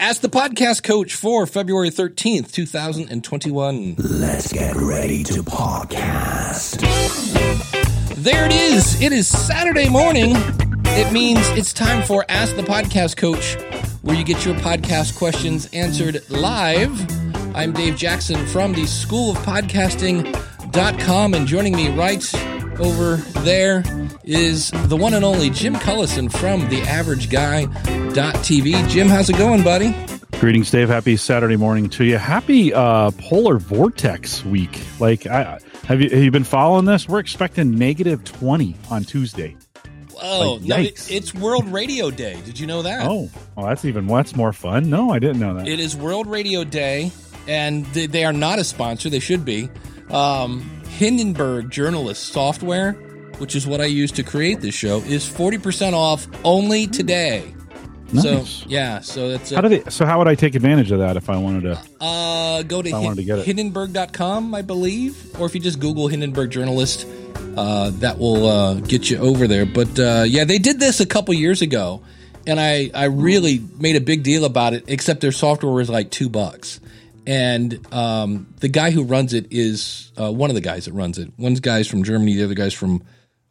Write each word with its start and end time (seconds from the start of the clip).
Ask 0.00 0.22
the 0.22 0.30
podcast 0.30 0.82
coach 0.82 1.14
for 1.14 1.46
February 1.46 1.90
13th, 1.90 2.52
2021. 2.52 3.96
Let's 3.98 4.50
get 4.50 4.74
ready 4.74 5.22
to 5.24 5.42
podcast. 5.42 6.80
There 8.14 8.46
it 8.46 8.52
is. 8.52 8.98
It 9.02 9.12
is 9.12 9.28
Saturday 9.28 9.90
morning. 9.90 10.36
It 10.86 11.12
means 11.12 11.46
it's 11.50 11.74
time 11.74 12.02
for 12.02 12.24
Ask 12.30 12.56
the 12.56 12.62
Podcast 12.62 13.18
Coach, 13.18 13.56
where 14.00 14.16
you 14.16 14.24
get 14.24 14.46
your 14.46 14.54
podcast 14.54 15.18
questions 15.18 15.68
answered 15.74 16.22
live. 16.30 16.90
I'm 17.54 17.74
Dave 17.74 17.96
Jackson 17.96 18.46
from 18.46 18.72
the 18.72 18.86
School 18.86 19.32
of 19.32 19.36
Podcasting.com, 19.40 21.34
and 21.34 21.46
joining 21.46 21.76
me 21.76 21.90
right 21.90 22.22
over 22.80 23.16
there 23.42 23.82
is 24.24 24.70
the 24.86 24.96
one 24.96 25.14
and 25.14 25.24
only 25.24 25.50
Jim 25.50 25.74
Collison 25.76 26.30
from 26.32 26.68
the 26.68 26.80
Average 26.82 27.30
Guy.tv. 27.30 28.88
Jim, 28.88 29.08
how's 29.08 29.28
it 29.30 29.36
going, 29.36 29.62
buddy? 29.62 29.94
Greetings, 30.38 30.70
Dave. 30.70 30.88
Happy 30.88 31.16
Saturday 31.16 31.56
morning 31.56 31.88
to 31.90 32.04
you. 32.04 32.16
Happy 32.16 32.72
uh, 32.72 33.10
polar 33.18 33.58
vortex 33.58 34.44
week. 34.44 34.80
Like, 34.98 35.26
I, 35.26 35.58
have 35.84 36.00
you 36.00 36.08
have 36.10 36.22
you 36.22 36.30
been 36.30 36.44
following 36.44 36.86
this? 36.86 37.06
We're 37.08 37.18
expecting 37.18 37.74
negative 37.76 38.24
twenty 38.24 38.74
on 38.90 39.04
Tuesday. 39.04 39.56
Oh, 40.22 40.54
Like, 40.54 40.62
no, 40.68 40.76
it- 40.78 41.10
it's 41.10 41.34
World 41.34 41.66
Radio 41.70 42.10
Day. 42.10 42.38
Did 42.44 42.58
you 42.58 42.66
know 42.66 42.82
that? 42.82 43.06
Oh, 43.06 43.30
well, 43.56 43.66
that's 43.66 43.84
even 43.84 44.06
that's 44.06 44.34
more 44.34 44.52
fun. 44.52 44.88
No, 44.88 45.10
I 45.10 45.18
didn't 45.18 45.40
know 45.40 45.54
that. 45.54 45.68
It 45.68 45.78
is 45.80 45.94
World 45.96 46.26
Radio 46.26 46.64
Day, 46.64 47.12
and 47.46 47.84
they, 47.86 48.06
they 48.06 48.24
are 48.24 48.32
not 48.32 48.58
a 48.58 48.64
sponsor. 48.64 49.10
They 49.10 49.20
should 49.20 49.44
be. 49.44 49.68
Um, 50.10 50.79
Hindenburg 50.90 51.70
Journalist 51.70 52.32
Software, 52.32 52.92
which 53.38 53.54
is 53.54 53.66
what 53.66 53.80
I 53.80 53.86
use 53.86 54.12
to 54.12 54.22
create 54.22 54.60
this 54.60 54.74
show, 54.74 54.98
is 54.98 55.28
40% 55.28 55.92
off 55.94 56.26
only 56.44 56.86
today. 56.86 57.54
Nice. 58.12 58.24
So, 58.24 58.66
yeah, 58.68 59.00
so 59.00 59.28
that's 59.28 59.50
how 59.50 59.60
do 59.60 59.68
they? 59.68 59.88
So 59.88 60.04
how 60.04 60.18
would 60.18 60.26
I 60.26 60.34
take 60.34 60.56
advantage 60.56 60.90
of 60.90 60.98
that 60.98 61.16
if 61.16 61.30
I 61.30 61.36
wanted 61.38 61.62
to? 61.62 61.80
uh, 62.00 62.62
go 62.64 62.82
to, 62.82 62.90
wanted 62.90 63.24
to. 63.24 63.42
Hindenburg.com, 63.42 64.52
I 64.52 64.62
believe, 64.62 65.40
or 65.40 65.46
if 65.46 65.54
you 65.54 65.60
just 65.60 65.78
Google 65.78 66.08
Hindenburg 66.08 66.50
Journalist, 66.50 67.06
uh, 67.56 67.90
that 68.00 68.18
will 68.18 68.46
uh, 68.46 68.74
get 68.80 69.10
you 69.10 69.18
over 69.18 69.46
there. 69.46 69.64
But 69.64 69.98
uh, 69.98 70.24
yeah, 70.26 70.44
they 70.44 70.58
did 70.58 70.80
this 70.80 70.98
a 70.98 71.06
couple 71.06 71.34
years 71.34 71.62
ago, 71.62 72.02
and 72.48 72.58
I, 72.58 72.90
I 72.92 73.04
really 73.04 73.62
made 73.78 73.94
a 73.94 74.00
big 74.00 74.24
deal 74.24 74.44
about 74.44 74.74
it, 74.74 74.84
except 74.88 75.20
their 75.20 75.32
software 75.32 75.72
was 75.72 75.88
like 75.88 76.10
two 76.10 76.28
bucks. 76.28 76.80
And 77.26 77.86
um, 77.92 78.52
the 78.60 78.68
guy 78.68 78.90
who 78.90 79.04
runs 79.04 79.34
it 79.34 79.46
is 79.50 80.10
uh, 80.20 80.32
one 80.32 80.50
of 80.50 80.54
the 80.54 80.60
guys 80.60 80.86
that 80.86 80.92
runs 80.92 81.18
it. 81.18 81.30
One 81.36 81.54
guy's 81.54 81.86
from 81.88 82.02
Germany, 82.02 82.34
the 82.36 82.44
other 82.44 82.54
guy's 82.54 82.74
from, 82.74 83.02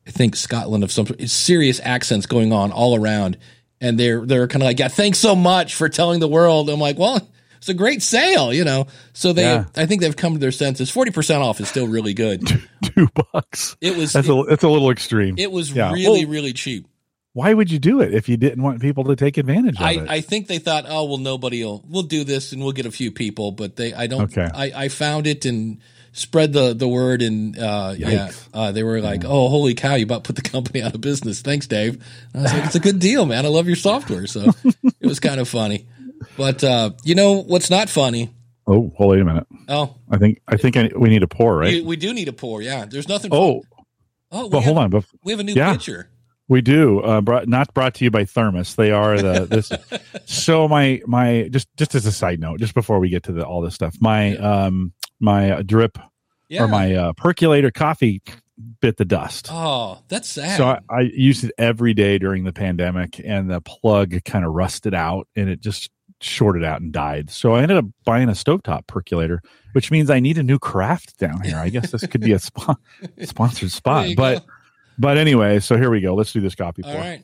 I 0.08 0.12
think, 0.12 0.36
Scotland 0.36 0.84
of 0.84 0.92
some 0.92 1.06
sort. 1.08 1.20
It's 1.22 1.34
serious 1.34 1.80
accents 1.84 2.25
going 2.25 2.52
on 2.52 2.72
all 2.72 2.95
around. 2.95 3.38
And 3.81 3.97
they're 3.97 4.25
they're 4.25 4.47
kind 4.47 4.62
of 4.62 4.66
like, 4.66 4.80
yeah, 4.80 4.90
thanks 4.90 5.20
so 5.20 5.36
much 5.38 5.75
for 5.75 5.88
telling 5.88 6.20
the 6.20 6.28
world. 6.28 6.70
I'm 6.70 6.81
like, 6.81 6.97
well, 7.00 7.25
it's 7.59 7.70
a 7.70 7.73
great 7.73 8.02
sale, 8.02 8.52
you 8.53 8.66
know. 8.66 8.88
So 9.14 9.31
they, 9.31 9.44
Yeah. 9.44 9.66
I 9.78 9.86
think 9.86 10.02
they've 10.02 10.14
come 10.16 10.34
to 10.34 10.40
their 10.40 10.52
senses. 10.52 10.90
Forty 10.92 11.12
percent 11.12 11.42
off 11.44 11.62
is 11.62 11.70
still 11.70 11.88
really 11.88 12.14
good. 12.14 12.45
Two 12.84 13.08
bucks. 13.31 13.78
It 13.80 13.95
was 13.95 14.12
That's 14.12 14.28
it, 14.28 14.38
a 14.38 14.44
that's 14.50 14.64
a 14.66 14.67
little 14.70 14.92
extreme. 14.92 15.36
it 15.38 15.50
was 15.50 15.72
Yeah. 15.72 15.94
really 15.94 16.25
Well, 16.25 16.34
really 16.34 16.52
cheap. 16.52 16.89
Why 17.40 17.54
would 17.54 17.72
you 17.72 17.80
do 17.80 18.02
it 18.02 18.14
if 18.14 18.28
you 18.28 18.36
didn't 18.36 18.62
want 18.62 18.82
people 18.82 19.06
to 19.06 19.16
take 19.16 19.38
advantage 19.38 19.78
of 19.78 19.86
I, 19.86 19.92
it? 19.92 20.09
I 20.09 20.20
think 20.20 20.48
they 20.48 20.58
thought, 20.58 20.84
oh 20.90 21.06
well, 21.06 21.18
nobody 21.18 21.64
will. 21.64 21.81
We'll 21.88 22.04
do 22.04 22.26
this 22.26 22.52
and 22.52 22.62
we'll 22.62 22.73
get 22.73 22.86
a 22.86 22.92
few 22.92 23.12
people, 23.14 23.54
but 23.54 23.78
they, 23.78 23.94
I 23.94 24.08
don't. 24.08 24.23
Okay. 24.23 24.50
I, 24.54 24.72
I 24.76 24.88
found 24.90 25.26
it 25.26 25.46
and 25.46 25.80
spread 26.12 26.52
the 26.52 26.73
the 26.73 26.88
word, 26.88 27.22
and 27.22 27.58
uh, 27.58 27.94
yeah, 27.98 28.31
uh, 28.54 28.73
they 28.73 28.84
were 28.84 29.00
like, 29.00 29.23
oh 29.23 29.48
holy 29.48 29.73
cow, 29.73 29.96
you 29.96 30.04
about 30.04 30.26
put 30.26 30.36
the 30.36 30.42
company 30.56 30.81
out 30.81 30.94
of 30.94 31.00
business. 31.00 31.42
Thanks, 31.42 31.66
Dave. 31.66 32.04
I 32.36 32.42
was 32.42 32.54
like, 32.54 32.66
it's 32.66 32.76
a 32.76 32.81
good 32.81 33.00
deal, 33.00 33.26
man. 33.26 33.46
I 33.46 33.50
love 33.50 33.68
your 33.68 33.78
software, 33.78 34.28
so 34.28 34.52
it 34.66 35.08
was 35.08 35.22
kind 35.22 35.40
of 35.40 35.48
funny. 35.48 35.88
But 36.36 36.62
uh, 36.62 36.92
you 37.06 37.16
know 37.16 37.42
what's 37.42 37.70
not 37.70 37.88
funny? 37.90 38.31
oh, 38.68 38.92
hold 38.98 39.12
wait 39.12 39.22
a 39.22 39.26
minute. 39.26 39.48
Oh, 39.70 39.96
I 40.12 40.18
think 40.18 40.42
I 40.46 40.58
think 40.58 40.76
I, 40.76 40.90
we 40.94 41.08
need 41.08 41.24
a 41.24 41.28
pour, 41.28 41.56
right? 41.56 41.76
we, 41.76 41.81
we 41.81 41.96
do 41.96 42.14
need 42.14 42.28
a 42.28 42.34
pour. 42.34 42.62
Yeah, 42.62 42.84
there's 42.84 43.08
nothing. 43.08 43.31
oh, 43.34 43.62
oh, 44.30 44.50
but 44.50 44.58
have, 44.59 44.66
hold 44.66 44.78
on. 44.80 44.92
Bef- 44.92 45.16
we 45.24 45.31
have 45.31 45.40
a 45.40 45.44
new 45.46 45.53
Yeah. 45.53 45.72
pitcher. 45.72 46.09
We 46.50 46.62
do. 46.62 47.00
Uh, 47.00 47.22
brought, 47.22 47.48
not 47.48 47.74
brought 47.74 47.94
to 47.96 48.04
you 48.04 48.12
by 48.12 48.26
Thermos. 48.26 48.76
They 48.76 48.92
are 48.92 49.18
the 49.22 49.46
this. 49.50 49.72
so 50.26 50.68
my 50.68 51.02
my 51.08 51.48
just 51.52 51.70
just 51.78 51.96
as 51.96 52.06
a 52.06 52.12
side 52.12 52.40
note, 52.42 52.60
just 52.60 52.74
before 52.74 53.00
we 53.00 53.08
get 53.10 53.24
to 53.24 53.32
the, 53.32 53.46
all 53.46 53.62
this 53.62 53.76
stuff, 53.76 53.96
my 54.02 54.36
um 54.38 54.92
my 55.22 55.52
uh, 55.52 55.62
drip 55.62 55.98
Yeah. 56.50 56.64
or 56.64 56.68
my 56.68 56.94
uh, 56.96 57.14
percolator 57.14 57.72
coffee 57.72 58.22
bit 58.82 58.98
the 58.98 59.06
dust. 59.06 59.48
oh, 59.52 60.00
that's 60.10 60.28
sad. 60.28 60.58
So 60.58 60.66
I, 60.66 60.80
I 60.90 61.00
used 61.14 61.44
it 61.46 61.52
every 61.58 61.94
day 61.94 62.18
during 62.18 62.44
the 62.44 62.52
pandemic, 62.52 63.22
and 63.24 63.50
the 63.50 63.62
plug 63.62 64.16
kind 64.26 64.44
of 64.44 64.52
rusted 64.52 64.94
out, 64.94 65.28
and 65.36 65.48
it 65.50 65.62
just 65.62 65.90
shorted 66.20 66.64
out 66.66 66.81
and 66.81 66.92
died. 66.92 67.30
So 67.30 67.54
I 67.54 67.62
ended 67.62 67.78
up 67.78 67.86
buying 68.04 68.28
a 68.28 68.34
stovetop 68.34 68.88
percolator, 68.88 69.42
which 69.74 69.92
means 69.92 70.10
I 70.10 70.20
need 70.20 70.38
a 70.38 70.44
new 70.44 70.60
craft 70.60 71.18
down 71.20 71.42
here. 71.44 71.56
I 71.58 71.70
guess 71.70 71.92
this 71.92 72.06
could 72.08 72.20
be 72.22 72.34
a 72.34 72.40
spon- 72.40 72.76
sponsored 73.24 73.72
spot, 73.72 74.08
but 74.18 74.40
go. 74.46 74.54
But 75.00 75.18
anyway. 75.18 75.60
So 75.60 75.78
here 75.78 75.90
we 75.90 76.02
go. 76.02 76.14
Let's 76.14 76.34
do 76.34 76.42
this 76.42 76.56
copy 76.56 76.84
pour. 76.84 76.92
all 76.92 77.00
right. 77.00 77.24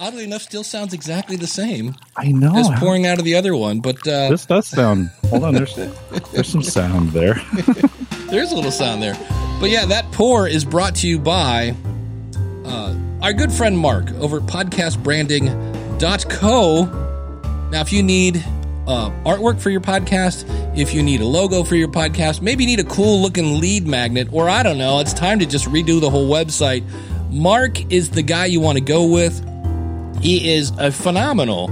Oddly 0.00 0.24
enough, 0.24 0.42
still 0.42 0.64
sounds 0.64 0.92
exactly 0.92 1.36
the 1.36 1.46
same. 1.46 1.94
I 2.16 2.32
know. 2.32 2.56
as 2.56 2.68
pouring 2.80 3.06
out 3.06 3.20
of 3.20 3.24
the 3.24 3.36
other 3.36 3.54
one, 3.54 3.78
but 3.78 3.96
uh, 4.08 4.28
this 4.28 4.44
does 4.44 4.66
sound. 4.66 5.10
Hold 5.30 5.44
on, 5.44 5.54
there's 5.54 5.76
there's 6.32 6.48
some 6.48 6.64
sound 6.64 7.10
there. 7.10 7.34
there's 8.28 8.50
a 8.50 8.56
little 8.56 8.72
sound 8.72 9.00
there. 9.00 9.14
But 9.60 9.70
yeah, 9.70 9.86
that 9.86 10.10
pour 10.10 10.48
is 10.48 10.64
brought 10.64 10.96
to 10.96 11.06
you 11.06 11.20
by 11.20 11.76
uh, 12.64 12.96
our 13.22 13.32
good 13.32 13.52
friend 13.52 13.78
Mark 13.78 14.10
over 14.14 14.38
at 14.38 14.46
podcastbranding.co. 14.46 16.84
Now, 17.70 17.80
if 17.80 17.92
you 17.92 18.02
need 18.02 18.44
uh, 18.86 19.10
artwork 19.24 19.60
for 19.60 19.70
your 19.70 19.80
podcast, 19.80 20.44
if 20.78 20.92
you 20.92 21.02
need 21.02 21.20
a 21.20 21.26
logo 21.26 21.64
for 21.64 21.76
your 21.76 21.88
podcast, 21.88 22.42
maybe 22.42 22.64
you 22.64 22.76
need 22.76 22.80
a 22.80 22.88
cool 22.88 23.20
looking 23.22 23.60
lead 23.60 23.86
magnet, 23.86 24.28
or 24.32 24.48
I 24.48 24.62
don't 24.62 24.78
know, 24.78 25.00
it's 25.00 25.12
time 25.12 25.38
to 25.38 25.46
just 25.46 25.66
redo 25.66 26.00
the 26.00 26.10
whole 26.10 26.28
website. 26.28 26.84
Mark 27.30 27.92
is 27.92 28.10
the 28.10 28.22
guy 28.22 28.46
you 28.46 28.60
want 28.60 28.78
to 28.78 28.84
go 28.84 29.06
with. 29.06 29.42
He 30.20 30.54
is 30.54 30.70
a 30.78 30.92
phenomenal 30.92 31.70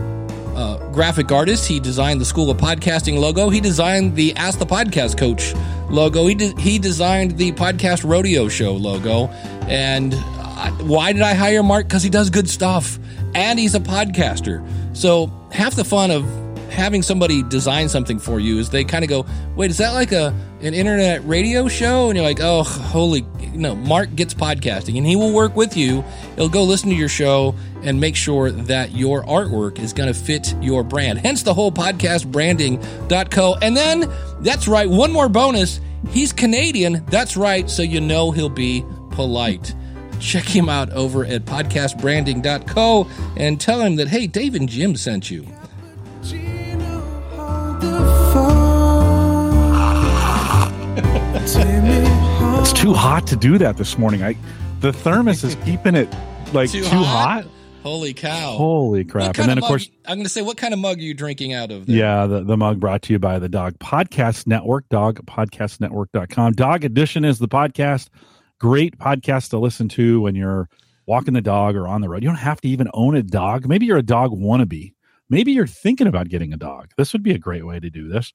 uh, 0.56 0.90
graphic 0.90 1.30
artist. 1.30 1.66
He 1.66 1.80
designed 1.80 2.20
the 2.20 2.24
School 2.24 2.50
of 2.50 2.58
Podcasting 2.58 3.18
logo. 3.18 3.48
He 3.48 3.60
designed 3.60 4.16
the 4.16 4.34
Ask 4.36 4.58
the 4.58 4.66
Podcast 4.66 5.16
Coach 5.16 5.54
logo. 5.90 6.26
He 6.26 6.34
de- 6.34 6.60
he 6.60 6.78
designed 6.78 7.38
the 7.38 7.52
Podcast 7.52 8.08
Rodeo 8.08 8.48
Show 8.48 8.72
logo. 8.72 9.28
And 9.68 10.14
I, 10.14 10.70
why 10.82 11.12
did 11.12 11.22
I 11.22 11.34
hire 11.34 11.62
Mark? 11.62 11.86
Because 11.86 12.02
he 12.02 12.10
does 12.10 12.28
good 12.28 12.48
stuff, 12.48 12.98
and 13.34 13.58
he's 13.58 13.74
a 13.74 13.80
podcaster. 13.80 14.66
So 14.96 15.32
half 15.52 15.74
the 15.74 15.84
fun 15.84 16.10
of 16.10 16.41
having 16.72 17.02
somebody 17.02 17.42
design 17.44 17.88
something 17.88 18.18
for 18.18 18.40
you 18.40 18.58
is 18.58 18.70
they 18.70 18.84
kind 18.84 19.04
of 19.04 19.10
go, 19.10 19.26
"Wait, 19.54 19.70
is 19.70 19.78
that 19.78 19.92
like 19.92 20.12
a 20.12 20.34
an 20.60 20.74
internet 20.74 21.26
radio 21.26 21.68
show?" 21.68 22.08
And 22.08 22.16
you're 22.16 22.26
like, 22.26 22.40
"Oh, 22.40 22.62
holy!" 22.62 23.24
No, 23.54 23.74
Mark 23.76 24.16
gets 24.16 24.34
podcasting, 24.34 24.96
and 24.96 25.06
he 25.06 25.14
will 25.14 25.32
work 25.32 25.54
with 25.54 25.76
you. 25.76 26.02
He'll 26.36 26.48
go 26.48 26.64
listen 26.64 26.88
to 26.88 26.96
your 26.96 27.08
show 27.08 27.54
and 27.82 28.00
make 28.00 28.16
sure 28.16 28.50
that 28.50 28.92
your 28.92 29.24
artwork 29.24 29.78
is 29.78 29.92
going 29.92 30.12
to 30.12 30.18
fit 30.18 30.54
your 30.62 30.82
brand. 30.82 31.18
Hence 31.18 31.42
the 31.42 31.52
whole 31.52 31.70
podcast 31.70 32.30
branding.co. 32.30 33.56
And 33.60 33.76
then 33.76 34.10
that's 34.40 34.66
right, 34.66 34.88
one 34.88 35.12
more 35.12 35.28
bonus. 35.28 35.80
He's 36.10 36.32
Canadian. 36.32 37.04
That's 37.06 37.36
right, 37.36 37.68
so 37.68 37.82
you 37.82 38.00
know 38.00 38.30
he'll 38.30 38.48
be 38.48 38.84
polite. 39.10 39.74
Check 40.18 40.44
him 40.44 40.68
out 40.68 40.90
over 40.92 41.24
at 41.24 41.44
podcastbranding.co 41.44 43.08
and 43.36 43.60
tell 43.60 43.80
him 43.80 43.96
that, 43.96 44.08
hey, 44.08 44.26
Dave 44.26 44.54
and 44.54 44.68
Jim 44.68 44.96
sent 44.96 45.30
you. 45.30 45.46
It's 52.60 52.72
too 52.72 52.92
hot 52.94 53.26
to 53.26 53.36
do 53.36 53.58
that 53.58 53.76
this 53.76 53.98
morning. 53.98 54.22
I 54.22 54.36
the 54.80 54.92
thermos 54.92 55.42
is 55.42 55.56
keeping 55.64 55.96
it 55.96 56.08
like 56.52 56.70
too, 56.70 56.84
hot. 56.84 57.44
Holy 57.82 58.14
cow. 58.14 58.52
Holy 58.52 59.04
crap! 59.04 59.36
And 59.38 59.48
then 59.48 59.58
of 59.58 59.62
mug- 59.62 59.68
course, 59.68 59.90
I'm 60.06 60.18
going 60.18 60.24
to 60.24 60.30
say, 60.30 60.42
what 60.42 60.56
kind 60.56 60.72
of 60.72 60.78
mug 60.78 60.98
are 60.98 61.02
you 61.02 61.14
drinking 61.14 61.52
out 61.52 61.72
of? 61.72 61.86
There? 61.86 61.96
yeah, 61.96 62.26
the, 62.26 62.44
the 62.44 62.56
mug 62.56 62.78
brought 62.78 63.02
to 63.02 63.12
you 63.12 63.18
by 63.18 63.40
the 63.40 63.48
Dog 63.48 63.78
Podcast 63.80 64.46
Network, 64.46 64.88
dogpodcastnetwork.com. 64.88 66.52
Dog 66.52 66.84
Edition 66.84 67.24
is 67.24 67.40
the 67.40 67.48
podcast. 67.48 68.08
Great 68.60 68.96
podcast 68.98 69.50
to 69.50 69.58
listen 69.58 69.88
to 69.88 70.20
when 70.20 70.36
you're 70.36 70.68
walking 71.06 71.34
the 71.34 71.40
dog 71.40 71.74
or 71.74 71.88
on 71.88 72.00
the 72.00 72.08
road. 72.08 72.22
You 72.22 72.28
don't 72.28 72.36
have 72.36 72.60
to 72.60 72.68
even 72.68 72.88
own 72.94 73.16
a 73.16 73.22
dog. 73.24 73.66
Maybe 73.66 73.86
you're 73.86 73.98
a 73.98 74.02
dog 74.02 74.30
wannabe. 74.30 74.92
Maybe 75.32 75.52
you're 75.52 75.66
thinking 75.66 76.06
about 76.06 76.28
getting 76.28 76.52
a 76.52 76.58
dog. 76.58 76.90
This 76.98 77.14
would 77.14 77.22
be 77.22 77.32
a 77.32 77.38
great 77.38 77.64
way 77.64 77.80
to 77.80 77.88
do 77.88 78.06
this. 78.06 78.34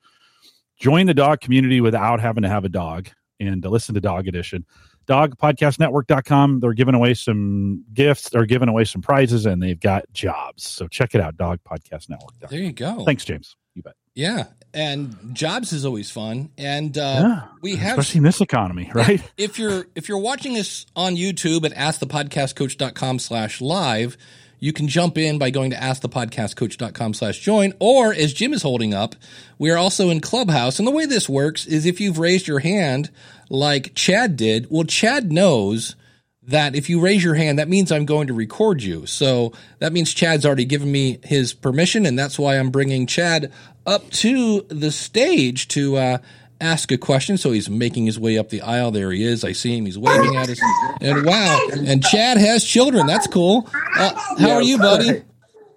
Join 0.79 1.05
the 1.05 1.13
dog 1.13 1.41
community 1.41 1.79
without 1.79 2.19
having 2.19 2.41
to 2.41 2.49
have 2.49 2.65
a 2.65 2.69
dog 2.69 3.09
and 3.39 3.61
to 3.61 3.69
listen 3.69 3.93
to 3.93 4.01
Dog 4.01 4.27
Edition. 4.27 4.65
Dogpodcastnetwork.com. 5.07 6.59
They're 6.59 6.73
giving 6.73 6.95
away 6.95 7.13
some 7.13 7.85
gifts. 7.93 8.29
They're 8.29 8.47
giving 8.47 8.67
away 8.67 8.83
some 8.83 9.03
prizes 9.03 9.45
and 9.45 9.61
they've 9.61 9.79
got 9.79 10.11
jobs. 10.11 10.63
So 10.67 10.87
check 10.87 11.13
it 11.13 11.21
out, 11.21 11.37
dogpodcastnetwork.com. 11.37 12.49
There 12.49 12.61
you 12.61 12.73
go. 12.73 13.05
Thanks, 13.05 13.23
James. 13.23 13.55
You 13.75 13.83
bet. 13.83 13.93
Yeah. 14.15 14.45
And 14.73 15.15
jobs 15.33 15.73
is 15.73 15.85
always 15.85 16.09
fun. 16.09 16.49
And 16.57 16.97
uh, 16.97 17.01
yeah. 17.01 17.41
we 17.61 17.75
have 17.75 17.99
Especially 17.99 18.17
in 18.17 18.23
this 18.23 18.41
economy, 18.41 18.89
right? 18.95 19.21
if 19.37 19.59
you're 19.59 19.85
if 19.93 20.09
you're 20.09 20.17
watching 20.17 20.57
us 20.57 20.87
on 20.95 21.15
YouTube 21.15 21.63
at 21.63 21.73
askthepodcastcoach.com 21.73 23.19
slash 23.19 23.61
live, 23.61 24.17
you 24.59 24.73
can 24.73 24.87
jump 24.87 25.17
in 25.17 25.37
by 25.37 25.49
going 25.49 25.71
to 25.71 25.77
askthepodcastcoach.com 25.77 27.13
slash 27.13 27.39
join, 27.39 27.73
or 27.79 28.13
as 28.13 28.33
Jim 28.33 28.53
is 28.53 28.61
holding 28.61 28.93
up, 28.93 29.15
we 29.57 29.69
are 29.69 29.77
also 29.77 30.09
in 30.09 30.19
Clubhouse. 30.19 30.79
And 30.79 30.87
the 30.87 30.91
way 30.91 31.05
this 31.05 31.29
works 31.29 31.65
is 31.65 31.85
if 31.85 31.99
you've 32.01 32.19
raised 32.19 32.47
your 32.47 32.59
hand 32.59 33.09
like 33.49 33.93
Chad 33.95 34.35
did, 34.35 34.67
well, 34.69 34.83
Chad 34.83 35.31
knows 35.31 35.95
that 36.43 36.75
if 36.75 36.89
you 36.89 36.99
raise 36.99 37.23
your 37.23 37.35
hand, 37.35 37.59
that 37.59 37.67
means 37.67 37.91
I'm 37.91 38.05
going 38.05 38.27
to 38.27 38.33
record 38.33 38.81
you. 38.81 39.05
So 39.05 39.51
that 39.79 39.91
means 39.91 40.13
Chad's 40.13 40.45
already 40.45 40.65
given 40.65 40.91
me 40.91 41.19
his 41.23 41.53
permission, 41.53 42.05
and 42.05 42.17
that's 42.17 42.39
why 42.39 42.57
I'm 42.57 42.71
bringing 42.71 43.05
Chad 43.05 43.51
up 43.85 44.09
to 44.11 44.61
the 44.69 44.91
stage 44.91 45.67
to 45.69 45.97
uh, 45.97 46.17
ask 46.61 46.91
a 46.91 46.97
question. 46.97 47.37
So 47.37 47.51
he's 47.51 47.69
making 47.69 48.05
his 48.05 48.19
way 48.19 48.37
up 48.37 48.49
the 48.49 48.61
aisle. 48.61 48.91
There 48.91 49.11
he 49.11 49.23
is. 49.23 49.43
I 49.43 49.51
see 49.51 49.77
him. 49.77 49.85
He's 49.85 49.97
waving 49.97 50.35
at 50.35 50.49
us. 50.49 50.59
And 51.01 51.25
wow. 51.25 51.59
And 51.71 52.03
Chad 52.03 52.37
has 52.37 52.63
children. 52.63 53.07
That's 53.07 53.27
cool. 53.27 53.69
Uh, 53.97 54.13
how 54.39 54.51
are 54.51 54.61
you, 54.61 54.77
buddy? 54.77 55.23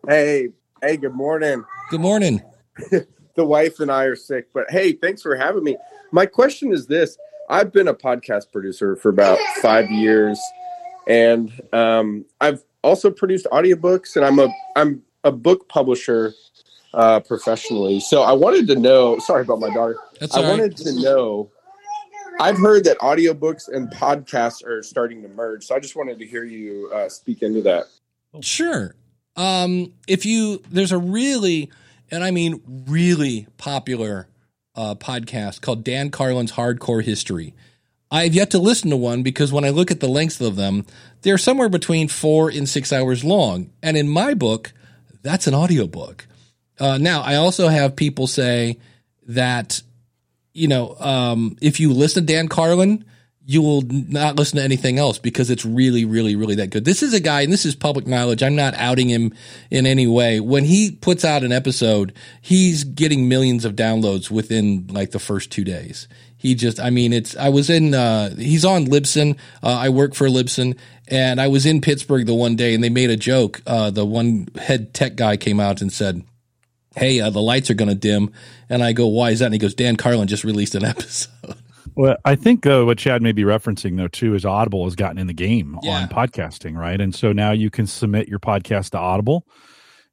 Hey, 0.07 0.49
hey, 0.83 0.97
good 0.97 1.15
morning. 1.15 1.65
Good 1.91 2.01
morning. 2.01 2.43
the 2.91 3.45
wife 3.45 3.81
and 3.81 3.91
I 3.91 4.05
are 4.05 4.17
sick, 4.17 4.49
but 4.53 4.71
hey, 4.71 4.93
thanks 4.93 5.23
for 5.23 5.37
having 5.37 5.65
me. 5.65 5.77
My 6.13 6.27
question 6.27 6.73
is 6.73 6.87
this 6.87 7.17
I've 7.49 7.73
been 7.73 7.89
a 7.89 7.95
podcast 7.95 8.53
producer 8.53 8.97
for 8.97 9.09
about 9.09 9.39
five 9.61 9.91
years, 9.91 10.41
and 11.07 11.51
um, 11.73 12.25
I've 12.41 12.63
also 12.83 13.11
produced 13.11 13.47
audiobooks, 13.53 14.17
and 14.17 14.25
I'm 14.25 14.39
a 14.39 14.49
I'm 14.77 15.03
a 15.25 15.33
book 15.33 15.69
publisher 15.69 16.33
uh, 16.95 17.21
professionally. 17.21 18.01
So 18.01 18.23
I 18.23 18.33
wanted 18.33 18.67
to 18.69 18.77
know. 18.77 19.19
Sorry 19.19 19.43
about 19.43 19.61
my 19.61 19.73
daughter. 19.73 19.97
That's 20.19 20.37
I 20.37 20.43
right. 20.43 20.51
wanted 20.51 20.77
to 20.79 21.01
know. 21.01 21.51
I've 22.41 22.59
heard 22.59 22.85
that 22.85 22.99
audiobooks 22.99 23.69
and 23.69 23.91
podcasts 23.91 24.65
are 24.65 24.83
starting 24.83 25.23
to 25.23 25.29
merge, 25.29 25.65
so 25.65 25.75
I 25.75 25.81
just 25.81 25.95
wanted 25.95 26.19
to 26.21 26.27
hear 26.27 26.45
you 26.45 26.91
uh, 26.95 27.09
speak 27.09 27.43
into 27.43 27.61
that. 27.63 27.85
Sure. 28.41 28.95
Um, 29.37 29.93
if 30.09 30.25
you 30.25 30.63
there's 30.71 30.93
a 30.93 30.99
really, 30.99 31.71
and 32.11 32.25
I 32.25 32.31
mean 32.31 32.63
really 32.89 33.47
popular 33.59 34.27
uh, 34.75 34.95
podcast 34.95 35.61
called 35.61 35.85
Dan 35.85 36.11
Carlin's 36.11 36.53
Hardcore 36.53 37.03
History. 37.03 37.55
I've 38.11 38.35
yet 38.35 38.51
to 38.51 38.59
listen 38.59 38.91
to 38.91 38.97
one 38.97 39.23
because 39.23 39.53
when 39.53 39.65
I 39.65 39.71
look 39.71 39.91
at 39.91 40.01
the 40.01 40.09
length 40.09 40.41
of 40.41 40.57
them, 40.57 40.85
they're 41.23 41.39
somewhere 41.39 41.69
between 41.69 42.09
four 42.09 42.49
and 42.49 42.69
six 42.69 42.93
hours 42.93 43.23
long. 43.23 43.71
And 43.83 43.97
in 43.97 44.09
my 44.09 44.35
book, 44.35 44.73
that's 45.23 45.47
an 45.47 45.55
audiobook. 45.55 46.27
Uh, 46.81 46.99
now, 46.99 47.21
I 47.21 47.37
also 47.37 47.69
have 47.69 47.95
people 47.95 48.27
say 48.27 48.79
that, 49.27 49.83
you 50.55 50.67
know, 50.67 50.97
um, 50.99 51.57
if 51.61 51.79
you 51.79 51.93
listen 51.93 52.27
to 52.27 52.33
Dan 52.33 52.49
Carlin, 52.49 53.05
you 53.45 53.63
will 53.63 53.83
not 53.83 54.37
listen 54.37 54.59
to 54.59 54.65
anything 54.65 54.99
else 54.99 55.19
because 55.19 55.51
it's 55.51 55.65
really, 55.65 56.05
really, 56.05 56.37
really 56.37 56.55
that 56.55 56.71
good. 56.71 56.85
This 56.85 57.03
is 57.03 57.13
a 57.13 57.21
guy, 57.21 57.43
and 57.43 57.53
this 57.53 57.67
is 57.67 57.75
public 57.75 58.07
knowledge. 58.07 58.43
I'm 58.43 58.55
not 58.55 58.75
outing 58.75 59.09
him 59.09 59.35
in 59.71 59.87
any 59.87 60.07
way. 60.07 60.41
When 60.41 60.65
he 60.65 60.93
puts 60.93 61.25
out 61.25 61.43
an 61.43 61.51
episode, 61.51 62.13
he's 62.41 62.85
getting 62.85 63.29
millions 63.29 63.65
of 63.65 63.75
downloads 63.75 64.31
within 64.31 64.87
like 64.89 65.11
the 65.11 65.19
first 65.19 65.51
two 65.51 65.65
days. 65.65 66.07
He 66.37 66.55
just, 66.55 66.81
I 66.81 66.91
mean, 66.91 67.13
it's, 67.13 67.37
I 67.37 67.51
was 67.51 67.69
in, 67.69 67.93
uh, 67.93 68.35
he's 68.37 68.65
on 68.65 68.87
Libsyn. 68.87 69.37
Uh, 69.63 69.79
I 69.79 69.91
work 69.91 70.15
for 70.15 70.29
Libsyn 70.29 70.79
and 71.09 71.39
I 71.39 71.49
was 71.49 71.67
in 71.67 71.83
Pittsburgh 71.83 72.27
the 72.27 72.35
one 72.35 72.57
day 72.57 72.73
and 72.75 72.83
they 72.83 72.89
made 72.89 73.11
a 73.11 73.17
joke. 73.17 73.61
Uh, 73.67 73.91
the 73.91 74.07
one 74.07 74.49
head 74.57 74.95
tech 74.95 75.17
guy 75.17 75.37
came 75.37 75.61
out 75.61 75.83
and 75.83 75.93
said, 75.93 76.25
Hey, 76.97 77.21
uh, 77.21 77.31
the 77.31 77.41
lights 77.43 77.71
are 77.71 77.75
going 77.75 77.89
to 77.89 77.95
dim. 77.95 78.33
And 78.69 78.83
I 78.83 78.93
go, 78.93 79.07
why 79.07 79.31
is 79.31 79.39
that? 79.39 79.47
And 79.47 79.55
he 79.55 79.59
goes, 79.59 79.75
Dan 79.75 79.97
Carlin 79.97 80.27
just 80.29 80.45
released 80.45 80.75
an 80.75 80.85
episode. 80.87 81.31
Well, 81.97 82.17
I 82.25 82.35
think 82.37 82.67
uh, 82.67 82.83
what 82.85 82.99
Chad 82.99 83.21
may 83.23 83.33
be 83.33 83.43
referencing 83.43 83.97
though 83.97 84.09
too 84.09 84.35
is 84.35 84.45
Audible 84.45 84.85
has 84.85 84.95
gotten 84.95 85.19
in 85.19 85.27
the 85.27 85.33
game 85.35 85.79
Yeah. 85.83 86.03
on 86.03 86.09
podcasting, 86.09 86.77
right? 86.77 87.01
And 87.01 87.15
so 87.15 87.33
now 87.33 87.51
you 87.53 87.69
can 87.71 87.87
submit 87.87 88.29
your 88.29 88.39
podcast 88.39 88.91
to 88.91 88.99
Audible. 88.99 89.47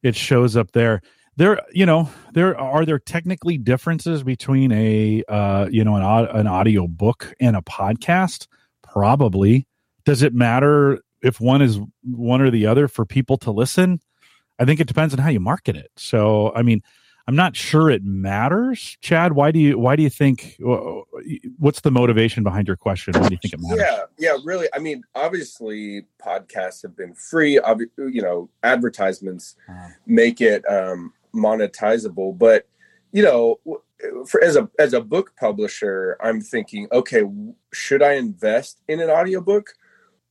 It 0.04 0.16
shows 0.16 0.56
up 0.58 0.72
there. 0.72 1.02
There, 1.36 1.62
you 1.72 1.86
know, 1.86 2.10
there 2.34 2.60
are 2.60 2.84
there 2.84 2.98
technically 2.98 3.60
differences 3.60 4.24
between 4.24 4.72
a 4.72 5.24
uh, 5.30 5.68
you 5.72 5.84
know 5.84 5.96
an 5.96 6.04
an 6.04 6.48
audio 6.48 6.88
book 6.88 7.32
and 7.40 7.56
a 7.56 7.62
podcast. 7.62 8.48
Probably. 8.82 9.68
Does 10.04 10.24
it 10.24 10.34
matter 10.34 11.00
if 11.22 11.40
one 11.40 11.62
is 11.62 11.80
one 12.04 12.42
or 12.42 12.50
the 12.50 12.66
other 12.66 12.88
for 12.88 13.06
people 13.06 13.38
to 13.40 13.52
listen? 13.52 14.00
I 14.60 14.66
think 14.66 14.80
it 14.80 14.88
depends 14.88 15.14
on 15.14 15.20
how 15.20 15.30
you 15.30 15.40
market 15.40 15.76
it. 15.76 15.92
So, 15.96 16.52
I 16.56 16.62
mean, 16.62 16.82
I'm 17.28 17.36
not 17.36 17.58
sure 17.58 17.90
it 17.90 18.04
matters. 18.06 18.98
Chad, 19.02 19.34
why 19.34 19.52
do 19.52 19.60
you 19.60 19.78
why 19.78 19.98
do 19.98 20.04
you 20.04 20.10
think 20.10 20.56
what's 21.60 21.82
the 21.82 21.92
motivation 21.92 22.42
behind 22.42 22.68
your 22.68 22.78
question? 22.78 23.14
Why 23.20 23.28
do 23.28 23.34
you 23.34 23.40
think 23.42 23.54
it 23.54 23.60
matters? 23.60 23.84
Yeah, 23.86 24.04
yeah, 24.18 24.38
really. 24.46 24.68
I 24.74 24.80
mean, 24.80 25.04
obviously, 25.14 26.06
podcasts 26.24 26.82
have 26.84 26.96
been 26.96 27.14
free. 27.14 27.60
You 27.98 28.22
know, 28.22 28.50
advertisements 28.64 29.56
Uh, 29.70 29.90
make 30.06 30.40
it 30.40 30.64
um, 30.70 31.14
monetizable. 31.36 32.38
But 32.38 32.66
you 33.12 33.24
know, 33.24 33.60
for 34.26 34.42
as 34.42 34.56
a 34.56 34.70
as 34.80 34.94
a 34.94 35.02
book 35.02 35.34
publisher, 35.38 36.16
I'm 36.22 36.40
thinking, 36.40 36.88
okay, 36.94 37.24
should 37.74 38.02
I 38.02 38.14
invest 38.14 38.82
in 38.88 39.02
an 39.02 39.10
audiobook, 39.10 39.72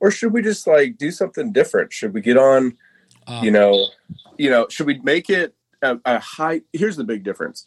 or 0.00 0.10
should 0.10 0.32
we 0.32 0.40
just 0.40 0.66
like 0.66 0.96
do 0.96 1.10
something 1.10 1.52
different? 1.52 1.92
Should 1.92 2.14
we 2.14 2.22
get 2.22 2.38
on? 2.38 2.78
Uh, 3.26 3.40
You 3.42 3.50
know, 3.50 3.86
you 4.38 4.50
know, 4.50 4.66
should 4.70 4.86
we 4.86 4.98
make 5.00 5.30
it 5.30 5.54
a, 5.82 5.98
a 6.04 6.18
high? 6.18 6.62
Here's 6.72 6.96
the 6.96 7.04
big 7.04 7.24
difference: 7.24 7.66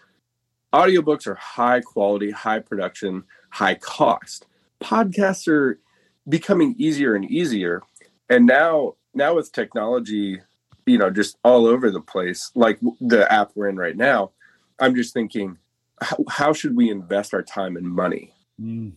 audiobooks 0.74 1.28
are 1.28 1.36
high 1.36 1.82
quality, 1.82 2.32
high 2.32 2.60
production, 2.60 3.24
high 3.50 3.76
cost. 3.76 4.46
Podcasts 4.82 5.48
are 5.48 5.80
becoming 6.28 6.76
easier 6.78 7.16
and 7.16 7.26
easier, 7.26 7.82
and 8.30 8.46
now 8.46 8.96
now 9.14 9.36
with 9.36 9.52
technology, 9.52 10.42
you 10.86 10.98
know, 10.98 11.10
just 11.10 11.38
all 11.44 11.66
over 11.66 11.92
the 11.92 12.02
place, 12.02 12.52
like 12.56 12.80
the 13.02 13.32
app 13.32 13.52
we're 13.56 13.68
in 13.68 13.76
right 13.76 13.98
now. 13.98 14.32
I'm 14.80 14.96
just 14.96 15.14
thinking, 15.14 15.58
how, 16.02 16.18
how 16.30 16.54
should 16.54 16.76
we 16.76 16.90
invest 16.90 17.34
our 17.34 17.42
time 17.42 17.76
and 17.76 17.86
money? 17.86 18.32
Mm. 18.62 18.94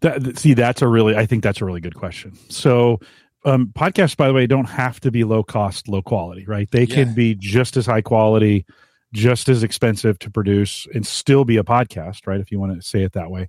That, 0.00 0.36
see, 0.36 0.54
that's 0.54 0.82
a 0.82 0.88
really, 0.88 1.16
I 1.16 1.26
think 1.26 1.42
that's 1.42 1.60
a 1.60 1.64
really 1.64 1.80
good 1.80 1.94
question. 1.94 2.36
So, 2.48 3.00
um, 3.44 3.68
podcasts, 3.74 4.16
by 4.16 4.28
the 4.28 4.34
way, 4.34 4.46
don't 4.46 4.68
have 4.68 5.00
to 5.00 5.10
be 5.10 5.24
low 5.24 5.42
cost, 5.42 5.88
low 5.88 6.02
quality, 6.02 6.44
right? 6.46 6.70
They 6.70 6.84
Yeah. 6.84 6.94
can 7.04 7.14
be 7.14 7.34
just 7.34 7.76
as 7.76 7.86
high 7.86 8.00
quality, 8.02 8.64
just 9.12 9.48
as 9.48 9.62
expensive 9.62 10.18
to 10.20 10.30
produce, 10.30 10.86
and 10.94 11.06
still 11.06 11.44
be 11.44 11.56
a 11.56 11.62
podcast, 11.64 12.26
right? 12.26 12.40
If 12.40 12.50
you 12.50 12.58
want 12.58 12.74
to 12.74 12.82
say 12.82 13.02
it 13.02 13.12
that 13.12 13.30
way. 13.30 13.48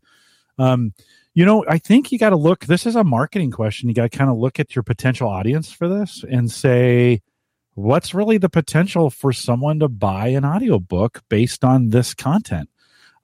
Um, 0.58 0.94
you 1.34 1.44
know, 1.46 1.66
I 1.68 1.78
think 1.80 2.12
you 2.12 2.18
got 2.20 2.30
to 2.30 2.38
look. 2.38 2.66
This 2.66 2.86
is 2.86 2.96
a 2.96 3.04
marketing 3.04 3.52
question. 3.52 3.90
You 3.90 3.96
got 3.96 4.10
to 4.12 4.18
kind 4.18 4.30
of 4.30 4.38
look 4.38 4.60
at 4.60 4.76
your 4.76 4.84
potential 4.84 5.28
audience 5.28 5.72
for 5.72 5.88
this 5.90 6.24
and 6.30 6.50
say, 6.50 7.22
what's 7.74 8.14
really 8.14 8.38
the 8.38 8.48
potential 8.50 9.10
for 9.10 9.34
someone 9.34 9.80
to 9.80 9.90
buy 9.90 10.30
an 10.30 10.46
audiobook 10.46 11.24
based 11.30 11.66
on 11.66 11.90
this 11.90 12.14
content? 12.14 12.70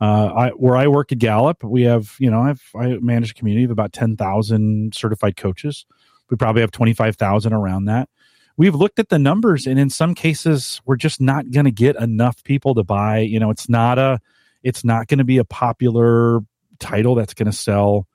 Uh, 0.01 0.25
I, 0.35 0.49
where 0.49 0.75
I 0.75 0.87
work 0.87 1.11
at 1.11 1.19
Gallup, 1.19 1.63
we 1.63 1.83
have, 1.83 2.15
you 2.19 2.29
know, 2.29 2.41
I've, 2.41 2.61
I 2.75 2.97
manage 2.97 3.31
a 3.31 3.33
community 3.35 3.65
of 3.65 3.71
about 3.71 3.93
10,000 3.93 4.93
certified 4.95 5.37
coaches. 5.37 5.85
We 6.31 6.37
probably 6.37 6.61
have 6.61 6.71
25,000 6.71 7.53
around 7.53 7.85
that. 7.85 8.09
We've 8.57 8.73
looked 8.73 8.99
at 8.99 9.09
the 9.09 9.19
numbers 9.19 9.67
and 9.67 9.77
in 9.77 9.89
some 9.89 10.15
cases, 10.15 10.81
we're 10.85 10.95
just 10.95 11.21
not 11.21 11.51
going 11.51 11.65
to 11.65 11.71
get 11.71 11.95
enough 11.97 12.43
people 12.43 12.73
to 12.75 12.83
buy, 12.83 13.19
you 13.19 13.39
know, 13.39 13.49
it's 13.49 13.69
not 13.69 13.99
a, 13.99 14.19
it's 14.63 14.83
not 14.83 15.07
going 15.07 15.17
to 15.17 15.23
be 15.23 15.37
a 15.37 15.45
popular 15.45 16.39
title 16.79 17.15
that's 17.15 17.33
going 17.33 17.51
to 17.51 17.57
sell, 17.57 18.07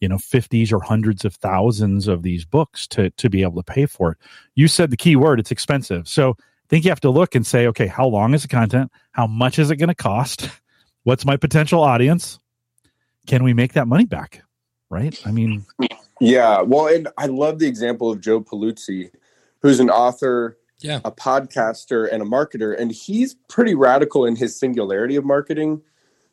you 0.00 0.08
know, 0.08 0.16
50s 0.16 0.72
or 0.72 0.80
hundreds 0.80 1.24
of 1.24 1.34
thousands 1.34 2.08
of 2.08 2.22
these 2.22 2.44
books 2.44 2.86
to, 2.88 3.10
to 3.10 3.30
be 3.30 3.42
able 3.42 3.62
to 3.62 3.72
pay 3.72 3.86
for 3.86 4.12
it. 4.12 4.18
You 4.54 4.68
said 4.68 4.90
the 4.90 4.96
key 4.96 5.16
word, 5.16 5.38
it's 5.38 5.50
expensive. 5.50 6.08
So 6.08 6.30
I 6.30 6.66
think 6.68 6.84
you 6.84 6.90
have 6.90 7.00
to 7.00 7.10
look 7.10 7.34
and 7.34 7.46
say, 7.46 7.66
okay, 7.68 7.86
how 7.86 8.06
long 8.06 8.34
is 8.34 8.42
the 8.42 8.48
content? 8.48 8.90
How 9.12 9.26
much 9.26 9.58
is 9.58 9.70
it 9.70 9.76
going 9.76 9.88
to 9.88 9.94
cost? 9.94 10.50
What's 11.04 11.24
my 11.24 11.36
potential 11.36 11.82
audience? 11.82 12.38
Can 13.26 13.44
we 13.44 13.52
make 13.52 13.74
that 13.74 13.86
money 13.86 14.06
back? 14.06 14.42
Right? 14.90 15.20
I 15.26 15.30
mean, 15.30 15.66
Yeah, 16.20 16.62
well, 16.62 16.86
and 16.86 17.08
I 17.18 17.26
love 17.26 17.58
the 17.58 17.66
example 17.66 18.10
of 18.10 18.20
Joe 18.20 18.40
Pulizzi, 18.40 19.10
who's 19.60 19.80
an 19.80 19.90
author, 19.90 20.56
Yeah. 20.80 21.00
a 21.04 21.10
podcaster, 21.10 22.08
and 22.10 22.22
a 22.22 22.26
marketer, 22.26 22.78
and 22.78 22.92
he's 22.92 23.34
pretty 23.48 23.74
radical 23.74 24.24
in 24.24 24.36
his 24.36 24.56
singularity 24.58 25.16
of 25.16 25.24
marketing. 25.24 25.82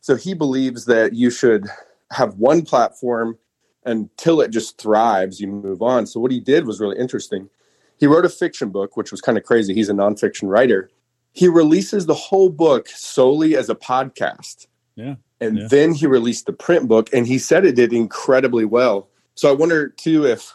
So 0.01 0.15
he 0.15 0.33
believes 0.33 0.85
that 0.85 1.13
you 1.13 1.29
should 1.29 1.67
have 2.11 2.35
one 2.37 2.63
platform 2.63 3.37
until 3.85 4.41
it 4.41 4.49
just 4.49 4.77
thrives, 4.77 5.39
you 5.39 5.47
move 5.47 5.81
on. 5.81 6.05
So 6.05 6.19
what 6.19 6.31
he 6.31 6.39
did 6.39 6.65
was 6.67 6.79
really 6.79 6.97
interesting. 6.99 7.49
He 7.97 8.05
wrote 8.07 8.25
a 8.25 8.29
fiction 8.29 8.69
book, 8.69 8.95
which 8.97 9.11
was 9.11 9.21
kind 9.21 9.37
of 9.37 9.43
crazy. 9.43 9.73
He's 9.73 9.89
a 9.89 9.93
nonfiction 9.93 10.49
writer. 10.49 10.89
He 11.33 11.47
releases 11.47 12.05
the 12.05 12.13
whole 12.13 12.49
book 12.49 12.89
solely 12.89 13.55
as 13.55 13.69
a 13.69 13.75
podcast. 13.75 14.67
Yeah. 14.95 15.15
And 15.39 15.57
Yeah. 15.59 15.67
then 15.69 15.93
he 15.93 16.05
released 16.05 16.45
the 16.45 16.53
print 16.53 16.87
book, 16.87 17.09
and 17.13 17.25
he 17.25 17.37
said 17.39 17.65
it 17.65 17.75
did 17.75 17.93
incredibly 17.93 18.65
well. 18.65 19.07
So 19.35 19.49
I 19.49 19.53
wonder 19.53 19.89
too 19.89 20.25
if 20.25 20.53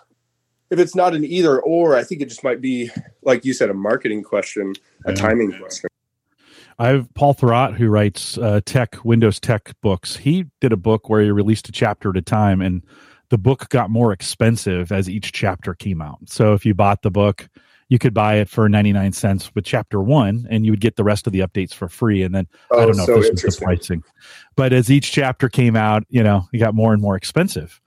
if 0.70 0.80
it's 0.80 0.96
not 0.96 1.14
an 1.14 1.24
either 1.24 1.60
or, 1.60 1.94
I 1.96 2.02
think 2.02 2.20
it 2.20 2.28
just 2.28 2.42
might 2.42 2.60
be 2.60 2.90
like 3.22 3.44
you 3.44 3.52
said, 3.52 3.70
a 3.70 3.74
marketing 3.74 4.22
question, 4.22 4.74
a 5.04 5.10
Yeah. 5.12 5.16
timing 5.16 5.52
question. 5.52 5.88
I 6.78 6.88
have 6.88 7.12
Paul 7.14 7.34
Thurrott, 7.34 7.74
who 7.76 7.88
writes 7.88 8.36
uh, 8.36 8.60
tech, 8.66 9.02
Windows 9.04 9.40
tech 9.40 9.74
books. 9.80 10.16
He 10.16 10.46
did 10.60 10.72
a 10.72 10.76
book 10.76 11.08
where 11.08 11.22
he 11.22 11.30
released 11.30 11.68
a 11.68 11.72
chapter 11.72 12.10
at 12.10 12.16
a 12.18 12.22
time, 12.22 12.60
and 12.60 12.82
the 13.30 13.38
book 13.38 13.68
got 13.70 13.88
more 13.90 14.12
expensive 14.12 14.92
as 14.92 15.08
each 15.08 15.32
chapter 15.32 15.72
came 15.72 16.02
out. 16.02 16.18
So 16.26 16.52
if 16.52 16.66
you 16.66 16.74
bought 16.74 17.00
the 17.02 17.10
book, 17.10 17.48
you 17.88 17.98
could 17.98 18.12
buy 18.12 18.34
it 18.36 18.48
for 18.48 18.68
99 18.68 19.12
cents 19.12 19.54
with 19.54 19.64
chapter 19.64 20.02
one 20.02 20.46
and 20.50 20.66
you 20.66 20.72
would 20.72 20.80
get 20.80 20.96
the 20.96 21.04
rest 21.04 21.26
of 21.26 21.32
the 21.32 21.40
updates 21.40 21.72
for 21.72 21.88
free 21.88 22.22
and 22.24 22.34
then 22.34 22.48
i 22.72 22.82
Oh, 22.82 22.86
don't 22.86 22.96
know 22.96 23.04
so 23.06 23.18
if 23.18 23.30
this 23.30 23.44
was 23.44 23.56
the 23.58 23.64
pricing 23.64 24.02
but 24.56 24.72
as 24.72 24.90
each 24.90 25.12
chapter 25.12 25.48
came 25.48 25.76
out 25.76 26.02
you 26.08 26.20
know 26.20 26.48
it 26.52 26.58
got 26.58 26.74
more 26.74 26.92
and 26.92 27.00
more 27.00 27.14
expensive 27.16 27.80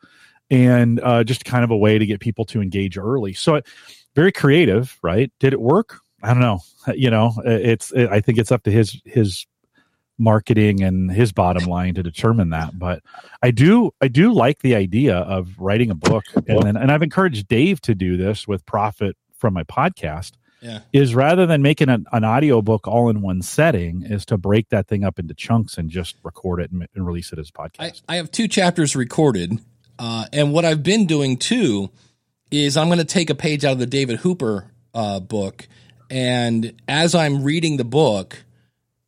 and 0.49 0.99
uh, 1.01 1.23
just 1.23 1.45
kind 1.45 1.63
of 1.63 1.71
a 1.71 1.77
way 1.77 1.97
to 1.99 2.05
get 2.05 2.19
people 2.19 2.45
to 2.45 2.61
engage 2.61 2.97
early. 2.97 3.33
So 3.33 3.55
it, 3.55 3.67
very 4.15 4.31
creative 4.31 4.97
right? 5.01 5.31
Did 5.39 5.53
it 5.53 5.61
work? 5.61 5.99
I 6.23 6.29
don't 6.33 6.41
know. 6.41 6.59
Uh, 6.87 6.93
you 6.93 7.09
know 7.09 7.33
uh, 7.39 7.49
it's 7.51 7.91
it, 7.91 8.09
i 8.09 8.19
think 8.21 8.37
it's 8.37 8.51
up 8.51 8.63
to 8.63 8.71
his 8.71 9.01
his 9.05 9.45
marketing 10.17 10.81
and 10.83 11.09
his 11.11 11.31
bottom 11.31 11.63
line 11.65 11.93
to 11.95 12.03
determine 12.03 12.49
that. 12.49 12.77
But 12.77 13.01
i 13.41 13.51
do 13.51 13.91
i 14.01 14.07
do 14.07 14.33
like 14.33 14.59
the 14.59 14.75
idea 14.75 15.17
of 15.17 15.49
writing 15.57 15.91
a 15.91 15.95
book. 15.95 16.25
And 16.47 16.61
then 16.63 16.75
and 16.77 16.91
i've 16.91 17.03
encouraged 17.03 17.47
dave 17.47 17.79
to 17.81 17.95
do 17.95 18.17
this 18.17 18.47
with 18.47 18.65
profit 18.65 19.15
from 19.37 19.53
my 19.53 19.63
podcast 19.63 20.33
Yeah. 20.61 20.79
is 20.91 21.15
rather 21.15 21.45
than 21.45 21.61
making 21.61 21.87
an, 21.87 22.05
an 22.11 22.25
audio 22.25 22.61
book 22.61 22.85
all 22.87 23.09
in 23.09 23.21
one 23.21 23.41
setting 23.41 24.03
is 24.03 24.25
to 24.25 24.37
break 24.37 24.67
that 24.69 24.87
thing 24.87 25.05
up 25.05 25.19
into 25.19 25.33
chunks 25.33 25.77
and 25.77 25.89
just 25.89 26.17
record 26.23 26.59
it 26.59 26.71
and, 26.71 26.85
and 26.95 27.07
release 27.07 27.31
it 27.31 27.39
as 27.39 27.49
a 27.55 27.61
I, 27.61 27.67
podcast 27.69 28.01
I 28.09 28.15
have 28.17 28.29
two 28.31 28.49
chapters 28.49 28.95
recorded, 28.97 29.57
uh, 29.99 30.25
and 30.33 30.51
what 30.53 30.65
I've 30.65 30.81
been 30.81 31.05
doing 31.05 31.37
too 31.37 31.91
is 32.49 32.77
I'm 32.77 32.87
going 32.87 32.99
to 32.99 33.05
take 33.05 33.29
a 33.29 33.35
page 33.35 33.63
out 33.63 33.73
of 33.73 33.79
the 33.79 33.85
David 33.85 34.19
Hooper 34.19 34.65
uh, 34.93 35.19
book, 35.19 35.67
and 36.09 36.73
as 36.87 37.13
I'm 37.13 37.43
reading 37.43 37.77
the 37.77 37.83
book, 37.83 38.43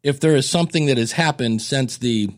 if 0.03 0.19
there 0.19 0.35
is 0.35 0.47
something 0.47 0.85
that 0.87 0.97
has 0.97 1.13
happened 1.13 1.61
since 1.61 1.97
the 1.97 2.29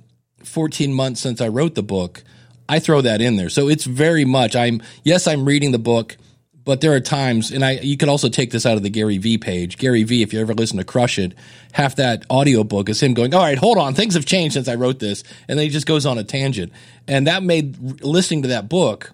14 0.44 0.94
months 0.94 1.22
since 1.22 1.42
I 1.42 1.48
wrote 1.48 1.76
the 1.76 1.84
book, 1.84 2.24
I 2.70 2.80
throw 2.80 3.02
that 3.02 3.22
in 3.22 3.36
there. 3.36 3.50
So 3.50 3.68
it's 3.68 3.86
very 3.86 4.26
much 4.26 4.56
I'm 4.56 4.82
yes, 5.04 5.28
I'm 5.28 5.46
reading 5.46 5.72
the 5.72 5.80
book, 5.80 6.18
but 6.66 6.82
there 6.82 6.94
are 6.94 7.00
times, 7.00 7.52
and 7.52 7.66
I 7.66 7.74
you 7.74 7.98
could 7.98 8.10
also 8.10 8.30
take 8.30 8.52
this 8.52 8.66
out 8.66 8.78
of 8.78 8.84
the 8.84 8.90
Gary 8.90 9.18
V 9.18 9.38
page. 9.38 9.78
Gary 9.78 10.04
V, 10.04 10.22
if 10.22 10.34
you 10.34 10.42
ever 10.42 10.54
listen 10.54 10.78
to 10.78 10.84
Crush 10.84 11.20
It, 11.20 11.34
half 11.74 11.96
that 11.98 12.26
audio 12.30 12.64
book 12.64 12.90
is 12.90 13.02
him 13.02 13.14
going, 13.14 13.34
"All 13.34 13.42
right, 13.42 13.58
hold 13.58 13.78
on, 13.78 13.94
things 13.94 14.16
have 14.16 14.26
changed 14.26 14.54
since 14.54 14.68
I 14.68 14.76
wrote 14.76 15.00
this," 15.00 15.24
and 15.48 15.60
then 15.60 15.66
he 15.66 15.70
just 15.70 15.88
goes 15.88 16.06
on 16.06 16.18
a 16.18 16.24
tangent, 16.24 16.72
and 17.08 17.28
that 17.28 17.44
made 17.44 18.04
listening 18.04 18.44
to 18.44 18.50
that 18.50 18.70
book 18.70 19.14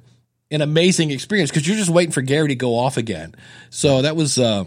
an 0.51 0.61
amazing 0.61 1.11
experience 1.11 1.51
because 1.51 1.67
you're 1.67 1.77
just 1.77 1.89
waiting 1.91 2.11
for 2.11 2.21
Gary 2.21 2.49
to 2.49 2.55
go 2.55 2.77
off 2.77 2.97
again. 2.97 3.35
So 3.69 4.01
that 4.03 4.15
was 4.15 4.37
uh, 4.39 4.65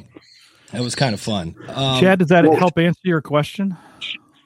that 0.72 0.82
was 0.82 0.94
kind 0.94 1.14
of 1.14 1.20
fun. 1.20 1.56
Um, 1.68 2.00
chad 2.00 2.20
does 2.20 2.28
that 2.28 2.44
well- 2.44 2.56
help 2.56 2.78
answer 2.78 3.00
your 3.04 3.22
question 3.22 3.76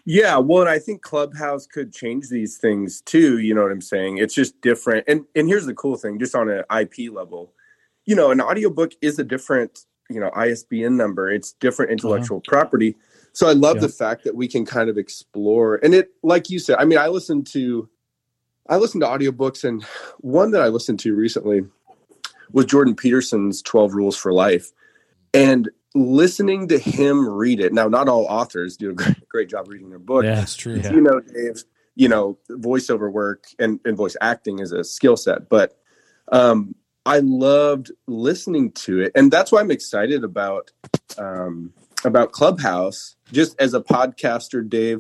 Yeah, 0.05 0.39
well, 0.39 0.63
and 0.63 0.71
I 0.71 0.79
think 0.79 1.03
Clubhouse 1.03 1.67
could 1.67 1.93
change 1.93 2.29
these 2.29 2.59
things 2.59 3.01
too. 3.03 3.39
You 3.39 3.55
know 3.55 3.63
what 3.63 3.73
I'm 3.73 3.81
saying? 3.83 4.19
It's 4.19 4.35
just 4.35 4.61
different. 4.61 5.05
And 5.09 5.27
and 5.35 5.49
here's 5.49 5.67
the 5.67 5.75
cool 5.75 5.97
thing, 5.97 6.19
just 6.19 6.35
on 6.35 6.49
an 6.49 6.65
IP 6.71 7.13
level, 7.13 7.55
you 8.07 8.15
know, 8.15 8.31
an 8.31 8.41
audiobook 8.41 8.93
is 9.03 9.19
a 9.19 9.25
different, 9.25 9.81
you 10.09 10.21
know, 10.21 10.31
ISBN 10.35 10.97
number. 10.97 11.31
It's 11.31 11.53
different 11.53 11.91
intellectual 11.91 12.41
property. 12.41 12.97
So 13.33 13.49
I 13.49 13.53
love 13.53 13.77
Yeah. 13.77 13.83
the 13.83 13.89
fact 13.91 14.25
that 14.25 14.35
we 14.35 14.49
can 14.49 14.65
kind 14.65 14.89
of 14.89 14.97
explore. 14.97 15.79
And 15.83 15.95
it, 15.95 16.11
like 16.23 16.49
you 16.49 16.59
said, 16.59 16.77
I 16.79 16.85
mean, 16.85 16.99
I 16.99 17.09
listen 17.09 17.45
to, 17.45 17.89
I 18.69 18.79
listen 18.79 19.01
to 19.01 19.07
audiobooks, 19.07 19.63
and 19.65 19.85
one 20.21 20.53
that 20.53 20.63
I 20.63 20.69
listened 20.69 21.01
to 21.01 21.15
recently 21.15 21.65
was 22.53 22.65
Jordan 22.65 22.95
Peterson's 22.97 23.61
12 23.63 23.95
Rules 23.95 24.17
for 24.17 24.33
Life, 24.33 24.73
and 25.35 25.69
listening 25.95 26.69
to 26.69 26.79
him 26.79 27.29
read 27.29 27.61
it. 27.61 27.73
Now, 27.73 27.89
not 27.89 28.09
all 28.09 28.25
authors 28.27 28.77
do 28.77 28.91
a 28.91 28.93
great, 28.93 29.29
great 29.29 29.49
job 29.49 29.69
reading 29.69 29.89
their 29.91 29.99
book 29.99 30.25
yeah 30.25 30.37
that's 30.37 30.55
true. 30.57 30.77
Yeah. 30.77 30.93
you 30.93 31.01
know, 31.01 31.21
Dave, 31.21 31.65
you 31.95 32.09
know, 32.09 32.39
voiceover 32.51 33.11
work 33.11 33.45
and, 33.59 33.81
and 33.85 33.97
voice 33.97 34.17
acting 34.21 34.59
is 34.61 34.73
a 34.73 34.85
skill 34.85 35.17
set, 35.17 35.49
but 35.49 35.79
um, 36.33 36.75
I 37.07 37.21
loved 37.21 37.93
listening 38.09 38.73
to 38.73 39.01
it, 39.01 39.13
and 39.15 39.31
that's 39.31 39.53
why 39.53 39.61
I'm 39.61 39.71
excited 39.71 40.25
about 40.25 40.73
um, 41.17 41.73
about 42.05 42.33
Clubhouse. 42.33 43.15
Just 43.33 43.59
as 43.61 43.75
a 43.75 43.81
podcaster, 43.81 44.69
Dave, 44.69 44.99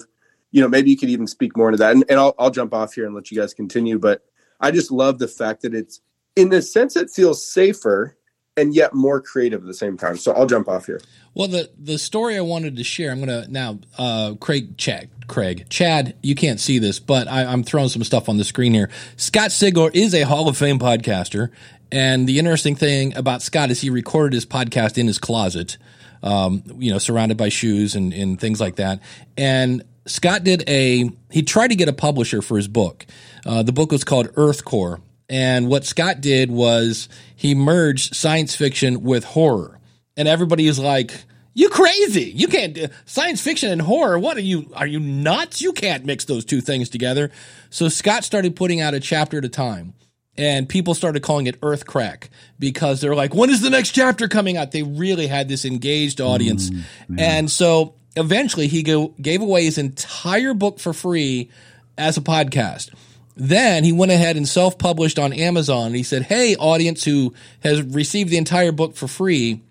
you 0.52 0.62
know, 0.62 0.68
maybe 0.68 0.90
you 0.90 0.96
could 0.96 1.10
even 1.10 1.26
speak 1.26 1.56
more 1.56 1.68
into 1.68 1.78
that, 1.78 1.92
and, 1.92 2.04
and 2.08 2.20
I'll, 2.20 2.34
I'll 2.38 2.50
jump 2.50 2.72
off 2.72 2.94
here 2.94 3.06
and 3.06 3.14
let 3.14 3.30
you 3.32 3.38
guys 3.38 3.52
continue. 3.52 3.98
But 3.98 4.24
I 4.60 4.70
just 4.70 4.92
love 4.92 5.18
the 5.18 5.28
fact 5.28 5.62
that 5.62 5.74
it's, 5.74 6.00
in 6.36 6.52
a 6.52 6.62
sense, 6.62 6.96
it 6.96 7.10
feels 7.10 7.44
safer 7.44 8.16
and 8.56 8.74
yet 8.74 8.94
more 8.94 9.20
creative 9.20 9.60
at 9.60 9.66
the 9.66 9.74
same 9.74 9.96
time. 9.96 10.16
So 10.16 10.32
I'll 10.32 10.46
jump 10.46 10.68
off 10.68 10.86
here. 10.86 11.00
Well, 11.34 11.48
the 11.48 11.70
the 11.78 11.98
story 11.98 12.38
I 12.38 12.40
wanted 12.40 12.76
to 12.76 12.84
share, 12.84 13.10
I'm 13.10 13.20
gonna 13.20 13.46
now, 13.48 13.80
uh, 13.98 14.34
Craig, 14.40 14.78
Chad, 14.78 15.10
Craig, 15.26 15.66
Chad. 15.68 16.16
You 16.22 16.34
can't 16.34 16.58
see 16.58 16.78
this, 16.78 16.98
but 16.98 17.28
I, 17.28 17.44
I'm 17.44 17.62
throwing 17.62 17.90
some 17.90 18.02
stuff 18.04 18.28
on 18.30 18.38
the 18.38 18.44
screen 18.44 18.72
here. 18.72 18.88
Scott 19.16 19.50
Sigler 19.50 19.94
is 19.94 20.14
a 20.14 20.22
Hall 20.22 20.48
of 20.48 20.56
Fame 20.56 20.78
podcaster, 20.78 21.50
and 21.92 22.28
the 22.28 22.38
interesting 22.38 22.74
thing 22.74 23.16
about 23.16 23.42
Scott 23.42 23.70
is 23.70 23.80
he 23.80 23.90
recorded 23.90 24.34
his 24.34 24.46
podcast 24.46 24.98
in 24.98 25.06
his 25.06 25.18
closet, 25.18 25.78
um, 26.22 26.62
you 26.78 26.90
know, 26.90 26.98
surrounded 26.98 27.36
by 27.36 27.48
shoes 27.48 27.94
and 27.94 28.12
and 28.12 28.40
things 28.40 28.60
like 28.60 28.76
that. 28.76 29.00
And 29.36 29.82
Scott 30.06 30.44
did 30.44 30.68
a 30.68 31.10
he 31.30 31.42
tried 31.42 31.68
to 31.68 31.76
get 31.76 31.88
a 31.88 31.92
publisher 31.92 32.42
for 32.42 32.56
his 32.56 32.68
book. 32.68 33.06
Uh, 33.44 33.62
the 33.62 33.72
book 33.72 33.92
was 33.92 34.04
called 34.04 34.28
Earth 34.36 34.64
Core. 34.64 35.00
And 35.28 35.68
what 35.68 35.84
Scott 35.84 36.20
did 36.20 36.52
was 36.52 37.08
he 37.34 37.56
merged 37.56 38.14
science 38.14 38.54
fiction 38.54 39.02
with 39.02 39.24
horror 39.24 39.76
and 40.16 40.28
everybody 40.28 40.66
is 40.66 40.78
like, 40.78 41.12
"You 41.54 41.68
crazy? 41.68 42.32
You 42.34 42.48
can't 42.48 42.74
do 42.74 42.88
science 43.04 43.40
fiction 43.40 43.70
and 43.70 43.82
horror. 43.82 44.18
What 44.18 44.36
are 44.36 44.40
you? 44.40 44.70
Are 44.74 44.86
you 44.86 44.98
nuts? 44.98 45.60
You 45.60 45.72
can't 45.72 46.04
mix 46.04 46.24
those 46.24 46.44
two 46.44 46.60
things 46.60 46.88
together." 46.88 47.30
So 47.70 47.88
Scott 47.88 48.24
started 48.24 48.56
putting 48.56 48.80
out 48.80 48.94
a 48.94 49.00
chapter 49.00 49.38
at 49.38 49.44
a 49.44 49.48
time, 49.48 49.94
and 50.38 50.68
people 50.68 50.94
started 50.94 51.22
calling 51.22 51.46
it 51.46 51.56
Earth 51.62 51.86
Crack 51.86 52.30
because 52.58 53.00
they're 53.00 53.14
like, 53.14 53.34
"When 53.34 53.50
is 53.50 53.60
the 53.60 53.70
next 53.70 53.90
chapter 53.90 54.28
coming 54.28 54.56
out?" 54.56 54.72
They 54.72 54.82
really 54.82 55.26
had 55.26 55.48
this 55.48 55.64
engaged 55.64 56.20
audience, 56.20 56.70
mm, 56.70 56.84
and 57.18 57.50
so 57.50 57.94
eventually 58.16 58.66
he 58.66 58.82
go, 58.82 59.08
gave 59.20 59.42
away 59.42 59.64
his 59.64 59.78
entire 59.78 60.54
book 60.54 60.80
for 60.80 60.92
free 60.92 61.50
as 61.96 62.16
a 62.16 62.22
podcast. 62.22 62.90
Then 63.36 63.84
he 63.84 63.92
went 63.92 64.12
ahead 64.12 64.36
and 64.36 64.48
self 64.48 64.78
published 64.78 65.18
on 65.18 65.32
Amazon. 65.32 65.92
He 65.92 66.02
said, 66.02 66.22
Hey, 66.22 66.56
audience 66.56 67.04
who 67.04 67.34
has 67.60 67.82
received 67.82 68.30
the 68.30 68.38
entire 68.38 68.72
book 68.72 68.96
for 68.96 69.06
free, 69.06 69.62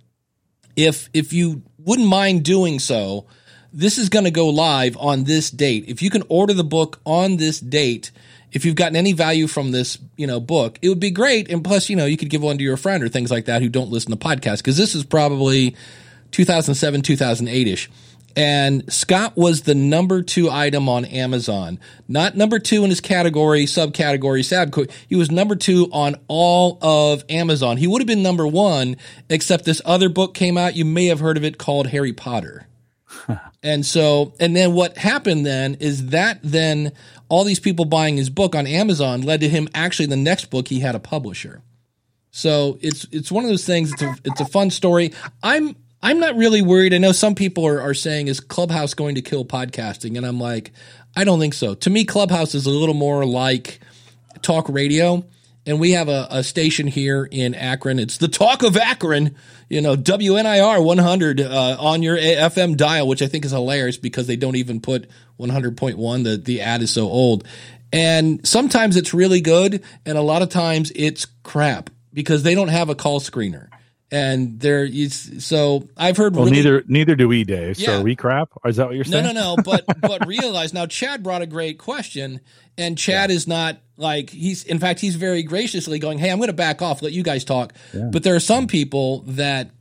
if 0.75 1.09
if 1.13 1.33
you 1.33 1.63
wouldn't 1.79 2.07
mind 2.07 2.43
doing 2.43 2.79
so, 2.79 3.25
this 3.73 3.97
is 3.97 4.09
going 4.09 4.25
to 4.25 4.31
go 4.31 4.49
live 4.49 4.95
on 4.97 5.23
this 5.23 5.49
date. 5.49 5.85
If 5.87 6.01
you 6.03 6.11
can 6.11 6.23
order 6.29 6.53
the 6.53 6.63
book 6.63 7.01
on 7.05 7.37
this 7.37 7.59
date, 7.59 8.11
if 8.55 8.63
you've 8.63 8.75
gotten 8.75 8.95
any 8.95 9.11
value 9.11 9.47
from 9.47 9.71
this, 9.71 9.97
you 10.15 10.25
know, 10.25 10.39
book, 10.39 10.79
it 10.81 10.87
would 10.87 10.99
be 10.99 11.11
great. 11.11 11.51
And 11.51 11.63
plus, 11.63 11.89
you 11.89 11.95
know, 11.97 12.05
you 12.05 12.15
could 12.15 12.29
give 12.29 12.41
one 12.41 12.57
to 12.57 12.63
your 12.63 12.77
friend 12.77 13.03
or 13.03 13.09
things 13.09 13.29
like 13.29 13.45
that 13.45 13.61
who 13.61 13.67
don't 13.67 13.91
listen 13.91 14.11
to 14.11 14.17
podcasts 14.17 14.57
because 14.57 14.77
this 14.77 14.95
is 14.95 15.03
probably 15.03 15.75
2007, 16.31 17.01
2008 17.01 17.67
ish. 17.67 17.89
And 18.37 18.91
Scott 18.91 19.37
was 19.37 19.61
the 19.61 19.75
number 19.75 20.21
two 20.21 20.49
item 20.49 20.89
on 20.89 21.05
Amazon, 21.05 21.79
not 22.07 22.35
number 22.35 22.59
two 22.59 22.83
in 22.83 22.89
his 22.89 22.99
category, 22.99 23.65
subcategory. 23.65 24.91
He 25.07 25.15
was 25.15 25.31
number 25.31 25.55
two 25.55 25.89
on 25.91 26.15
all 26.27 26.77
of 26.81 27.23
Amazon. 27.29 27.77
He 27.77 27.87
would 27.87 28.01
have 28.01 28.07
been 28.07 28.23
number 28.23 28.47
one, 28.47 28.97
except 29.29 29.63
this 29.65 29.81
other 29.85 30.09
book 30.09 30.33
came 30.33 30.57
out. 30.57 30.75
You 30.75 30.83
may 30.83 31.05
have 31.05 31.19
heard 31.19 31.37
of 31.37 31.45
it 31.45 31.57
called 31.57 31.87
Harry 31.87 32.13
Potter. 32.13 32.67
and 33.63 33.85
so, 33.85 34.33
and 34.39 34.55
then 34.55 34.73
what 34.73 34.97
happened 34.97 35.45
then 35.45 35.75
is 35.75 36.07
that 36.07 36.39
then 36.43 36.91
all 37.29 37.43
these 37.43 37.59
people 37.59 37.85
buying 37.85 38.17
his 38.17 38.29
book 38.29 38.55
on 38.55 38.67
Amazon 38.67 39.21
led 39.21 39.41
to 39.41 39.49
him 39.49 39.67
actually 39.73 40.07
the 40.07 40.15
next 40.15 40.45
book 40.45 40.67
he 40.67 40.79
had 40.79 40.95
a 40.95 40.99
publisher. 40.99 41.61
So 42.31 42.77
it's 42.81 43.05
it's 43.11 43.31
one 43.31 43.45
of 43.45 43.49
those 43.49 43.65
things. 43.65 43.93
It's 43.93 44.01
a 44.01 44.15
it's 44.25 44.41
a 44.41 44.45
fun 44.45 44.69
story. 44.69 45.13
I'm 45.41 45.75
I'm 46.03 46.19
not 46.19 46.35
really 46.35 46.61
worried. 46.61 46.93
I 46.93 46.97
know 46.97 47.13
some 47.13 47.33
people 47.33 47.65
are, 47.65 47.81
are 47.81 47.93
saying 47.93 48.27
is 48.27 48.39
Clubhouse 48.39 48.93
going 48.93 49.15
to 49.15 49.21
kill 49.21 49.45
podcasting, 49.45 50.17
and 50.17 50.25
I'm 50.25 50.39
like, 50.39 50.71
I 51.15 51.23
don't 51.23 51.39
think 51.39 51.53
so. 51.53 51.75
To 51.75 51.89
me, 51.89 52.03
Clubhouse 52.03 52.53
is 52.53 52.65
a 52.65 52.69
little 52.69 52.93
more 52.93 53.25
like 53.25 53.79
talk 54.41 54.67
radio, 54.69 55.25
and 55.65 55.79
we 55.79 55.91
have 55.91 56.07
a, 56.07 56.27
a 56.29 56.43
station 56.43 56.87
here 56.87 57.27
in 57.29 57.55
Akron. 57.55 57.99
It's 57.99 58.17
the 58.17 58.27
Talk 58.27 58.63
of 58.63 58.77
Akron, 58.77 59.35
you 59.69 59.81
know, 59.81 59.95
WNIR 59.95 60.83
100 60.83 61.41
uh, 61.41 61.77
on 61.79 62.03
your 62.03 62.17
FM 62.17 62.77
dial, 62.77 63.07
which 63.07 63.21
I 63.21 63.27
think 63.27 63.45
is 63.45 63.51
hilarious 63.51 63.97
because 63.97 64.27
they 64.27 64.35
don't 64.35 64.55
even 64.55 64.79
put 64.79 65.09
100.1. 65.39 66.23
The 66.23 66.37
the 66.37 66.61
ad 66.61 66.81
is 66.81 66.91
so 66.91 67.03
old, 67.03 67.47
and 67.91 68.45
sometimes 68.45 68.95
it's 68.97 69.13
really 69.13 69.41
good, 69.41 69.83
and 70.05 70.17
a 70.17 70.21
lot 70.21 70.41
of 70.41 70.49
times 70.49 70.91
it's 70.95 71.25
crap 71.43 71.89
because 72.13 72.43
they 72.43 72.55
don't 72.55 72.69
have 72.69 72.89
a 72.89 72.95
call 72.95 73.19
screener. 73.19 73.69
And 74.11 74.59
there, 74.59 74.85
is 74.85 75.43
so 75.45 75.89
I've 75.97 76.15
heard. 76.15 76.35
Well, 76.35 76.45
really- 76.45 76.57
neither 76.57 76.83
neither 76.87 77.15
do 77.15 77.27
we, 77.27 77.43
Dave. 77.43 77.77
So 77.77 77.91
Yeah. 77.91 77.97
are 77.97 78.03
we 78.03 78.15
crap? 78.15 78.49
Or 78.63 78.69
is 78.69 78.75
that 78.77 78.85
what 78.85 78.95
you're 78.95 79.03
saying? 79.03 79.25
no, 79.25 79.31
no, 79.31 79.55
no. 79.55 79.63
But 79.63 79.83
but 79.99 80.27
realize 80.27 80.73
now, 80.73 80.85
Chad 80.85 81.23
brought 81.23 81.41
a 81.41 81.47
great 81.47 81.79
question, 81.79 82.39
and 82.77 82.97
Chad 82.97 83.31
is 83.31 83.47
not 83.47 83.79
like 83.97 84.29
he's. 84.29 84.63
In 84.63 84.77
fact, 84.77 84.99
he's 84.99 85.15
very 85.15 85.41
graciously 85.41 85.97
going, 85.97 86.19
"Hey, 86.19 86.29
I'm 86.29 86.37
going 86.37 86.47
to 86.47 86.53
back 86.53 86.83
off, 86.83 87.01
let 87.01 87.13
you 87.13 87.23
guys 87.23 87.43
talk." 87.43 87.73
But 87.93 88.21
there 88.23 88.35
are 88.35 88.39
some 88.39 88.67
people 88.67 89.23
that 89.27 89.71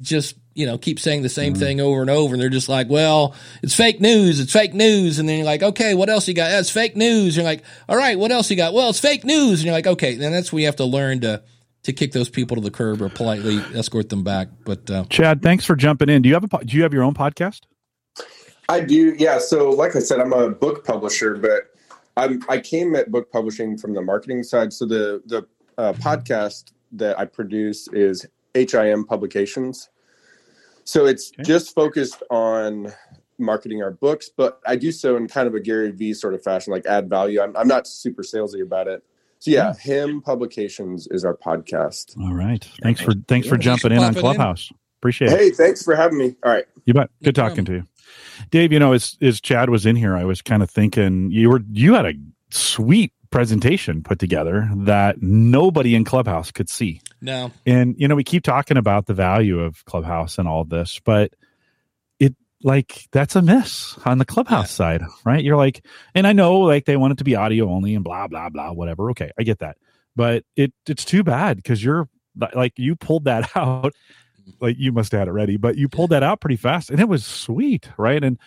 just 0.00 0.36
you 0.54 0.66
know 0.66 0.78
keep 0.78 1.00
saying 1.00 1.22
the 1.22 1.28
same 1.28 1.54
mm-hmm. 1.54 1.62
thing 1.62 1.80
over 1.80 2.02
and 2.02 2.10
over, 2.10 2.34
and 2.34 2.40
they're 2.42 2.50
just 2.50 2.68
like, 2.68 2.88
"Well, 2.88 3.34
it's 3.64 3.74
fake 3.74 4.00
news. 4.00 4.38
It's 4.38 4.52
fake 4.52 4.74
news." 4.74 5.18
And 5.18 5.28
then 5.28 5.38
you're 5.38 5.46
like, 5.46 5.62
"Okay, 5.62 5.94
what 5.94 6.08
else 6.08 6.28
you 6.28 6.34
got? 6.34 6.50
That's 6.50 6.70
fake 6.70 6.96
news." 6.96 7.34
You're 7.36 7.44
like, 7.44 7.64
"All 7.88 7.96
right, 7.96 8.16
what 8.16 8.30
else 8.30 8.48
you 8.48 8.56
got?" 8.56 8.74
Well, 8.74 8.90
it's 8.90 9.00
fake 9.00 9.24
news, 9.24 9.58
and 9.60 9.64
you're 9.64 9.74
like, 9.74 9.88
"Okay." 9.88 10.14
Then 10.14 10.30
that's 10.30 10.52
where 10.52 10.60
you 10.60 10.66
have 10.66 10.76
to 10.76 10.84
learn 10.84 11.20
to 11.22 11.42
to 11.84 11.92
kick 11.92 12.12
those 12.12 12.28
people 12.28 12.56
to 12.56 12.62
the 12.62 12.70
curb 12.70 13.02
or 13.02 13.08
politely 13.08 13.58
escort 13.74 14.08
them 14.08 14.22
back. 14.22 14.48
But 14.64 14.90
uh, 14.90 15.04
Chad, 15.10 15.42
thanks 15.42 15.64
for 15.64 15.76
jumping 15.76 16.08
in. 16.08 16.22
Do 16.22 16.28
you 16.28 16.34
have 16.34 16.44
a 16.44 16.64
do 16.64 16.76
you 16.76 16.82
have 16.82 16.92
your 16.92 17.02
own 17.02 17.14
podcast? 17.14 17.62
I 18.68 18.80
do, 18.80 19.14
yeah. 19.18 19.38
So, 19.38 19.70
like 19.70 19.96
I 19.96 19.98
said, 19.98 20.20
I'm 20.20 20.32
a 20.32 20.48
book 20.48 20.84
publisher, 20.84 21.36
but 21.36 21.70
I'm 22.16 22.42
I 22.48 22.58
came 22.58 22.94
at 22.94 23.10
book 23.10 23.30
publishing 23.30 23.76
from 23.76 23.94
the 23.94 24.02
marketing 24.02 24.42
side. 24.42 24.72
So 24.72 24.86
the 24.86 25.22
the 25.26 25.46
uh, 25.78 25.92
podcast 25.94 26.72
that 26.92 27.18
I 27.18 27.24
produce 27.24 27.88
is 27.88 28.26
HIM 28.54 29.04
Publications. 29.04 29.88
So 30.84 31.06
it's 31.06 31.32
Okay. 31.32 31.42
just 31.44 31.74
focused 31.74 32.22
on 32.30 32.92
marketing 33.38 33.82
our 33.82 33.90
books, 33.90 34.28
but 34.34 34.60
I 34.66 34.76
do 34.76 34.92
so 34.92 35.16
in 35.16 35.26
kind 35.26 35.48
of 35.48 35.54
a 35.54 35.60
Gary 35.60 35.90
Vee 35.90 36.12
sort 36.12 36.34
of 36.34 36.42
fashion, 36.42 36.72
like 36.72 36.86
add 36.86 37.08
value. 37.08 37.40
I'm 37.40 37.56
I'm 37.56 37.68
not 37.68 37.86
super 37.86 38.22
salesy 38.22 38.62
about 38.62 38.88
it. 38.88 39.02
So 39.42 39.50
yeah, 39.50 39.74
Him 39.74 40.22
Publications 40.22 41.08
is 41.10 41.24
our 41.24 41.36
podcast. 41.36 42.16
All 42.16 42.32
right. 42.32 42.64
Thanks 42.80 43.00
for 43.00 43.12
thanks 43.26 43.48
for 43.48 43.56
jumping 43.56 43.90
in 43.90 43.98
on 43.98 44.14
Popping 44.14 44.16
in. 44.18 44.20
Clubhouse. 44.20 44.70
Appreciate 45.00 45.32
it. 45.32 45.36
Hey, 45.36 45.50
thanks 45.50 45.82
for 45.82 45.96
having 45.96 46.16
me. 46.16 46.36
All 46.44 46.52
right. 46.52 46.64
You 46.84 46.94
bet. 46.94 47.10
No 47.20 47.24
Good 47.24 47.34
talking 47.34 47.64
to 47.64 47.72
you. 47.72 47.86
Dave, 48.52 48.72
you 48.72 48.78
know, 48.78 48.92
as 48.92 49.16
as 49.20 49.40
Chad 49.40 49.68
was 49.68 49.84
in 49.84 49.96
here, 49.96 50.16
I 50.16 50.22
was 50.22 50.42
kind 50.42 50.62
of 50.62 50.70
thinking 50.70 51.32
you 51.32 51.50
were 51.50 51.60
you 51.72 51.94
had 51.94 52.06
a 52.06 52.12
sweet 52.50 53.12
presentation 53.30 54.04
put 54.04 54.20
together 54.20 54.70
that 54.76 55.20
nobody 55.20 55.96
in 55.96 56.04
Clubhouse 56.04 56.52
could 56.52 56.68
see. 56.68 57.00
no, 57.20 57.50
And 57.66 57.96
you 57.98 58.06
know, 58.06 58.14
we 58.14 58.22
keep 58.22 58.44
talking 58.44 58.76
about 58.76 59.06
the 59.06 59.14
value 59.14 59.58
of 59.58 59.84
Clubhouse 59.86 60.38
and 60.38 60.46
all 60.46 60.62
this, 60.62 61.00
but 61.04 61.32
it 61.32 61.41
like 62.64 63.06
that's 63.12 63.36
a 63.36 63.42
miss 63.42 63.98
on 64.04 64.18
the 64.18 64.24
Clubhouse 64.24 64.70
side, 64.70 65.02
right? 65.24 65.42
You're 65.42 65.56
like, 65.56 65.84
and 66.14 66.26
I 66.26 66.32
know 66.32 66.60
like 66.60 66.84
they 66.84 66.96
want 66.96 67.12
it 67.12 67.18
to 67.18 67.24
be 67.24 67.36
audio 67.36 67.68
only 67.70 67.94
and 67.94 68.04
blah 68.04 68.28
blah 68.28 68.48
blah, 68.48 68.72
whatever. 68.72 69.10
Okay, 69.10 69.30
I 69.38 69.42
get 69.42 69.60
that, 69.60 69.76
but 70.16 70.44
it 70.56 70.72
it's 70.88 71.04
too 71.04 71.22
bad 71.22 71.56
because 71.56 71.82
you're 71.82 72.08
like 72.54 72.74
you 72.76 72.96
pulled 72.96 73.24
that 73.24 73.50
out, 73.56 73.94
like 74.60 74.76
you 74.78 74.92
must 74.92 75.12
have 75.12 75.20
had 75.20 75.28
it 75.28 75.32
ready, 75.32 75.56
but 75.56 75.76
you 75.76 75.88
pulled 75.88 76.10
that 76.10 76.22
out 76.22 76.40
pretty 76.40 76.56
fast, 76.56 76.90
and 76.90 77.00
it 77.00 77.08
was 77.08 77.24
sweet, 77.26 77.88
right? 77.98 78.22
And 78.22 78.38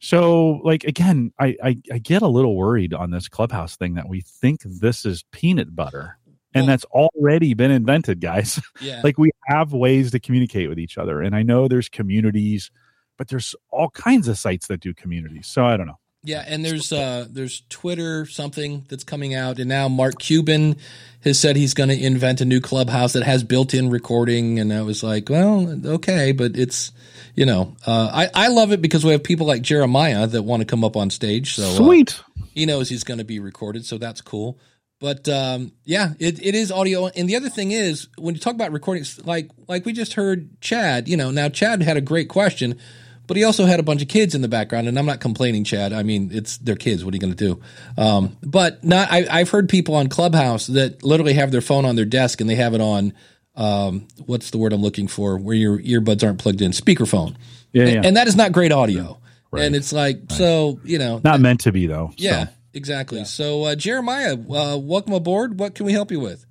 so 0.00 0.60
like 0.64 0.84
again, 0.84 1.32
I 1.38 1.56
I, 1.62 1.76
I 1.92 1.98
get 1.98 2.22
a 2.22 2.28
little 2.28 2.56
worried 2.56 2.94
on 2.94 3.10
this 3.10 3.28
Clubhouse 3.28 3.76
thing 3.76 3.94
that 3.94 4.08
we 4.08 4.20
think 4.22 4.62
this 4.64 5.04
is 5.04 5.24
peanut 5.32 5.74
butter. 5.74 6.18
And 6.56 6.62
Well- 6.62 6.72
that's 6.72 6.84
already 6.86 7.54
been 7.54 7.72
invented, 7.72 8.20
guys 8.20 8.60
yeah, 8.80 9.00
like 9.04 9.18
we 9.18 9.32
have 9.48 9.72
ways 9.72 10.12
to 10.12 10.20
communicate 10.20 10.68
with 10.68 10.78
each 10.78 10.98
other 10.98 11.20
and 11.20 11.34
i 11.34 11.42
know 11.42 11.66
there's 11.66 11.88
communities 11.88 12.70
but 13.16 13.28
there's 13.28 13.54
all 13.70 13.90
kinds 13.90 14.28
of 14.28 14.38
sites 14.38 14.66
that 14.66 14.80
do 14.80 14.94
communities 14.94 15.46
so 15.46 15.64
i 15.64 15.76
don't 15.76 15.86
know 15.86 15.98
Yeah, 16.26 16.42
and 16.46 16.64
there's 16.64 16.90
uh 16.90 17.26
there's 17.28 17.64
Twitter 17.68 18.24
something 18.24 18.86
that's 18.88 19.04
coming 19.04 19.34
out, 19.34 19.58
and 19.58 19.68
now 19.68 19.88
Mark 19.90 20.18
Cuban 20.18 20.76
has 21.22 21.38
said 21.38 21.54
he's 21.54 21.74
going 21.74 21.90
to 21.90 22.02
invent 22.02 22.40
a 22.40 22.46
new 22.46 22.62
clubhouse 22.62 23.12
that 23.12 23.24
has 23.24 23.44
built-in 23.44 23.90
recording, 23.90 24.58
and 24.58 24.72
I 24.72 24.80
was 24.80 25.02
like, 25.02 25.28
well, 25.28 25.80
okay, 25.84 26.32
but 26.32 26.56
it's 26.56 26.92
you 27.34 27.44
know, 27.44 27.76
uh, 27.86 28.08
I 28.10 28.46
I 28.46 28.48
love 28.48 28.72
it 28.72 28.80
because 28.80 29.04
we 29.04 29.12
have 29.12 29.22
people 29.22 29.46
like 29.46 29.60
Jeremiah 29.60 30.26
that 30.26 30.42
want 30.44 30.62
to 30.62 30.66
come 30.66 30.82
up 30.82 30.96
on 30.96 31.10
stage, 31.10 31.56
so 31.56 31.64
uh, 31.64 31.76
sweet 31.76 32.22
he 32.54 32.64
knows 32.64 32.88
he's 32.88 33.04
going 33.04 33.18
to 33.18 33.24
be 33.24 33.38
recorded, 33.38 33.84
so 33.84 33.98
that's 33.98 34.22
cool. 34.22 34.58
But 35.00 35.28
um, 35.28 35.72
yeah, 35.84 36.14
it, 36.18 36.40
it 36.40 36.54
is 36.54 36.72
audio. 36.72 37.08
And 37.08 37.28
the 37.28 37.36
other 37.36 37.50
thing 37.50 37.72
is, 37.72 38.08
when 38.16 38.34
you 38.34 38.40
talk 38.40 38.54
about 38.54 38.72
recordings, 38.72 39.20
like 39.26 39.50
like 39.68 39.84
we 39.84 39.92
just 39.92 40.14
heard 40.14 40.58
Chad, 40.62 41.08
you 41.08 41.16
know, 41.18 41.30
now 41.30 41.50
Chad 41.50 41.82
had 41.82 41.98
a 41.98 42.00
great 42.00 42.28
question, 42.30 42.78
but 43.26 43.36
he 43.36 43.44
also 43.44 43.64
had 43.64 43.80
a 43.80 43.82
bunch 43.82 44.02
of 44.02 44.08
kids 44.08 44.34
in 44.34 44.42
the 44.42 44.48
background. 44.48 44.88
And 44.88 44.98
I'm 44.98 45.06
not 45.06 45.20
complaining, 45.20 45.64
Chad. 45.64 45.92
I 45.92 46.02
mean, 46.02 46.30
it's 46.32 46.58
their 46.58 46.76
kids. 46.76 47.04
What 47.04 47.14
are 47.14 47.16
you 47.16 47.20
going 47.20 47.34
to 47.34 47.44
do? 47.56 47.62
Um, 47.96 48.36
but 48.42 48.84
not. 48.84 49.10
I, 49.10 49.26
I've 49.30 49.50
heard 49.50 49.68
people 49.68 49.94
on 49.94 50.08
Clubhouse 50.08 50.66
that 50.68 51.02
literally 51.02 51.34
have 51.34 51.50
their 51.50 51.60
phone 51.60 51.84
on 51.84 51.96
their 51.96 52.04
desk 52.04 52.40
and 52.40 52.48
they 52.48 52.56
have 52.56 52.74
it 52.74 52.80
on. 52.80 53.12
Um, 53.56 54.08
what's 54.26 54.50
the 54.50 54.58
word 54.58 54.72
I'm 54.72 54.82
looking 54.82 55.06
for? 55.08 55.38
Where 55.38 55.54
your 55.54 55.78
earbuds 55.78 56.24
aren't 56.24 56.38
plugged 56.40 56.60
in, 56.60 56.72
speakerphone. 56.72 57.36
yeah, 57.72 57.84
yeah. 57.84 58.02
And 58.04 58.16
that 58.16 58.26
is 58.26 58.36
not 58.36 58.52
great 58.52 58.72
audio. 58.72 59.20
Right. 59.50 59.64
And 59.64 59.76
it's 59.76 59.92
like 59.92 60.22
so, 60.30 60.80
you 60.82 60.98
know, 60.98 61.20
not 61.22 61.40
meant 61.40 61.60
to 61.60 61.70
be 61.70 61.86
though 61.86 62.08
so. 62.08 62.14
yeah, 62.16 62.48
exactly. 62.72 63.24
So, 63.24 63.62
uh, 63.62 63.74
Jeremiah, 63.76 64.34
uh, 64.34 64.76
welcome 64.76 65.12
aboard. 65.12 65.60
What 65.60 65.76
can 65.76 65.86
we 65.86 65.92
help 65.92 66.10
you 66.10 66.18
with? 66.18 66.44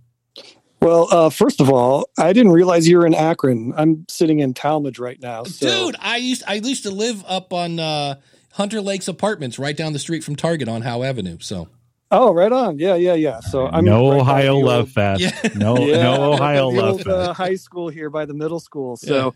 Well, 0.83 1.07
uh, 1.11 1.29
first 1.29 1.61
of 1.61 1.69
all, 1.69 2.09
I 2.17 2.33
didn't 2.33 2.51
realize 2.51 2.89
you 2.89 2.97
were 2.97 3.05
in 3.05 3.15
Akron. 3.15 3.73
I'm 3.77 4.05
sitting 4.09 4.39
in 4.39 4.53
Tallmadge 4.53 4.99
right 4.99 5.17
now. 5.21 5.45
So, 5.45 5.85
Dude, 5.85 5.95
I 5.97 6.17
used 6.17 6.43
I 6.45 6.55
used 6.55 6.83
to 6.83 6.91
live 6.91 7.23
up 7.25 7.53
on 7.53 7.79
uh, 7.79 8.15
Hunter 8.51 8.81
Lakes 8.81 9.07
Apartments, 9.07 9.57
right 9.57 9.77
down 9.77 9.93
the 9.93 9.99
street 9.99 10.25
from 10.25 10.35
Target 10.35 10.67
on 10.67 10.81
Howe 10.81 11.03
Avenue. 11.03 11.37
So, 11.39 11.69
oh, 12.11 12.33
right 12.33 12.51
on. 12.51 12.79
Yeah, 12.79 12.95
yeah, 12.95 13.13
yeah. 13.13 13.39
So 13.39 13.65
I'm 13.65 13.85
no 13.85 14.11
right 14.11 14.19
ohio 14.19 14.59
the 14.59 14.65
love 14.65 14.89
fest 14.89 15.21
Yeah. 15.21 15.31
no 15.55 15.77
Yeah, 15.87 16.03
no 16.03 16.33
ohio 16.33 16.69
the 16.69 16.77
love 16.77 16.91
old, 16.91 17.03
fest 17.03 17.09
uh, 17.09 17.33
high 17.33 17.55
school 17.55 17.87
here 17.87 18.09
by 18.09 18.25
the 18.25 18.33
middle 18.33 18.59
school. 18.59 18.97
So, 18.97 19.33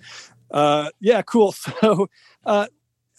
uh, 0.51 0.89
yeah, 0.99 1.21
cool. 1.21 1.55
So, 1.81 2.09
uh, 2.45 2.67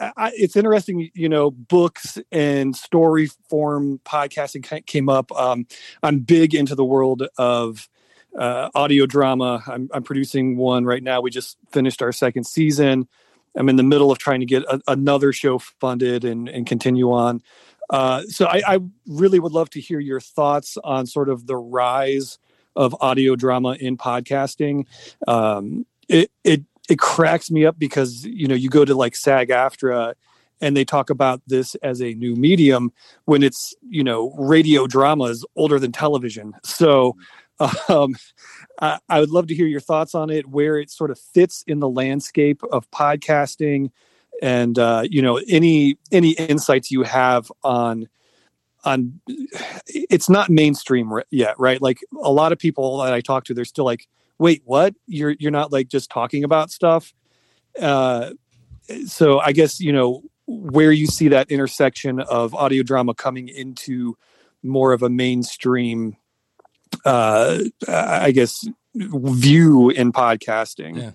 I, 0.01 0.33
it's 0.35 0.55
interesting, 0.55 1.11
you 1.15 1.31
know, 1.31 1.51
books 1.51 2.19
and 2.31 2.77
story 2.77 3.31
form 3.49 4.01
podcasting 4.05 4.85
came 4.87 5.09
up. 5.09 5.33
Um, 5.33 5.67
I'm 6.03 6.21
big 6.21 6.55
into 6.55 6.75
the 6.75 6.85
world 6.85 7.23
of 7.39 7.89
uh, 8.37 8.69
audio 8.75 9.07
drama. 9.07 9.63
I'm, 9.67 9.89
I'm 9.93 10.03
producing 10.03 10.57
one 10.57 10.85
right 10.85 11.03
now. 11.03 11.21
We 11.21 11.31
just 11.31 11.57
finished 11.71 12.03
our 12.03 12.13
second 12.13 12.45
season. 12.45 13.09
I'm 13.57 13.69
in 13.69 13.77
the 13.77 13.83
middle 13.83 14.11
of 14.11 14.19
trying 14.19 14.41
to 14.41 14.47
get 14.47 14.63
a, 14.65 14.81
another 14.89 15.33
show 15.33 15.59
funded 15.59 16.25
and, 16.25 16.49
and 16.49 16.67
continue 16.67 17.13
on. 17.13 17.43
Uh, 17.91 18.23
so 18.29 18.47
I, 18.47 18.63
I 18.67 18.79
really 19.07 19.39
would 19.39 19.53
love 19.53 19.71
to 19.71 19.81
hear 19.81 19.99
your 19.99 20.21
thoughts 20.21 20.77
on 20.85 21.07
sort 21.07 21.29
of 21.29 21.47
the 21.47 21.57
rise 21.57 22.39
of 22.77 22.95
audio 23.01 23.35
drama 23.35 23.77
in 23.81 23.97
podcasting. 23.97 24.87
Um, 25.27 25.87
it 26.09 26.31
it 26.45 26.63
it 26.89 26.99
cracks 26.99 27.51
me 27.51 27.67
up 27.67 27.79
because 27.79 28.25
you 28.25 28.47
know 28.47 28.55
you 28.55 28.69
go 28.71 28.85
to 28.85 28.95
like 28.95 29.17
SAG-AFTRA 29.17 30.15
and 30.61 30.77
they 30.77 30.85
talk 30.85 31.11
about 31.11 31.41
this 31.47 31.75
as 31.77 32.01
a 32.01 32.15
new 32.15 32.35
medium 32.35 32.93
when 33.25 33.43
it's 33.43 33.75
you 33.89 34.05
know 34.05 34.33
radio 34.39 34.87
drama 34.87 35.25
is 35.25 35.45
older 35.57 35.79
than 35.79 35.93
television. 35.93 36.55
So 36.65 37.17
um, 37.89 38.17
I, 38.81 38.99
I 39.09 39.21
would 39.21 39.31
love 39.31 39.49
to 39.49 39.55
hear 39.55 39.67
your 39.67 39.81
thoughts 39.81 40.15
on 40.15 40.31
it, 40.31 40.47
where 40.47 40.79
it 40.79 40.91
sort 40.91 41.11
of 41.11 41.19
fits 41.19 41.65
in 41.67 41.81
the 41.81 41.89
landscape 41.89 42.63
of 42.73 42.91
podcasting, 42.91 43.91
and 44.43 44.79
uh, 44.79 45.05
you 45.09 45.23
know 45.23 45.41
any 45.49 45.99
any 46.13 46.31
insights 46.31 46.91
you 46.91 47.03
have 47.03 47.51
on 47.63 48.09
on 48.85 49.21
it's 49.87 50.29
not 50.29 50.51
mainstream 50.51 51.13
yet 51.31 51.57
right? 51.59 51.83
Like 51.83 51.99
a 52.23 52.31
lot 52.31 52.53
of 52.53 52.59
people 52.59 52.99
that 52.99 53.13
i 53.13 53.21
talk 53.21 53.45
to 53.45 53.55
they're 53.55 53.65
still 53.65 53.85
like 53.85 54.07
wait 54.39 54.63
what? 54.65 54.95
You're 55.07 55.35
you're 55.39 55.51
not 55.51 55.73
like 55.73 55.89
just 55.89 56.11
talking 56.11 56.45
about 56.45 56.71
stuff? 56.71 57.13
Uh 57.79 58.31
so 59.07 59.39
i 59.41 59.53
guess 59.53 59.81
you 59.81 59.93
know 59.93 60.23
where 60.47 60.93
you 60.93 61.07
see 61.07 61.29
that 61.29 61.51
intersection 61.51 62.21
of 62.21 62.55
audio 62.55 62.83
drama 62.83 63.15
coming 63.15 63.49
into 63.49 64.17
more 64.63 64.93
of 64.93 65.03
a 65.03 65.11
mainstream 65.11 66.17
uh 67.05 67.59
i 67.89 68.31
guess 68.31 68.67
view 68.95 69.91
in 69.91 70.13
podcasting 70.13 70.97
Yeah. 70.97 71.11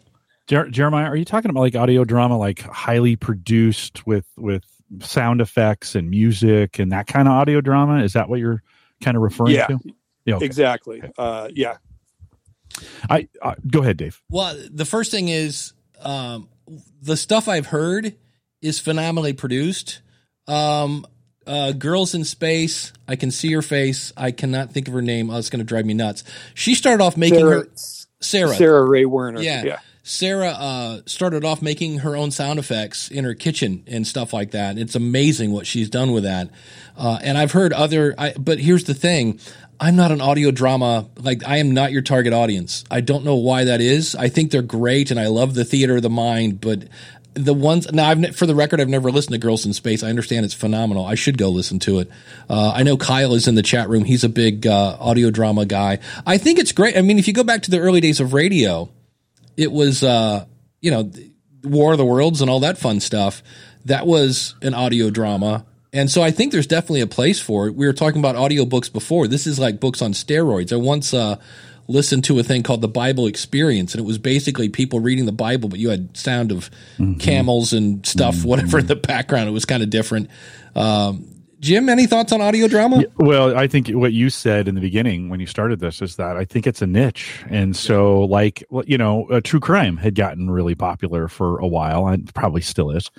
Jer- 0.47 0.69
jeremiah 0.69 1.05
are 1.05 1.15
you 1.15 1.25
talking 1.25 1.49
about 1.49 1.61
like 1.61 1.75
audio 1.75 2.03
drama 2.03 2.37
like 2.37 2.61
highly 2.61 3.15
produced 3.15 4.05
with 4.05 4.25
with 4.37 4.63
sound 5.01 5.41
effects 5.41 5.95
and 5.95 6.09
music 6.09 6.79
and 6.79 6.91
that 6.91 7.07
kind 7.07 7.27
of 7.27 7.33
audio 7.33 7.61
drama 7.61 8.03
is 8.03 8.13
that 8.13 8.29
what 8.29 8.39
you're 8.39 8.61
kind 9.01 9.17
of 9.17 9.23
referring 9.23 9.55
Yeah. 9.55 9.67
to 9.67 9.79
yeah 10.25 10.35
okay. 10.35 10.45
exactly 10.45 11.01
uh 11.17 11.49
yeah 11.53 11.77
I, 13.09 13.27
I 13.41 13.55
go 13.69 13.81
ahead 13.81 13.97
dave 13.97 14.21
well, 14.29 14.55
the 14.71 14.85
first 14.85 15.11
thing 15.11 15.27
is 15.29 15.73
um, 16.01 16.49
the 17.01 17.15
stuff 17.17 17.47
I've 17.47 17.67
heard 17.67 18.15
is 18.61 18.79
phenomenally 18.79 19.33
produced. 19.33 20.01
Um, 20.47 21.05
uh, 21.47 21.71
Girls 21.73 22.15
in 22.15 22.23
Space, 22.23 22.93
I 23.07 23.15
can 23.15 23.31
see 23.31 23.51
her 23.53 23.61
face. 23.61 24.13
I 24.15 24.31
cannot 24.31 24.71
think 24.71 24.87
of 24.87 24.93
her 24.93 25.01
name. 25.01 25.29
Oh, 25.29 25.37
it's 25.37 25.49
going 25.49 25.59
to 25.59 25.65
drive 25.65 25.85
me 25.85 25.93
nuts. 25.93 26.23
She 26.53 26.75
started 26.75 27.03
off 27.03 27.17
making 27.17 27.39
sarah, 27.39 27.59
her 27.61 27.67
Sarah. 28.21 28.55
sarah 28.55 28.85
rhea 28.85 29.07
werner 29.07 29.41
Yeah. 29.41 29.63
yeah 29.63 29.79
Sarah 30.05 30.49
uh, 30.49 31.01
started 31.05 31.45
off 31.45 31.61
making 31.61 31.99
her 31.99 32.17
own 32.17 32.29
sound 32.29 32.59
effects 32.59 33.09
in 33.09 33.23
her 33.23 33.33
kitchen 33.33 33.85
and 33.87 34.05
stuff 34.05 34.33
like 34.33 34.51
that. 34.51 34.77
It's 34.77 34.95
amazing 34.95 35.53
what 35.53 35.65
she's 35.65 35.89
done 35.89 36.11
with 36.11 36.23
that. 36.23 36.49
Uh, 36.97 37.19
and 37.23 37.37
I've 37.37 37.53
heard 37.53 37.71
other, 37.71 38.13
I, 38.17 38.33
but 38.37 38.59
here's 38.59 38.83
the 38.83 38.93
thing. 38.93 39.39
I'm 39.79 39.95
not 39.95 40.11
an 40.11 40.19
audio 40.19 40.51
drama, 40.51 41.07
like 41.17 41.47
I 41.47 41.57
am 41.57 41.71
not 41.71 41.93
your 41.93 42.01
target 42.01 42.33
audience. 42.33 42.83
I 42.91 42.99
don't 42.99 43.23
know 43.23 43.35
why 43.35 43.63
that 43.63 43.79
is. 43.79 44.13
I 44.13 44.27
think 44.27 44.51
they're 44.51 44.61
great 44.61 45.09
and 45.09 45.17
I 45.19 45.27
love 45.27 45.53
the 45.53 45.65
theater 45.65 45.95
of 45.95 46.01
the 46.01 46.09
mind, 46.09 46.59
but 46.59 46.83
the 47.33 47.53
ones 47.53 47.91
now 47.91 48.09
I've 48.09 48.35
for 48.35 48.45
the 48.45 48.55
record 48.55 48.79
I've 48.79 48.89
never 48.89 49.11
listened 49.11 49.33
to 49.33 49.39
Girls 49.39 49.65
in 49.65 49.73
Space. 49.73 50.03
I 50.03 50.09
understand 50.09 50.45
it's 50.45 50.53
phenomenal. 50.53 51.05
I 51.05 51.15
should 51.15 51.37
go 51.37 51.49
listen 51.49 51.79
to 51.79 51.99
it. 51.99 52.09
Uh, 52.49 52.71
I 52.75 52.83
know 52.83 52.97
Kyle 52.97 53.33
is 53.33 53.47
in 53.47 53.55
the 53.55 53.63
chat 53.63 53.89
room. 53.89 54.05
He's 54.05 54.23
a 54.23 54.29
big 54.29 54.67
uh, 54.67 54.97
audio 54.99 55.31
drama 55.31 55.65
guy. 55.65 55.99
I 56.25 56.37
think 56.37 56.59
it's 56.59 56.71
great. 56.71 56.97
I 56.97 57.01
mean, 57.01 57.19
if 57.19 57.27
you 57.27 57.33
go 57.33 57.43
back 57.43 57.63
to 57.63 57.71
the 57.71 57.79
early 57.79 58.01
days 58.01 58.19
of 58.19 58.33
radio, 58.33 58.89
it 59.57 59.71
was 59.71 60.03
uh 60.03 60.45
you 60.81 60.91
know 60.91 61.11
war 61.63 61.93
of 61.93 61.97
the 61.97 62.05
worlds 62.05 62.41
and 62.41 62.49
all 62.49 62.59
that 62.59 62.77
fun 62.77 62.99
stuff 62.99 63.43
that 63.85 64.05
was 64.05 64.55
an 64.61 64.73
audio 64.73 65.09
drama 65.09 65.65
and 65.91 66.11
so 66.11 66.21
i 66.21 66.31
think 66.31 66.51
there's 66.51 66.67
definitely 66.67 67.01
a 67.01 67.07
place 67.07 67.39
for 67.39 67.67
it 67.67 67.75
we 67.75 67.85
were 67.85 67.93
talking 67.93 68.19
about 68.19 68.35
audiobooks 68.35 68.91
before 68.91 69.27
this 69.27 69.47
is 69.47 69.59
like 69.59 69.79
books 69.79 70.01
on 70.01 70.11
steroids 70.11 70.73
i 70.73 70.75
once 70.75 71.13
uh 71.87 71.93
listen 71.93 72.21
to 72.23 72.39
a 72.39 72.43
thing 72.43 72.63
called 72.63 72.81
the 72.81 72.87
Bible 72.87 73.27
Experience, 73.27 73.93
and 73.93 73.99
it 73.99 74.05
was 74.05 74.17
basically 74.17 74.69
people 74.69 74.99
reading 74.99 75.25
the 75.25 75.31
Bible, 75.31 75.69
but 75.69 75.79
you 75.79 75.89
had 75.89 76.15
sound 76.15 76.51
of 76.51 76.69
camels 77.19 77.73
and 77.73 78.05
stuff, 78.05 78.43
whatever 78.45 78.79
in 78.79 78.87
the 78.87 78.95
background. 78.95 79.49
It 79.49 79.51
was 79.51 79.65
kind 79.65 79.83
of 79.83 79.89
different. 79.89 80.29
Um, 80.75 81.29
Jim, 81.59 81.87
any 81.87 82.07
thoughts 82.07 82.33
on 82.33 82.41
audio 82.41 82.67
drama? 82.67 83.05
Well, 83.15 83.57
I 83.57 83.67
think 83.67 83.87
what 83.87 84.11
you 84.11 84.29
said 84.29 84.67
in 84.67 84.75
the 84.75 84.81
beginning 84.81 85.29
when 85.29 85.39
you 85.39 85.47
started 85.47 85.79
this 85.79 86.01
is 86.01 86.17
that 86.17 86.35
I 86.35 86.43
think 86.43 86.67
it's 86.67 86.81
a 86.81 86.87
niche. 86.87 87.41
And 87.49 87.73
so, 87.73 88.21
like, 88.21 88.65
you 88.85 88.97
know, 88.97 89.27
uh, 89.29 89.39
true 89.41 89.61
crime 89.61 89.95
had 89.95 90.13
gotten 90.13 90.51
really 90.51 90.75
popular 90.75 91.29
for 91.29 91.59
a 91.59 91.67
while 91.67 92.07
and 92.07 92.33
probably 92.33 92.59
still 92.59 92.91
is. 92.91 93.09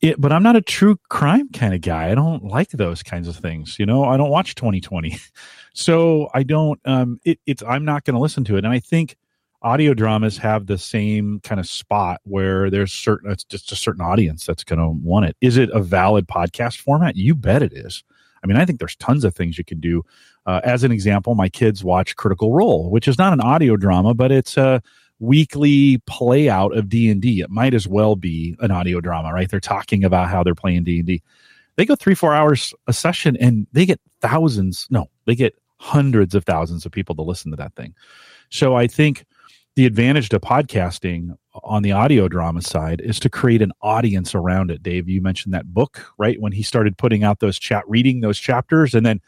It, 0.00 0.20
but 0.20 0.30
I'm 0.30 0.44
not 0.44 0.54
a 0.54 0.60
true 0.60 0.96
crime 1.08 1.48
kind 1.48 1.74
of 1.74 1.80
guy. 1.80 2.12
I 2.12 2.14
don't 2.14 2.44
like 2.44 2.70
those 2.70 3.02
kinds 3.02 3.26
of 3.26 3.36
things. 3.36 3.80
You 3.80 3.86
know, 3.86 4.04
I 4.04 4.16
don't 4.16 4.30
watch 4.30 4.54
2020. 4.54 5.18
So 5.74 6.28
I 6.34 6.42
don't, 6.42 6.80
um, 6.84 7.20
it, 7.24 7.38
it's, 7.46 7.62
I'm 7.62 7.84
not 7.84 8.04
going 8.04 8.14
to 8.14 8.20
listen 8.20 8.44
to 8.44 8.56
it. 8.56 8.64
And 8.64 8.72
I 8.72 8.78
think 8.78 9.16
audio 9.62 9.94
dramas 9.94 10.36
have 10.38 10.66
the 10.66 10.78
same 10.78 11.40
kind 11.40 11.60
of 11.60 11.66
spot 11.68 12.20
where 12.24 12.68
there's 12.68 12.92
certain 12.92 13.30
it's 13.30 13.44
just 13.44 13.70
a 13.72 13.76
certain 13.76 14.02
audience 14.02 14.44
that's 14.44 14.64
going 14.64 14.78
to 14.78 14.88
want 14.88 15.26
it. 15.26 15.36
Is 15.40 15.56
it 15.56 15.70
a 15.72 15.80
valid 15.80 16.26
podcast 16.26 16.78
format? 16.78 17.16
You 17.16 17.34
bet 17.34 17.62
it 17.62 17.72
is. 17.72 18.02
I 18.42 18.46
mean 18.48 18.56
i 18.56 18.64
think 18.64 18.78
there's 18.78 18.96
tons 18.96 19.24
of 19.24 19.34
things 19.34 19.56
you 19.56 19.64
can 19.64 19.80
do. 19.80 20.04
Uh, 20.44 20.60
as 20.64 20.82
an 20.82 20.90
example 20.90 21.36
my 21.36 21.48
kids 21.48 21.84
watch 21.84 22.16
critical 22.16 22.52
role 22.52 22.90
which 22.90 23.06
is 23.06 23.16
not 23.16 23.32
an 23.32 23.40
audio 23.40 23.76
drama 23.76 24.12
but 24.12 24.32
it's 24.32 24.56
a 24.56 24.82
weekly 25.20 25.98
play 26.06 26.50
out 26.50 26.76
of 26.76 26.88
d&d 26.88 27.40
it 27.40 27.48
might 27.48 27.74
as 27.74 27.86
well 27.86 28.16
be 28.16 28.56
an 28.58 28.72
audio 28.72 29.00
drama 29.00 29.32
right? 29.32 29.48
They're 29.48 29.60
talking 29.60 30.02
about 30.02 30.28
how 30.28 30.42
they're 30.42 30.56
playing 30.56 30.82
d&d 30.84 31.22
they 31.76 31.84
go 31.86 31.94
three 31.94 32.16
four 32.16 32.34
hours 32.34 32.74
a 32.88 32.92
session 32.92 33.36
and 33.36 33.68
they 33.72 33.86
get 33.86 34.00
thousands 34.20 34.88
no 34.90 35.08
they 35.26 35.36
get 35.36 35.54
hundreds 35.82 36.34
of 36.34 36.44
thousands 36.44 36.86
of 36.86 36.92
people 36.92 37.14
to 37.14 37.22
listen 37.22 37.50
to 37.50 37.56
that 37.56 37.74
thing 37.74 37.94
so 38.50 38.76
i 38.76 38.86
think 38.86 39.24
the 39.74 39.86
advantage 39.86 40.28
to 40.28 40.38
podcasting 40.38 41.36
on 41.64 41.82
the 41.82 41.92
audio 41.92 42.28
drama 42.28 42.60
side 42.60 43.00
is 43.00 43.18
to 43.20 43.30
create 43.30 43.62
an 43.62 43.72
audience 43.80 44.34
around 44.34 44.70
it. 44.70 44.82
Dave, 44.82 45.08
you 45.08 45.22
mentioned 45.22 45.54
that 45.54 45.72
book, 45.72 46.12
right? 46.18 46.40
When 46.40 46.52
he 46.52 46.62
started 46.62 46.98
putting 46.98 47.24
out 47.24 47.40
those 47.40 47.58
chat, 47.58 47.84
reading 47.88 48.20
those 48.20 48.38
chapters, 48.38 48.94
and 48.94 49.04
then 49.04 49.20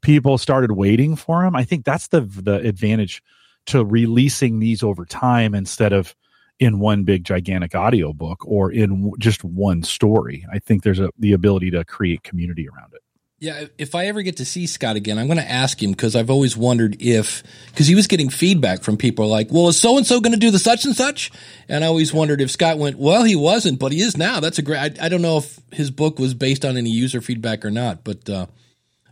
people 0.00 0.38
started 0.38 0.72
waiting 0.72 1.16
for 1.16 1.44
him. 1.44 1.54
I 1.54 1.64
think 1.64 1.84
that's 1.84 2.08
the 2.08 2.20
the 2.20 2.56
advantage 2.56 3.22
to 3.66 3.84
releasing 3.84 4.58
these 4.58 4.82
over 4.82 5.04
time 5.04 5.54
instead 5.54 5.92
of 5.92 6.14
in 6.58 6.78
one 6.78 7.04
big 7.04 7.24
gigantic 7.24 7.74
audio 7.74 8.12
book 8.12 8.42
or 8.46 8.70
in 8.72 9.02
w- 9.02 9.16
just 9.18 9.44
one 9.44 9.82
story. 9.82 10.46
I 10.52 10.58
think 10.58 10.82
there's 10.82 11.00
a 11.00 11.10
the 11.18 11.32
ability 11.32 11.70
to 11.72 11.84
create 11.84 12.22
community 12.22 12.68
around 12.68 12.94
it. 12.94 13.02
Yeah, 13.40 13.64
if 13.78 13.94
I 13.94 14.08
ever 14.08 14.20
get 14.20 14.36
to 14.36 14.44
see 14.44 14.66
Scott 14.66 14.96
again, 14.96 15.18
I'm 15.18 15.26
going 15.26 15.38
to 15.38 15.50
ask 15.50 15.82
him 15.82 15.92
because 15.92 16.14
I've 16.14 16.28
always 16.28 16.58
wondered 16.58 17.00
if 17.00 17.42
because 17.70 17.86
he 17.86 17.94
was 17.94 18.06
getting 18.06 18.28
feedback 18.28 18.82
from 18.82 18.98
people 18.98 19.28
like, 19.28 19.50
"Well, 19.50 19.68
is 19.68 19.80
so 19.80 19.96
and 19.96 20.06
so 20.06 20.20
going 20.20 20.34
to 20.34 20.38
do 20.38 20.50
the 20.50 20.58
such 20.58 20.84
and 20.84 20.94
such?" 20.94 21.32
And 21.66 21.82
I 21.82 21.86
always 21.86 22.12
wondered 22.12 22.42
if 22.42 22.50
Scott 22.50 22.76
went, 22.76 22.98
"Well, 22.98 23.24
he 23.24 23.34
wasn't, 23.34 23.78
but 23.78 23.92
he 23.92 24.02
is 24.02 24.14
now." 24.14 24.40
That's 24.40 24.58
a 24.58 24.62
great. 24.62 25.00
I, 25.00 25.06
I 25.06 25.08
don't 25.08 25.22
know 25.22 25.38
if 25.38 25.58
his 25.72 25.90
book 25.90 26.18
was 26.18 26.34
based 26.34 26.66
on 26.66 26.76
any 26.76 26.90
user 26.90 27.22
feedback 27.22 27.64
or 27.64 27.70
not, 27.70 28.04
but 28.04 28.28
uh, 28.28 28.44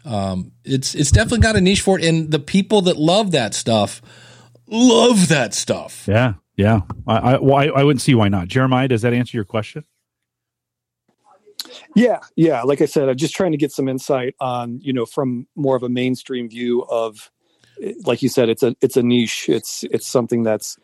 um, 0.05 0.53
it's 0.63 0.95
it's 0.95 1.11
definitely 1.11 1.41
got 1.41 1.57
a 1.57 1.63
niche 1.63 1.81
for 1.81 1.99
it, 1.99 2.05
and 2.05 2.31
the 2.31 2.39
people 2.39 2.83
that 2.83 2.99
love 2.99 3.31
that 3.31 3.55
stuff 3.55 4.03
love 4.67 5.29
that 5.29 5.55
stuff. 5.55 6.05
Yeah, 6.07 6.35
yeah. 6.55 6.83
I 7.07 7.17
I, 7.17 7.39
well, 7.39 7.57
I, 7.57 7.69
I 7.69 7.83
wouldn't 7.83 8.03
see 8.03 8.15
why 8.15 8.29
not. 8.29 8.49
Jeremiah, 8.49 8.89
does 8.89 9.01
that 9.01 9.15
answer 9.15 9.39
your 9.39 9.47
question? 9.47 9.85
Yeah, 11.95 12.21
yeah. 12.37 12.63
Like 12.63 12.81
I 12.81 12.87
said, 12.87 13.09
I'm 13.09 13.17
just 13.17 13.35
trying 13.35 13.53
to 13.53 13.59
get 13.59 13.73
some 13.73 13.89
insight 13.89 14.35
on, 14.41 14.81
you 14.83 14.93
know, 14.93 15.07
from 15.07 15.47
more 15.57 15.77
of 15.77 15.83
a 15.83 15.89
mainstream 15.89 16.49
view 16.49 16.83
of, 16.85 17.31
like 18.05 18.23
you 18.23 18.29
said, 18.29 18.49
it's 18.49 18.63
a 18.63 18.77
it's 18.81 18.97
a 18.97 19.03
niche. 19.03 19.49
It's 19.49 19.85
it's 19.85 20.07
something 20.07 20.43
that's 20.43 20.77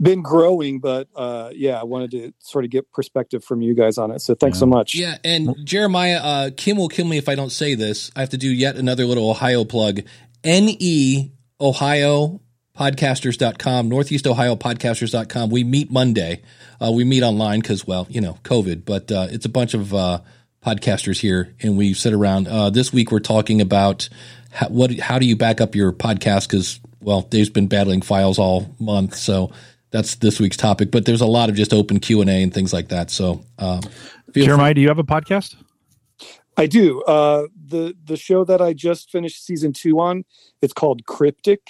been 0.00 0.22
growing, 0.22 0.80
but 0.80 1.08
uh, 1.16 1.50
yeah, 1.54 1.80
I 1.80 1.84
wanted 1.84 2.10
to 2.12 2.34
sort 2.40 2.64
of 2.64 2.70
get 2.70 2.90
perspective 2.92 3.44
from 3.44 3.62
you 3.62 3.74
guys 3.74 3.98
on 3.98 4.10
it. 4.10 4.20
So 4.20 4.34
thanks 4.34 4.58
Yeah. 4.58 4.60
so 4.60 4.66
much. 4.66 4.94
Yeah, 4.94 5.18
and 5.24 5.66
Jeremiah, 5.66 6.20
uh, 6.22 6.50
Kim 6.56 6.76
will 6.76 6.88
kill 6.88 7.06
me 7.06 7.18
if 7.18 7.28
I 7.28 7.34
don't 7.34 7.52
say 7.52 7.74
this. 7.74 8.10
I 8.16 8.20
have 8.20 8.30
to 8.30 8.38
do 8.38 8.48
yet 8.48 8.76
another 8.76 9.04
little 9.06 9.30
Ohio 9.30 9.64
plug. 9.64 10.00
NE 10.44 11.32
Ohio 11.60 12.40
podcasters.com, 12.78 13.88
Northeast 13.88 14.26
Ohio 14.26 14.56
podcasters.com. 14.56 15.50
We 15.50 15.64
meet 15.64 15.90
Monday. 15.90 16.42
Uh, 16.80 16.90
we 16.92 17.04
meet 17.04 17.22
online 17.22 17.60
because, 17.60 17.86
well, 17.86 18.06
you 18.08 18.20
know, 18.20 18.38
COVID, 18.44 18.84
but 18.84 19.12
uh, 19.12 19.28
it's 19.30 19.44
a 19.44 19.50
bunch 19.50 19.74
of 19.74 19.94
uh, 19.94 20.20
podcasters 20.64 21.20
here 21.20 21.54
and 21.60 21.76
we 21.76 21.94
sit 21.94 22.12
around. 22.12 22.48
Uh, 22.48 22.70
this 22.70 22.92
week 22.92 23.10
we're 23.10 23.20
talking 23.20 23.60
about 23.60 24.08
how, 24.50 24.68
what, 24.68 24.98
how 24.98 25.18
do 25.18 25.26
you 25.26 25.36
back 25.36 25.60
up 25.60 25.74
your 25.74 25.92
podcast? 25.92 26.48
Because, 26.48 26.80
well, 27.00 27.22
Dave's 27.22 27.50
been 27.50 27.68
battling 27.68 28.00
files 28.00 28.38
all 28.38 28.74
month. 28.78 29.16
So 29.16 29.52
that's 29.90 30.16
this 30.16 30.40
week's 30.40 30.56
topic, 30.56 30.90
but 30.90 31.04
there's 31.04 31.20
a 31.20 31.26
lot 31.26 31.50
of 31.50 31.54
just 31.54 31.72
open 31.72 32.00
Q 32.00 32.22
and 32.22 32.30
A 32.30 32.42
and 32.42 32.52
things 32.52 32.72
like 32.72 32.88
that. 32.88 33.10
So, 33.10 33.44
um, 33.58 33.82
feel 34.32 34.46
Jeremiah, 34.46 34.74
do 34.74 34.80
you 34.80 34.88
have 34.88 34.98
a 34.98 35.04
podcast? 35.04 35.54
I 36.56 36.66
do. 36.66 37.02
Uh, 37.02 37.46
the 37.66 37.94
the 38.04 38.16
show 38.16 38.44
that 38.44 38.60
I 38.60 38.72
just 38.72 39.10
finished 39.10 39.44
season 39.44 39.72
two 39.72 40.00
on, 40.00 40.24
it's 40.60 40.72
called 40.72 41.04
Cryptic. 41.06 41.60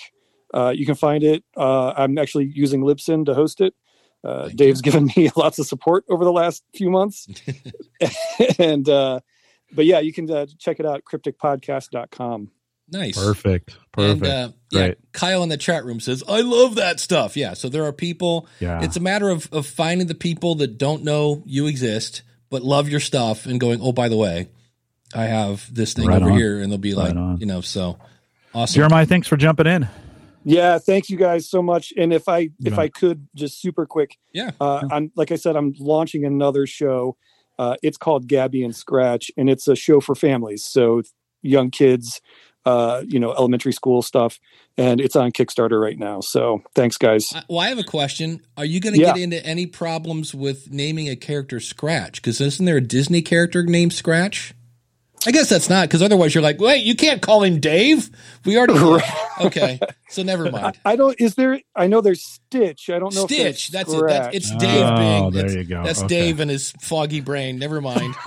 Uh, 0.52 0.72
you 0.74 0.84
can 0.86 0.94
find 0.94 1.24
it. 1.24 1.44
Uh, 1.56 1.92
I'm 1.96 2.18
actually 2.18 2.50
using 2.54 2.82
Libsyn 2.82 3.24
to 3.26 3.34
host 3.34 3.60
it. 3.60 3.74
Uh, 4.24 4.44
Thank 4.46 4.56
Dave's 4.56 4.82
given 4.82 5.08
me 5.16 5.30
lots 5.36 5.58
of 5.58 5.66
support 5.66 6.04
over 6.08 6.24
the 6.24 6.32
last 6.32 6.62
few 6.76 6.90
months, 6.90 7.26
and 8.58 8.88
uh, 8.88 9.20
but 9.72 9.84
yeah, 9.86 9.98
you 10.00 10.12
can 10.12 10.30
uh, 10.30 10.46
check 10.58 10.78
it 10.80 10.86
out. 10.86 11.02
Crypticpodcast.com. 11.04 12.50
Nice. 12.90 13.16
Perfect. 13.16 13.76
Perfect. 13.92 14.22
And 14.24 14.26
uh, 14.26 14.48
yeah, 14.70 14.80
Right. 14.80 14.98
Kyle 15.12 15.42
in 15.42 15.48
the 15.48 15.56
chat 15.56 15.84
room 15.84 15.98
says, 16.00 16.22
"I 16.28 16.40
love 16.42 16.74
that 16.76 17.00
stuff." 17.00 17.36
Yeah, 17.36 17.54
so 17.54 17.68
there 17.68 17.84
are 17.84 17.92
people. 17.92 18.46
yeah. 18.60 18.82
It's 18.82 18.96
a 18.96 19.00
matter 19.00 19.28
of 19.30 19.48
of 19.52 19.66
finding 19.66 20.06
the 20.08 20.14
people 20.14 20.54
that 20.56 20.78
don't 20.78 21.02
know 21.04 21.42
you 21.46 21.66
exist 21.66 22.22
but 22.50 22.62
love 22.62 22.88
your 22.90 23.00
stuff 23.00 23.46
and 23.46 23.58
going, 23.58 23.80
"Oh, 23.80 23.92
by 23.92 24.08
the 24.10 24.16
way, 24.16 24.48
I 25.14 25.24
have 25.24 25.72
this 25.74 25.94
thing 25.94 26.06
Right 26.06 26.20
over 26.20 26.30
on. 26.32 26.36
here," 26.38 26.60
and 26.60 26.70
they'll 26.70 26.78
be 26.78 26.92
Right 26.94 27.06
like, 27.08 27.16
on. 27.16 27.38
you 27.40 27.46
know, 27.46 27.62
so 27.62 27.98
awesome. 28.54 28.74
Jeremiah, 28.74 29.06
thanks 29.06 29.26
for 29.26 29.36
jumping 29.38 29.66
in. 29.66 29.88
Yeah, 30.44 30.78
thank 30.78 31.08
you 31.08 31.16
guys 31.16 31.48
so 31.48 31.62
much. 31.62 31.92
And 31.96 32.12
if 32.12 32.28
I 32.28 32.50
if 32.64 32.72
Yeah. 32.74 32.80
I 32.80 32.88
could 32.88 33.28
just 33.34 33.60
super 33.60 33.86
quick, 33.86 34.16
Yeah. 34.32 34.50
uh, 34.60 34.82
I'm 34.90 35.12
like 35.16 35.30
I 35.32 35.36
said, 35.36 35.56
I'm 35.56 35.74
launching 35.78 36.24
another 36.24 36.66
show. 36.66 37.16
Uh, 37.58 37.76
it's 37.82 37.96
called 37.98 38.26
Gabby 38.26 38.64
and 38.64 38.74
Scratch, 38.74 39.30
and 39.36 39.48
it's 39.48 39.68
a 39.68 39.76
show 39.76 40.00
for 40.00 40.14
families, 40.14 40.64
so 40.64 41.02
young 41.42 41.70
kids, 41.70 42.20
uh, 42.64 43.02
you 43.06 43.20
know, 43.20 43.32
elementary 43.32 43.72
school 43.72 44.00
stuff, 44.02 44.40
and 44.78 45.00
it's 45.00 45.14
on 45.16 45.30
Kickstarter 45.32 45.80
right 45.80 45.98
now. 45.98 46.20
So 46.20 46.62
thanks, 46.74 46.96
guys. 46.96 47.30
I- 47.34 47.42
Well, 47.48 47.58
I 47.60 47.68
have 47.68 47.78
a 47.78 47.84
question. 47.84 48.40
Are 48.56 48.64
you 48.64 48.80
going 48.80 48.94
to 48.94 49.00
Yeah. 49.00 49.12
get 49.12 49.22
into 49.22 49.44
any 49.46 49.66
problems 49.66 50.34
with 50.34 50.72
naming 50.72 51.08
a 51.08 51.16
character 51.16 51.60
Scratch? 51.60 52.22
Because 52.22 52.40
isn't 52.40 52.64
there 52.64 52.78
a 52.78 52.80
Disney 52.80 53.22
character 53.22 53.62
named 53.64 53.92
Scratch? 53.92 54.54
I 55.26 55.30
guess 55.30 55.48
that's 55.48 55.70
not 55.70 55.88
because 55.88 56.02
otherwise 56.02 56.34
you're 56.34 56.42
like, 56.42 56.60
wait, 56.60 56.84
you 56.84 56.96
can't 56.96 57.22
call 57.22 57.42
him 57.42 57.60
Dave. 57.60 58.10
We 58.44 58.56
already 58.58 58.74
okay, 59.40 59.78
so 60.08 60.22
never 60.22 60.50
mind. 60.50 60.78
I 60.84 60.96
don't. 60.96 61.14
Is 61.20 61.34
there? 61.36 61.60
I 61.76 61.86
know 61.86 62.00
there's 62.00 62.22
Stitch. 62.22 62.90
I 62.90 62.98
don't 62.98 63.14
know. 63.14 63.26
Stitch. 63.26 63.66
If 63.68 63.72
That's 63.72 63.90
there's 63.90 64.02
it. 64.02 64.06
That's, 64.08 64.24
Scratch. 64.26 64.34
it's 64.34 64.50
Dave 64.56 64.84
Oh, 64.84 65.30
being. 65.30 65.46
there 65.46 65.58
you 65.58 65.64
go. 65.64 65.84
That's 65.84 66.00
Okay. 66.00 66.08
Dave 66.08 66.40
and 66.40 66.50
his 66.50 66.72
foggy 66.80 67.20
brain. 67.20 67.58
Never 67.58 67.80
mind. 67.80 68.14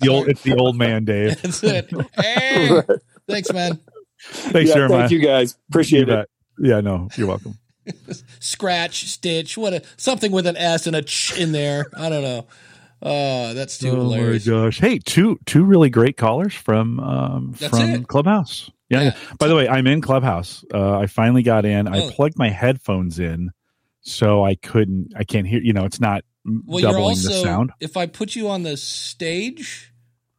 The 0.00 0.08
old, 0.08 0.28
it's 0.28 0.42
the 0.42 0.56
old 0.56 0.76
man, 0.76 1.04
Dave. 1.04 1.40
That's 1.42 1.62
it. 1.62 1.90
Hey, 2.16 2.80
thanks, 3.28 3.52
man. 3.52 3.78
Thanks, 4.20 4.68
yeah, 4.70 4.74
Jeremiah. 4.74 4.98
thank 5.00 5.12
you 5.12 5.20
guys. 5.20 5.56
Appreciate 5.70 6.08
You 6.08 6.14
it. 6.14 6.16
bet. 6.16 6.28
Yeah, 6.58 6.80
no, 6.80 7.08
you're 7.16 7.28
welcome. 7.28 7.56
Scratch, 8.40 9.04
Stitch, 9.06 9.56
what 9.56 9.72
a 9.72 9.82
something 9.96 10.32
with 10.32 10.46
an 10.46 10.56
S 10.56 10.86
and 10.86 10.96
a 10.96 11.02
ch 11.02 11.36
in 11.38 11.52
there. 11.52 11.86
I 11.96 12.08
don't 12.08 12.22
know. 12.22 12.46
Uh, 13.02 13.52
that's 13.54 13.78
too 13.78 13.90
oh 13.90 13.96
hilarious. 13.96 14.46
my 14.46 14.52
gosh! 14.52 14.78
Hey, 14.78 14.98
two 14.98 15.38
two 15.44 15.64
really 15.64 15.90
great 15.90 16.16
callers 16.16 16.54
from 16.54 17.00
um, 17.00 17.56
That's 17.58 17.76
from 17.76 17.90
it. 17.90 18.08
Clubhouse. 18.08 18.70
Yeah, 18.88 19.00
Yeah. 19.00 19.04
yeah. 19.06 19.34
By 19.38 19.48
the 19.48 19.56
way, 19.56 19.68
I'm 19.68 19.86
in 19.88 20.00
Clubhouse. 20.00 20.64
Uh, 20.72 20.98
I 20.98 21.06
finally 21.06 21.42
got 21.42 21.64
in. 21.64 21.88
Oh. 21.88 21.92
I 21.92 22.10
plugged 22.12 22.38
my 22.38 22.48
headphones 22.50 23.18
in, 23.18 23.50
so 24.02 24.44
I 24.44 24.54
couldn't. 24.54 25.14
I 25.16 25.24
can't 25.24 25.46
hear. 25.48 25.60
You 25.60 25.72
know, 25.72 25.84
it's 25.84 26.00
not 26.00 26.24
Well, 26.44 26.78
you're 26.80 26.90
doubling 26.92 27.08
also 27.08 27.28
the 27.28 27.34
sound. 27.34 27.72
if 27.80 27.96
I 27.96 28.06
put 28.06 28.36
you 28.36 28.48
on 28.48 28.62
the 28.62 28.76
stage. 28.76 29.88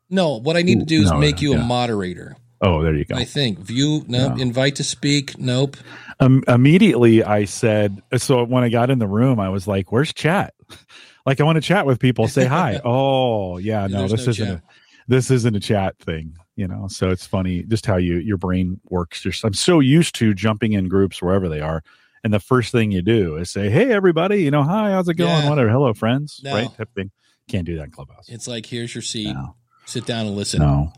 No, 0.10 0.39
what 0.39 0.56
I 0.56 0.62
need 0.62 0.80
to 0.80 0.86
do 0.86 1.02
is 1.02 1.12
No, 1.12 1.17
make 1.17 1.41
you 1.41 1.54
a 1.56 1.58
moderator. 1.58 2.36
Oh, 2.62 2.84
there 2.84 2.95
you 2.95 3.04
go. 3.04 3.15
I 3.15 3.26
think 3.26 3.60
view. 3.60 4.06
Nope. 4.08 4.36
No. 4.38 4.41
Invite 4.41 4.76
to 4.76 4.84
speak. 4.84 5.38
Nope. 5.39 5.76
um, 6.19 6.43
immediately 6.47 7.23
I 7.23 7.45
said, 7.45 8.02
so 8.17 8.43
when 8.45 8.63
I 8.63 8.69
got 8.69 8.89
in 8.91 8.99
the 8.99 9.08
room, 9.08 9.39
I 9.39 9.49
was 9.49 9.67
like, 9.67 9.91
where's 9.91 10.13
chat? 10.13 10.54
Like, 11.25 11.39
I 11.39 11.43
want 11.43 11.55
to 11.57 11.62
chat 11.62 11.86
with 11.86 11.99
people, 11.99 12.27
say 12.27 12.45
hi. 12.45 12.81
oh, 12.86 13.57
yeah, 13.57 13.88
no, 13.88 13.99
There's 14.07 14.12
this 14.12 14.25
no 14.25 14.29
isn't, 14.31 14.45
chat. 14.47 14.55
a, 14.57 14.63
this 15.07 15.31
isn't 15.31 15.55
a 15.55 15.59
chat 15.59 15.97
thing, 15.99 16.36
you 16.55 16.67
know? 16.67 16.88
So 16.89 17.09
it's 17.09 17.25
funny 17.25 17.63
just 17.63 17.86
how 17.86 17.97
you, 17.97 18.15
your 18.17 18.38
brain 18.38 18.79
works. 18.89 19.21
Just, 19.21 19.43
I'm 19.45 19.53
so 19.53 19.79
used 19.79 20.15
to 20.15 20.33
jumping 20.33 20.73
in 20.73 20.89
groups 20.89 21.21
wherever 21.21 21.47
they 21.49 21.62
are. 21.62 21.81
And 22.25 22.33
the 22.33 22.39
first 22.39 22.71
thing 22.71 22.91
you 22.91 23.01
do 23.01 23.36
is 23.38 23.51
say, 23.51 23.69
Hey, 23.69 23.91
everybody, 23.91 24.43
you 24.43 24.51
know, 24.51 24.63
hi, 24.63 24.91
how's 24.91 25.09
it 25.09 25.15
going? 25.15 25.43
Yeah. 25.43 25.49
Whatever. 25.49 25.69
Hello, 25.69 25.93
friends. 25.93 26.39
No. 26.43 26.53
Right. 26.53 26.77
Type 26.77 26.89
thing. 26.95 27.12
Can't 27.49 27.65
do 27.65 27.75
that 27.77 27.83
in 27.86 27.91
Clubhouse. 27.91 28.29
It's 28.29 28.47
like 28.47 28.65
here's 28.65 28.95
your 28.95 29.01
seat. 29.01 29.33
No, 29.33 29.55
Sit 29.86 30.05
down 30.05 30.25
and 30.27 30.36
listen. 30.36 30.59
no. 30.62 30.93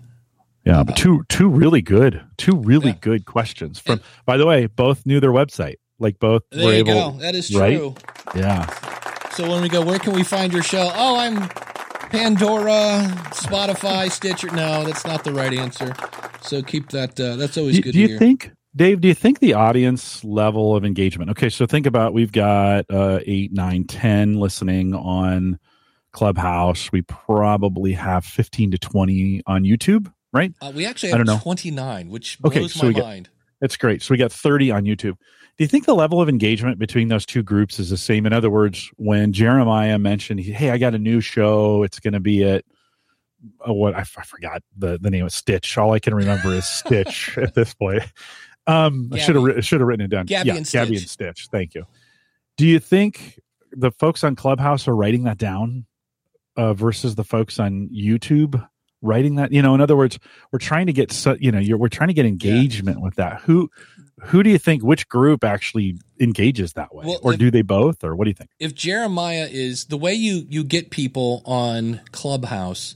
Yeah, 0.63 0.83
but 0.83 0.93
uh, 0.93 0.97
two 0.97 1.23
two 1.29 1.47
really 1.49 1.81
good, 1.81 2.23
two 2.37 2.55
really 2.57 2.89
Yeah. 2.89 2.97
good 3.01 3.25
questions. 3.25 3.79
From 3.79 4.01
by 4.27 4.37
the 4.37 4.45
way, 4.45 4.65
both 4.67 5.05
knew 5.05 5.19
their 5.19 5.31
website. 5.31 5.75
Like 5.99 6.19
both 6.19 6.43
There 6.51 6.65
were 6.65 6.73
you 6.73 6.79
able. 6.79 6.93
go. 6.93 7.17
That 7.19 7.33
is 7.35 7.53
right? 7.55 7.77
true. 7.77 7.95
Yeah, 8.35 8.65
So 9.35 9.49
when 9.49 9.61
we 9.61 9.67
go, 9.67 9.83
where 9.83 9.99
can 9.99 10.13
we 10.13 10.23
find 10.23 10.53
your 10.53 10.63
show? 10.63 10.89
Oh, 10.95 11.17
I'm 11.17 11.49
Pandora, 12.09 13.03
Spotify, 13.31 14.09
Stitcher. 14.09 14.47
No, 14.51 14.85
that's 14.85 15.05
not 15.05 15.25
the 15.25 15.33
right 15.33 15.53
answer. 15.53 15.93
So 16.41 16.61
keep 16.63 16.87
that. 16.91 17.19
Uh, 17.19 17.35
that's 17.35 17.57
always 17.57 17.75
do, 17.75 17.81
good 17.81 17.91
do 17.91 17.99
you 17.99 18.07
hear. 18.07 18.17
think 18.17 18.51
dave 18.73 19.01
do 19.01 19.09
you 19.09 19.13
think 19.13 19.39
the 19.39 19.53
audience 19.53 20.23
level 20.23 20.75
of 20.75 20.83
engagement 20.85 21.31
okay 21.31 21.49
so 21.49 21.65
think 21.65 21.85
about 21.85 22.13
we've 22.13 22.31
got 22.31 22.85
uh 22.89 23.19
8 23.25 23.53
9 23.53 23.83
10 23.85 24.33
listening 24.35 24.93
on 24.93 25.57
clubhouse 26.11 26.91
we 26.91 27.01
probably 27.01 27.93
have 27.93 28.25
15 28.25 28.71
to 28.71 28.77
20 28.77 29.41
on 29.47 29.63
youtube 29.63 30.11
right 30.33 30.53
uh, 30.61 30.71
we 30.75 30.85
actually 30.85 31.13
I 31.13 31.17
have 31.17 31.25
don't 31.25 31.35
know. 31.37 31.41
29, 31.41 32.09
which 32.09 32.37
blows 32.39 32.55
Okay, 32.55 32.67
so 32.67 32.91
my 32.91 32.99
mind. 32.99 33.29
that's 33.61 33.77
great 33.77 34.01
so 34.01 34.13
we 34.13 34.17
got 34.17 34.31
30 34.31 34.71
on 34.71 34.83
youtube 34.83 35.15
do 35.57 35.63
you 35.63 35.67
think 35.67 35.85
the 35.85 35.95
level 35.95 36.21
of 36.21 36.27
engagement 36.27 36.79
between 36.79 37.07
those 37.07 37.25
two 37.25 37.41
groups 37.41 37.79
is 37.79 37.89
the 37.89 37.97
same? 37.97 38.25
In 38.25 38.33
other 38.33 38.49
words 38.49 38.91
when 38.97 39.31
jeremiah 39.31 39.97
mentioned 39.97 40.39
hey 40.41 40.69
i 40.71 40.77
got 40.77 40.93
a 40.95 40.99
new 40.99 41.21
show. 41.21 41.83
It's 41.83 41.99
going 41.99 42.13
to 42.13 42.19
be 42.19 42.43
at 42.43 42.65
oh, 43.61 43.73
what? 43.73 43.95
I, 43.95 44.01
f- 44.01 44.15
I 44.17 44.23
forgot 44.23 44.61
the, 44.77 44.97
the 44.99 45.09
name 45.09 45.25
of 45.25 45.31
stitch. 45.31 45.77
All 45.77 45.93
i 45.93 45.99
can 45.99 46.13
remember 46.13 46.49
is 46.49 46.65
stitch 46.67 47.37
at 47.37 47.53
this 47.53 47.73
point. 47.73 48.03
Um 48.67 49.09
i 49.13 49.17
should 49.17 49.35
have 49.35 49.43
ri- 49.43 49.61
should 49.61 49.79
have 49.79 49.87
written 49.87 50.05
it 50.05 50.09
down. 50.09 50.25
Gabby 50.25 50.49
yeah 50.49 50.55
and 50.55 50.69
gabby 50.69 50.97
Stitch. 50.97 51.01
and 51.01 51.09
stitch. 51.09 51.47
Thank 51.51 51.75
you. 51.75 51.85
Do 52.57 52.65
you 52.65 52.79
think 52.79 53.39
the 53.71 53.91
folks 53.91 54.23
on 54.23 54.35
clubhouse 54.35 54.87
are 54.87 54.95
writing 54.95 55.23
that 55.23 55.37
down 55.37 55.85
uh, 56.55 56.73
versus 56.73 57.15
the 57.15 57.23
folks 57.23 57.59
on 57.59 57.89
youtube 57.89 58.65
writing 59.01 59.35
that? 59.35 59.51
You 59.51 59.61
know 59.61 59.75
in 59.75 59.81
other 59.81 59.95
words 59.95 60.17
we're 60.51 60.59
trying 60.59 60.87
to 60.87 60.93
get 60.93 61.11
so, 61.11 61.37
you 61.39 61.51
know 61.51 61.59
you're, 61.59 61.77
we're 61.77 61.89
trying 61.89 62.07
to 62.07 62.13
get 62.13 62.25
engagement 62.25 63.01
with 63.01 63.15
that. 63.15 63.41
Who 63.41 63.69
who 64.23 64.43
do 64.43 64.49
you 64.49 64.57
think 64.57 64.81
which 64.83 65.07
group 65.09 65.43
actually 65.43 65.97
engages 66.19 66.73
that 66.73 66.93
way 66.95 67.05
Well, 67.05 67.19
or 67.23 67.33
if- 67.33 67.39
do 67.39 67.51
they 67.51 67.61
both 67.61 68.03
or 68.03 68.15
what 68.15 68.25
do 68.25 68.29
you 68.29 68.35
think 68.35 68.49
if 68.59 68.73
Jeremiah 68.73 69.47
is 69.51 69.85
the 69.85 69.97
way 69.97 70.13
you 70.13 70.45
you 70.49 70.63
get 70.63 70.89
people 70.89 71.41
on 71.45 72.01
Clubhouse 72.11 72.95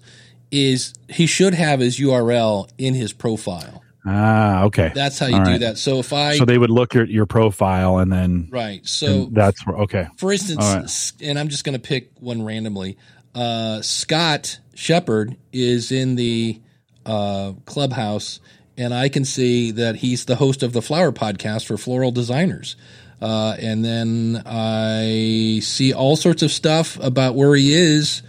is 0.52 0.94
he 1.10 1.26
should 1.28 1.54
have 1.54 1.80
his 1.80 2.00
URL 2.00 2.68
in 2.78 2.94
his 2.96 3.14
profile. 3.14 3.84
ah 4.06 4.64
okay 4.64 4.92
That's 4.96 5.20
how 5.20 5.28
you 5.28 5.36
All 5.36 5.44
do 5.46 5.52
right. 5.52 5.60
that. 5.60 5.78
So 5.78 6.00
if 6.00 6.12
I 6.14 6.38
so 6.38 6.46
they 6.46 6.58
would 6.58 6.70
look 6.72 6.96
at 6.96 7.10
your 7.10 7.26
profile 7.26 7.98
and 8.00 8.12
then 8.12 8.48
right, 8.50 8.86
so 8.88 9.30
that's 9.32 9.66
where 9.68 9.76
okay 9.80 10.08
for 10.18 10.32
instance, 10.32 11.14
right. 11.20 11.28
and 11.28 11.38
I'm 11.38 11.50
just 11.50 11.64
going 11.66 11.74
to 11.80 11.80
pick 11.88 12.12
one 12.20 12.44
randomly. 12.44 12.98
Uh, 13.36 13.82
Scott 13.84 14.60
Shepard 14.74 15.38
is 15.54 15.92
in 15.92 16.16
the 16.16 16.60
uh, 17.06 17.54
clubhouse, 17.66 18.40
and 18.80 18.94
I 18.94 19.10
can 19.10 19.26
see 19.26 19.72
that 19.72 19.98
he's 19.98 20.24
the 20.24 20.38
host 20.38 20.64
of 20.64 20.72
the 20.72 20.82
Flower 20.82 21.12
Podcast 21.12 21.66
for 21.66 21.78
floral 21.78 22.12
designers. 22.12 22.78
Uh, 23.22 23.58
and 23.60 23.84
then 23.84 24.42
I 24.46 25.60
see 25.62 25.94
all 25.94 26.16
sorts 26.16 26.44
of 26.44 26.52
stuff 26.52 26.98
about 27.02 27.36
where 27.36 27.54
he 27.56 27.74
is, 27.74 28.24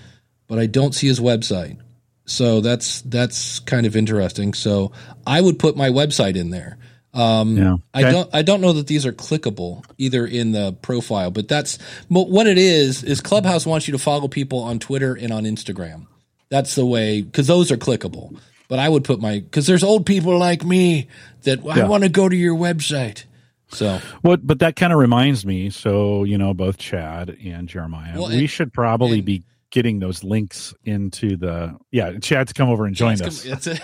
but 0.49 0.59
I 0.59 0.67
don't 0.67 0.93
see 0.93 1.07
his 1.07 1.21
website. 1.21 1.79
So 2.27 2.61
that's 2.61 3.01
that's 3.03 3.61
kind 3.61 3.87
of 3.87 3.97
interesting. 3.97 4.53
So 4.55 4.91
I 5.25 5.41
would 5.41 5.61
put 5.61 5.77
my 5.77 5.91
website 5.91 6.37
in 6.37 6.51
there. 6.51 6.79
Um, 7.15 7.57
yeah 7.57 7.77
I 7.93 8.03
don't. 8.03 8.31
I 8.33 8.43
don't 8.43 8.61
know 8.61 8.73
that 8.73 8.87
these 8.87 9.05
are 9.05 9.13
clickable 9.13 9.85
either 9.99 10.25
in 10.27 10.53
the 10.53 10.73
profile, 10.81 11.31
but 11.31 11.49
that's 11.49 11.79
but 12.09 12.29
what 12.29 12.47
it 12.47 12.59
is. 12.59 13.03
Is 13.03 13.21
Clubhouse 13.21 13.67
wants 13.67 13.89
you 13.89 13.93
to 13.93 13.99
follow 13.99 14.29
people 14.29 14.61
on 14.61 14.79
Twitter 14.79 15.15
and 15.15 15.33
on 15.33 15.45
Instagram. 15.45 16.07
That's 16.51 16.75
the 16.75 16.87
way 16.87 17.23
because 17.23 17.47
those 17.49 17.73
are 17.73 17.77
clickable. 17.77 18.39
But 18.71 18.79
I 18.79 18.89
would 18.89 19.05
put 19.05 19.21
my 19.21 19.41
because 19.41 19.67
there's 19.67 19.83
old 19.85 20.07
people 20.07 20.39
like 20.39 20.65
me 20.65 21.09
that 21.43 21.59
I 21.69 21.79
Yeah. 21.79 21.89
want 21.89 22.05
to 22.05 22.09
go 22.09 22.29
to 22.29 22.37
your 22.37 22.57
website. 22.57 23.25
So 23.73 24.01
What, 24.23 24.47
but 24.47 24.61
that 24.61 24.77
kind 24.77 24.93
of 24.93 24.99
reminds 24.99 25.45
me. 25.45 25.69
So 25.71 26.25
you 26.25 26.39
know, 26.39 26.55
both 26.55 26.79
Chad 26.79 27.37
and 27.45 27.69
Jeremiah, 27.69 28.19
Well, 28.19 28.29
we 28.31 28.39
and- 28.39 28.51
should 28.51 28.73
probably 28.73 29.19
and- 29.19 29.27
be 29.27 29.43
getting 29.73 30.01
those 30.01 30.25
links 30.25 30.73
into 30.85 31.37
the. 31.37 31.77
Yeah, 31.93 32.19
Chad's 32.19 32.53
come 32.53 32.69
over 32.69 32.87
and 32.87 32.95
joined 32.97 33.23
us, 33.23 33.43
com- 33.43 33.51
That's 33.51 33.67
it. 33.67 33.81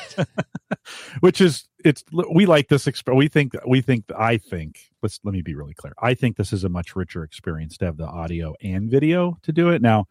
which 1.21 1.41
is 1.41 1.69
it's. 1.85 2.03
We 2.33 2.47
like 2.47 2.69
this. 2.69 2.87
Exp- 2.87 3.15
we 3.15 3.29
think 3.29 3.53
we 3.67 3.81
think. 3.81 4.05
I 4.17 4.39
think. 4.39 4.79
Let's 5.03 5.21
let 5.25 5.33
me 5.35 5.43
be 5.43 5.55
really 5.55 5.75
clear. 5.75 5.93
I 6.01 6.15
think 6.15 6.37
this 6.37 6.53
is 6.53 6.65
a 6.65 6.69
much 6.69 6.97
richer 6.97 7.23
experience 7.25 7.77
to 7.79 7.85
have 7.87 7.97
the 7.97 8.07
audio 8.07 8.55
and 8.63 8.91
video 8.91 9.39
to 9.43 9.53
do 9.53 9.71
it. 9.71 9.83
Now, 9.83 10.07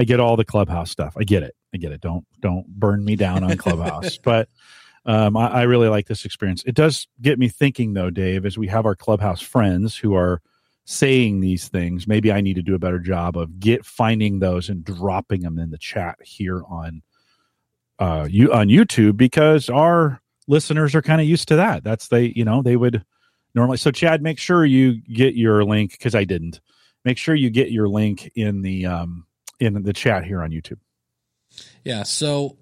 I 0.00 0.04
get 0.04 0.18
all 0.18 0.36
the 0.36 0.44
clubhouse 0.44 0.90
stuff. 0.90 1.14
I 1.18 1.24
get 1.24 1.42
it. 1.42 1.54
I 1.74 1.76
get 1.76 1.92
it. 1.92 2.00
Don't 2.00 2.24
don't 2.40 2.66
burn 2.66 3.04
me 3.04 3.16
down 3.16 3.44
on 3.44 3.56
clubhouse, 3.58 4.18
but. 4.18 4.48
Um, 5.06 5.34
I, 5.34 5.48
I 5.48 5.62
really 5.62 5.88
like 5.88 6.08
this 6.08 6.26
experience. 6.26 6.62
It 6.66 6.74
does 6.74 7.08
get 7.22 7.38
me 7.38 7.48
thinking, 7.48 7.94
though, 7.94 8.10
Dave, 8.10 8.44
as 8.44 8.58
we 8.58 8.66
have 8.66 8.84
our 8.84 8.94
clubhouse 8.94 9.40
friends 9.40 9.96
who 9.96 10.14
are 10.14 10.42
saying 10.90 11.40
these 11.40 11.68
things. 11.68 12.08
Maybe 12.08 12.32
I 12.32 12.40
need 12.40 12.54
to 12.54 12.62
do 12.62 12.74
a 12.74 12.78
better 12.78 12.98
job 12.98 13.36
of 13.36 13.60
get 13.60 13.86
finding 13.86 14.40
those 14.40 14.68
and 14.68 14.84
dropping 14.84 15.42
them 15.42 15.58
in 15.58 15.70
the 15.70 15.78
chat 15.78 16.18
here 16.22 16.62
on 16.68 17.02
uh 17.98 18.26
you 18.28 18.52
on 18.52 18.68
YouTube 18.68 19.16
because 19.16 19.68
our 19.68 20.20
listeners 20.48 20.94
are 20.94 21.02
kind 21.02 21.20
of 21.20 21.28
used 21.28 21.48
to 21.48 21.56
that. 21.56 21.84
That's 21.84 22.08
they, 22.08 22.32
you 22.34 22.44
know, 22.44 22.62
they 22.62 22.76
would 22.76 23.04
normally. 23.54 23.76
So, 23.76 23.90
Chad, 23.90 24.22
make 24.22 24.38
sure 24.38 24.64
you 24.64 25.00
get 25.02 25.34
your 25.34 25.64
link 25.64 25.92
because 25.92 26.14
I 26.14 26.24
didn't. 26.24 26.60
Make 27.04 27.18
sure 27.18 27.34
you 27.34 27.50
get 27.50 27.70
your 27.70 27.88
link 27.88 28.30
in 28.34 28.62
the 28.62 28.86
um 28.86 29.26
in 29.60 29.82
the 29.82 29.92
chat 29.92 30.24
here 30.24 30.42
on 30.42 30.50
YouTube. 30.50 30.78
Yeah. 31.84 32.02
So 32.04 32.56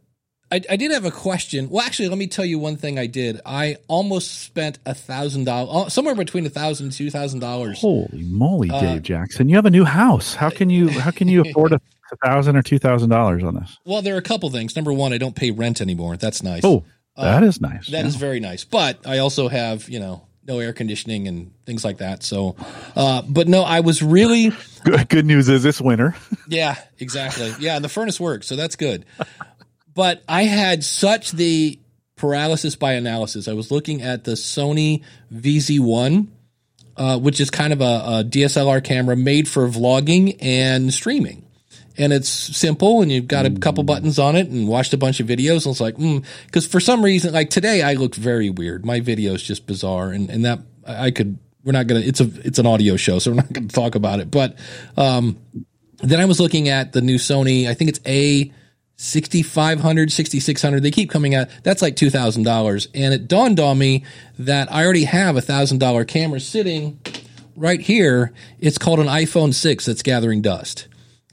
I, 0.51 0.61
I 0.71 0.77
did 0.77 0.91
have 0.93 1.05
a 1.05 1.11
question. 1.11 1.69
Well, 1.71 1.85
actually, 1.85 2.09
let 2.09 2.19
me 2.19 2.27
tell 2.27 2.45
you 2.45 2.59
one 2.59 2.77
thing 2.77 2.99
I 2.99 3.07
did. 3.07 3.41
I 3.45 3.77
almost 3.87 4.41
spent 4.43 4.79
a 4.87 4.95
thousand 4.95 5.45
dollars, 5.45 5.93
somewhere 5.93 6.15
between 6.15 6.47
a 6.47 6.51
thousand 6.51 6.87
and 6.87 6.93
two 6.95 7.11
thousand 7.11 7.41
dollars. 7.41 7.81
Holy 7.81 8.25
moly, 8.25 8.71
Uh, 8.71 8.81
Dave 8.81 9.03
Jackson! 9.03 9.49
You 9.49 9.57
have 9.57 9.67
a 9.67 9.71
new 9.71 9.85
house. 9.85 10.35
How 10.35 10.51
can 10.51 10.71
you 10.71 10.89
how 10.89 11.11
can 11.11 11.29
you 11.29 11.43
afford 11.47 11.73
a 11.73 11.81
thousand 12.25 12.57
or 12.57 12.63
two 12.63 12.79
thousand 12.79 13.11
dollars 13.11 13.43
on 13.45 13.55
this? 13.55 13.77
Well, 13.85 14.01
there 14.03 14.15
are 14.15 14.19
a 14.19 14.23
couple 14.23 14.49
things. 14.51 14.75
Number 14.75 14.93
one, 14.93 15.13
I 15.13 15.19
don't 15.19 15.37
pay 15.37 15.51
rent 15.51 15.81
anymore. 15.81 16.17
That's 16.17 16.43
nice. 16.43 16.63
Oh, 16.65 16.85
Uh, 17.17 17.25
that 17.25 17.43
is 17.43 17.61
nice. 17.61 17.89
That 17.89 18.07
is 18.07 18.15
very 18.17 18.41
nice. 18.41 18.65
But 18.65 19.07
I 19.07 19.19
also 19.19 19.49
have, 19.49 19.89
you 19.91 19.99
know, 20.01 20.28
no 20.49 20.59
air 20.61 20.73
conditioning 20.73 21.29
and 21.29 21.53
things 21.67 21.85
like 21.85 21.99
that. 21.99 22.23
So, 22.23 22.57
uh, 22.97 23.23
but 23.29 23.47
no, 23.47 23.63
I 23.63 23.81
was 23.81 24.03
really, 24.03 24.51
good, 24.85 25.09
good 25.09 25.27
news 25.27 25.49
is 25.49 25.63
this 25.63 25.81
winter. 25.81 26.17
yeah, 26.49 26.77
exactly. 26.99 27.53
Yeah, 27.61 27.77
and 27.77 27.85
the 27.85 27.89
furnace 27.89 28.19
works, 28.19 28.47
so 28.49 28.57
that's 28.57 28.75
good. 28.75 29.05
But 29.95 30.23
I 30.27 30.45
had 30.45 30.83
such 30.83 31.33
the 31.33 31.79
paralysis 32.17 32.77
by 32.77 32.95
analysis. 32.95 33.47
I 33.47 33.53
was 33.53 33.71
looking 33.71 34.03
at 34.03 34.25
the 34.25 34.33
Sony 34.33 35.05
VZ1, 35.33 36.29
uh, 36.97 37.19
which 37.19 37.41
is 37.41 37.51
kind 37.51 37.73
of 37.73 37.81
a, 37.81 37.85
a 37.85 38.25
DSLR 38.25 38.83
camera 38.83 39.17
made 39.17 39.49
for 39.49 39.69
vlogging 39.69 40.37
and 40.41 40.93
streaming. 40.93 41.45
And 41.99 42.13
it's 42.13 42.29
simple, 42.29 43.03
and 43.03 43.11
you've 43.11 43.27
got 43.27 43.45
a 43.45 43.51
couple 43.51 43.83
buttons 43.83 44.19
on 44.19 44.37
it, 44.37 44.49
and 44.49 44.69
watched 44.69 44.93
a 44.93 44.97
bunch 44.97 45.19
of 45.19 45.27
videos. 45.27 45.67
And 45.67 45.73
it's 45.73 45.81
like, 45.81 45.97
because 46.47 46.67
for 46.67 46.79
some 46.79 47.05
reason, 47.05 47.35
like 47.35 47.51
today, 47.51 47.83
I 47.83 47.95
looked 47.95 48.15
very 48.15 48.51
weird. 48.51 48.87
My 48.87 49.01
video 49.01 49.35
is 49.35 49.43
just 49.43 49.67
bizarre, 49.67 50.11
and 50.11 50.31
and 50.31 50.45
that 50.45 50.61
I 50.87 51.07
I 51.07 51.11
could. 51.11 51.39
We're 51.65 51.73
not 51.73 51.89
gonna. 51.89 52.01
It's 52.01 52.21
a 52.21 52.31
it's 52.45 52.59
an 52.59 52.67
audio 52.67 52.97
show, 52.97 53.19
so 53.19 53.33
we're 53.33 53.37
not 53.39 53.53
gonna 53.53 53.69
talk 53.69 53.97
about 53.97 54.21
it. 54.21 54.31
But 54.31 54.57
um, 54.97 55.39
then 55.99 56.21
I 56.21 56.25
was 56.25 56.39
looking 56.39 56.69
at 56.69 56.93
the 56.93 57.01
new 57.01 57.17
Sony. 57.17 57.69
I 57.69 57.75
think 57.75 57.91
it's 57.91 58.01
a 58.07 58.53
6500 59.01 60.11
6600 60.11 60.83
they 60.83 60.91
keep 60.91 61.09
coming 61.09 61.33
out 61.33 61.47
that's 61.63 61.81
like 61.81 61.95
$2000 61.95 62.89
and 62.95 63.15
it 63.15 63.29
dawned 63.29 63.61
on 63.61 63.79
me 63.79 64.05
that 64.41 64.71
i 64.73 64.85
already 64.85 65.05
have 65.05 65.37
a 65.37 65.41
$1000 65.41 66.09
camera 66.09 66.41
sitting 66.41 66.99
right 67.55 67.81
here 67.81 68.33
it's 68.59 68.77
called 68.77 68.99
an 68.99 69.07
iphone 69.07 69.55
6 69.55 69.87
that's 69.87 70.03
gathering 70.03 70.43
dust 70.43 70.88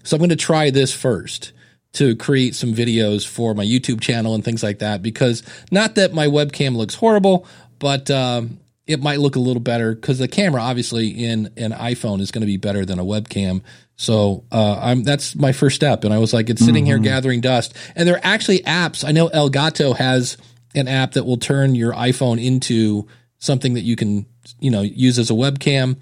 so 0.05 0.15
i'm 0.15 0.19
going 0.19 0.29
to 0.29 0.35
try 0.35 0.69
this 0.69 0.93
first 0.93 1.51
to 1.93 2.15
create 2.15 2.55
some 2.55 2.73
videos 2.73 3.27
for 3.27 3.53
my 3.53 3.65
youtube 3.65 4.01
channel 4.01 4.35
and 4.35 4.43
things 4.43 4.63
like 4.63 4.79
that 4.79 5.01
because 5.01 5.43
not 5.71 5.95
that 5.95 6.13
my 6.13 6.27
webcam 6.27 6.75
looks 6.75 6.95
horrible 6.95 7.45
but 7.77 8.09
um, 8.09 8.59
it 8.87 9.01
might 9.01 9.19
look 9.19 9.35
a 9.35 9.39
little 9.39 9.61
better 9.61 9.93
because 9.93 10.19
the 10.19 10.27
camera 10.27 10.61
obviously 10.61 11.09
in 11.09 11.51
an 11.57 11.71
iphone 11.71 12.21
is 12.21 12.31
going 12.31 12.41
to 12.41 12.47
be 12.47 12.57
better 12.57 12.85
than 12.85 12.99
a 12.99 13.03
webcam 13.03 13.61
so 13.97 14.43
uh, 14.51 14.79
I'm 14.81 15.03
that's 15.03 15.35
my 15.35 15.51
first 15.53 15.75
step, 15.75 16.03
and 16.03 16.13
I 16.13 16.17
was 16.17 16.33
like, 16.33 16.49
it's 16.49 16.63
sitting 16.63 16.85
here 16.85 16.99
gathering 16.99 17.41
dust. 17.41 17.75
And 17.95 18.07
there 18.07 18.15
are 18.15 18.21
actually 18.23 18.59
apps. 18.59 19.07
I 19.07 19.11
know 19.11 19.29
Elgato 19.29 19.95
has 19.95 20.37
an 20.73 20.87
app 20.87 21.13
that 21.13 21.25
will 21.25 21.37
turn 21.37 21.75
your 21.75 21.93
iPhone 21.93 22.43
into 22.43 23.07
something 23.39 23.75
that 23.75 23.81
you 23.81 23.95
can, 23.95 24.25
you 24.59 24.69
know, 24.69 24.81
use 24.81 25.17
as 25.17 25.31
a 25.31 25.33
webcam. 25.33 25.97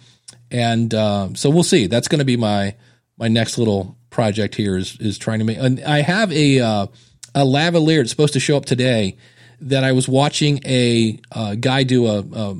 And 0.49 0.91
uh, 0.93 1.29
so 1.35 1.51
we'll 1.51 1.63
see. 1.63 1.85
That's 1.85 2.07
going 2.07 2.19
to 2.19 2.25
be 2.25 2.37
my 2.37 2.75
my 3.23 3.29
next 3.29 3.57
little 3.57 3.97
project 4.09 4.53
here 4.55 4.75
is 4.75 4.97
is 4.99 5.17
trying 5.17 5.39
to 5.39 5.45
make. 5.45 5.57
And 5.57 5.81
I 5.85 6.01
have 6.01 6.29
a 6.33 6.59
uh, 6.59 6.87
a 7.33 7.45
lavalier. 7.45 8.01
It's 8.01 8.11
supposed 8.11 8.33
to 8.33 8.41
show 8.41 8.57
up 8.57 8.65
today. 8.65 9.15
That 9.61 9.85
I 9.85 9.93
was 9.93 10.09
watching 10.09 10.59
a 10.65 11.17
uh, 11.31 11.55
guy 11.55 11.83
do 11.83 12.05
a, 12.07 12.19
a, 12.19 12.55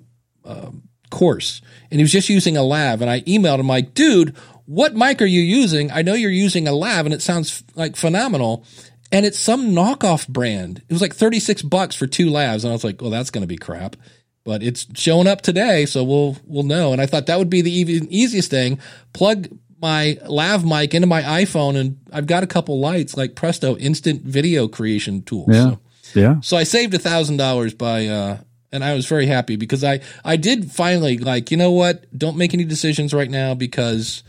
a 0.46 0.72
course, 1.10 1.62
and 1.92 2.00
he 2.00 2.04
was 2.04 2.14
just 2.14 2.30
using 2.30 2.56
a 2.56 2.64
lav. 2.64 3.02
And 3.02 3.10
I 3.10 3.20
emailed 3.22 3.60
him 3.60 3.68
like, 3.68 3.94
dude 3.94 4.38
what 4.66 4.96
mic 4.96 5.22
are 5.22 5.26
you 5.26 5.42
using? 5.42 5.92
I 5.92 6.04
know 6.04 6.14
you're 6.14 6.32
using 6.32 6.70
a 6.70 6.72
lav 6.72 7.06
and 7.06 7.14
it 7.14 7.22
sounds 7.22 7.64
like 7.76 7.98
phenomenal. 7.98 8.66
and 9.12 9.26
it's 9.26 9.38
some 9.38 9.72
knockoff 9.72 10.26
brand. 10.30 10.82
It 10.88 10.94
was 10.94 11.02
like 11.02 11.14
36 11.14 11.64
bucks 11.64 11.98
for 11.98 12.08
two 12.08 12.32
lavs. 12.32 12.64
And 12.64 12.70
I 12.70 12.72
was 12.72 12.86
like, 12.86 13.02
well, 13.02 13.12
that's 13.12 13.30
going 13.30 13.42
to 13.44 13.48
be 13.48 13.58
crap. 13.58 13.98
But 14.46 14.64
it's 14.64 14.88
showing 14.96 15.28
up 15.28 15.42
today, 15.42 15.86
so 15.86 16.04
we'll 16.04 16.38
we'll 16.46 16.64
know. 16.64 16.92
And 16.92 17.02
I 17.02 17.06
thought 17.06 17.28
that 17.28 17.40
would 17.40 17.50
be 17.50 17.62
the 17.62 17.72
easiest 17.72 18.50
thing. 18.50 18.80
Plug 19.14 19.48
my 19.84 20.18
lav 20.30 20.64
mic 20.66 20.94
into 20.94 21.08
my 21.08 21.22
iPhone, 21.22 21.76
and 21.76 21.98
I've 22.12 22.26
got 22.26 22.42
a 22.42 22.48
couple 22.48 22.80
lights 22.80 23.18
like 23.18 23.36
Presto 23.36 23.76
instant 23.76 24.22
video 24.22 24.70
creation 24.70 25.22
tool. 25.24 25.46
Yeah. 25.50 25.76
So, 26.02 26.20
Yeah. 26.20 26.40
so 26.42 26.56
I 26.56 26.64
saved 26.64 26.94
a 26.94 27.00
thousand 27.00 27.36
dollars 27.38 27.74
by, 27.74 28.08
uh, 28.08 28.38
and 28.72 28.82
I 28.82 28.94
was 28.94 29.06
very 29.08 29.26
happy 29.28 29.58
because 29.58 29.84
I 29.84 30.00
I 30.24 30.38
did 30.38 30.72
finally 30.72 31.18
like 31.18 31.52
you 31.52 31.58
know 31.58 31.72
what? 31.72 32.06
Don't 32.18 32.38
make 32.38 32.54
any 32.54 32.64
decisions 32.64 33.14
right 33.14 33.30
now 33.30 33.56
because 33.56 34.24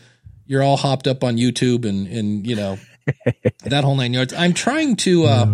you're 0.46 0.62
all 0.62 0.76
hopped 0.76 1.06
up 1.06 1.22
on 1.22 1.36
YouTube 1.36 1.84
and 1.88 2.08
and 2.08 2.44
you 2.44 2.56
know 2.56 2.78
that 3.64 3.84
whole 3.84 3.94
nine 3.94 4.12
yards. 4.12 4.34
I'm 4.34 4.54
trying 4.54 4.96
to 4.96 5.24
uh, 5.26 5.46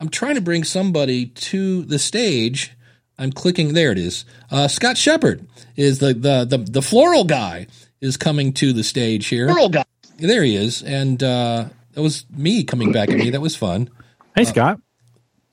I'm 0.00 0.08
trying 0.10 0.34
to 0.34 0.42
bring 0.42 0.64
somebody 0.64 1.26
to 1.48 1.82
the 1.84 1.98
stage. 1.98 2.72
I'm 3.18 3.32
clicking. 3.32 3.72
There 3.72 3.90
it 3.92 3.98
is. 3.98 4.24
Uh, 4.50 4.68
Scott 4.68 4.96
Shepard 4.98 5.46
is 5.76 5.98
the, 5.98 6.12
the 6.12 6.44
the 6.44 6.58
the 6.58 6.82
floral 6.82 7.24
guy 7.24 7.66
is 8.00 8.16
coming 8.16 8.52
to 8.54 8.72
the 8.72 8.84
stage 8.84 9.26
here. 9.26 9.48
Floral. 9.48 9.84
There 10.18 10.42
he 10.42 10.56
is, 10.56 10.82
and 10.82 11.22
uh, 11.22 11.68
that 11.92 12.02
was 12.02 12.26
me 12.30 12.64
coming 12.64 12.92
back 12.92 13.10
at 13.10 13.18
me. 13.18 13.30
That 13.30 13.40
was 13.40 13.56
fun. 13.56 13.90
Hey, 14.34 14.44
Scott. 14.44 14.80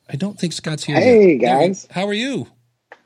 I 0.09 0.15
don't 0.15 0.39
think 0.39 0.53
Scott's 0.53 0.83
here. 0.83 0.95
Hey, 0.95 1.33
yet. 1.33 1.41
Guys. 1.41 1.87
how 1.91 2.05
are 2.07 2.13
you? 2.13 2.47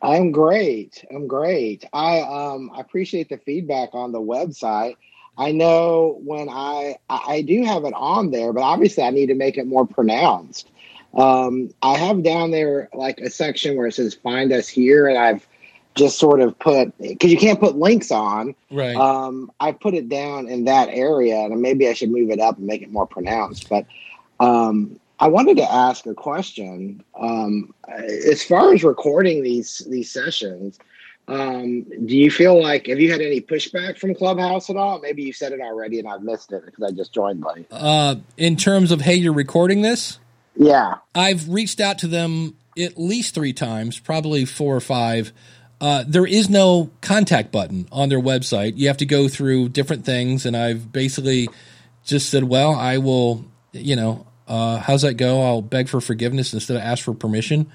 I'm 0.01 0.31
great. 0.31 1.05
I'm 1.13 1.27
great. 1.27 1.85
I 1.93 2.21
um 2.21 2.71
I 2.73 2.79
appreciate 2.79 3.29
the 3.29 3.37
feedback 3.37 3.89
on 3.93 4.11
the 4.11 4.21
website. 4.21 4.95
I 5.37 5.51
know 5.51 6.19
when 6.23 6.49
I 6.49 6.97
I 7.09 7.21
I 7.27 7.41
do 7.41 7.63
have 7.63 7.85
it 7.85 7.93
on 7.93 8.31
there, 8.31 8.53
but 8.53 8.61
obviously 8.61 9.03
I 9.03 9.11
need 9.11 9.27
to 9.27 9.35
make 9.35 9.57
it 9.57 9.67
more 9.67 9.85
pronounced. 9.85 10.69
Um, 11.13 11.73
I 11.81 11.97
have 11.97 12.23
down 12.23 12.51
there 12.51 12.89
like 12.93 13.19
a 13.19 13.29
section 13.29 13.75
where 13.75 13.87
it 13.87 13.93
says 13.93 14.15
"Find 14.15 14.51
us 14.51 14.67
here," 14.67 15.07
and 15.07 15.17
I've 15.17 15.45
just 15.95 16.17
sort 16.17 16.39
of 16.39 16.57
put 16.57 16.97
because 16.97 17.31
you 17.31 17.37
can't 17.37 17.59
put 17.59 17.75
links 17.75 18.11
on. 18.11 18.55
Right. 18.69 18.95
Um, 18.95 19.51
I 19.59 19.71
put 19.71 19.93
it 19.93 20.09
down 20.09 20.47
in 20.47 20.65
that 20.65 20.89
area, 20.89 21.39
and 21.39 21.61
maybe 21.61 21.87
I 21.87 21.93
should 21.93 22.11
move 22.11 22.29
it 22.29 22.39
up 22.39 22.57
and 22.57 22.67
make 22.67 22.81
it 22.81 22.91
more 22.91 23.05
pronounced. 23.05 23.69
But 23.69 23.85
um, 24.39 24.99
I 25.19 25.27
wanted 25.27 25.57
to 25.57 25.71
ask 25.71 26.05
a 26.05 26.13
question. 26.13 27.03
Um, 27.19 27.73
as 27.87 28.43
far 28.43 28.73
as 28.73 28.83
recording 28.83 29.43
these 29.43 29.79
these 29.89 30.11
sessions, 30.11 30.79
um, 31.27 31.83
do 32.05 32.17
you 32.17 32.31
feel 32.31 32.61
like 32.61 32.87
have 32.87 32.99
you 32.99 33.11
had 33.11 33.21
any 33.21 33.41
pushback 33.41 33.99
from 33.99 34.15
Clubhouse 34.15 34.69
at 34.69 34.77
all? 34.77 34.99
Maybe 34.99 35.23
you 35.23 35.33
said 35.33 35.51
it 35.51 35.61
already, 35.61 35.99
and 35.99 36.07
I've 36.07 36.23
missed 36.23 36.51
it 36.51 36.65
because 36.65 36.83
I 36.83 36.91
just 36.91 37.13
joined 37.13 37.43
late. 37.43 37.67
uh, 37.71 38.15
in 38.37 38.55
terms 38.55 38.91
of 38.91 39.01
hey, 39.01 39.15
you're 39.15 39.33
recording 39.33 39.81
this. 39.81 40.19
Yeah, 40.55 40.95
I've 41.13 41.49
reached 41.49 41.79
out 41.79 41.99
to 41.99 42.07
them 42.07 42.55
at 42.77 42.97
least 42.97 43.35
three 43.35 43.53
times, 43.53 43.99
probably 43.99 44.45
four 44.45 44.75
or 44.75 44.81
five. 44.81 45.33
Uh, 45.81 46.03
there 46.07 46.27
is 46.27 46.47
no 46.47 46.91
contact 47.01 47.51
button 47.51 47.87
on 47.91 48.07
their 48.09 48.19
website. 48.21 48.73
You 48.77 48.87
have 48.87 48.97
to 48.97 49.05
go 49.05 49.27
through 49.27 49.69
different 49.69 50.05
things, 50.05 50.45
and 50.45 50.55
I've 50.55 50.93
basically 50.93 51.49
just 52.05 52.29
said, 52.29 52.43
"Well, 52.43 52.75
I 52.75 52.99
will, 52.99 53.43
you 53.73 53.95
know, 53.95 54.27
uh, 54.47 54.77
how's 54.77 55.01
that 55.01 55.15
go? 55.15 55.41
I'll 55.41 55.63
beg 55.63 55.89
for 55.89 55.99
forgiveness 55.99 56.53
instead 56.53 56.77
of 56.77 56.83
ask 56.83 57.03
for 57.03 57.15
permission, 57.15 57.65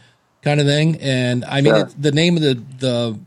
kind 0.42 0.61
of 0.61 0.66
thing." 0.66 1.01
And 1.01 1.45
I 1.47 1.61
mean, 1.62 1.75
Sure. 1.75 1.90
the 1.99 2.12
name 2.12 2.37
of 2.37 2.42
the 2.45 2.62
the 2.79 3.19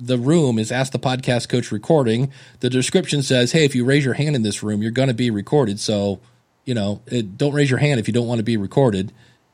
the 0.00 0.16
room 0.16 0.60
is 0.60 0.70
Ask 0.70 0.92
the 0.92 1.00
Podcast 1.00 1.48
Coach 1.48 1.72
Recording. 1.72 2.30
The 2.60 2.70
description 2.70 3.24
says, 3.24 3.50
"Hey, 3.50 3.64
if 3.64 3.74
you 3.74 3.84
raise 3.84 4.04
your 4.04 4.14
hand 4.14 4.36
in 4.36 4.42
this 4.42 4.62
room, 4.62 4.80
you're 4.80 4.92
going 4.92 5.08
to 5.08 5.14
be 5.14 5.28
recorded." 5.30 5.80
So, 5.80 6.20
you 6.64 6.72
know, 6.74 7.00
it, 7.06 7.36
don't 7.36 7.52
raise 7.52 7.68
your 7.68 7.80
hand 7.80 7.98
if 7.98 8.06
you 8.06 8.14
don't 8.14 8.28
want 8.28 8.38
to 8.38 8.44
be 8.44 8.56
recorded. 8.56 9.10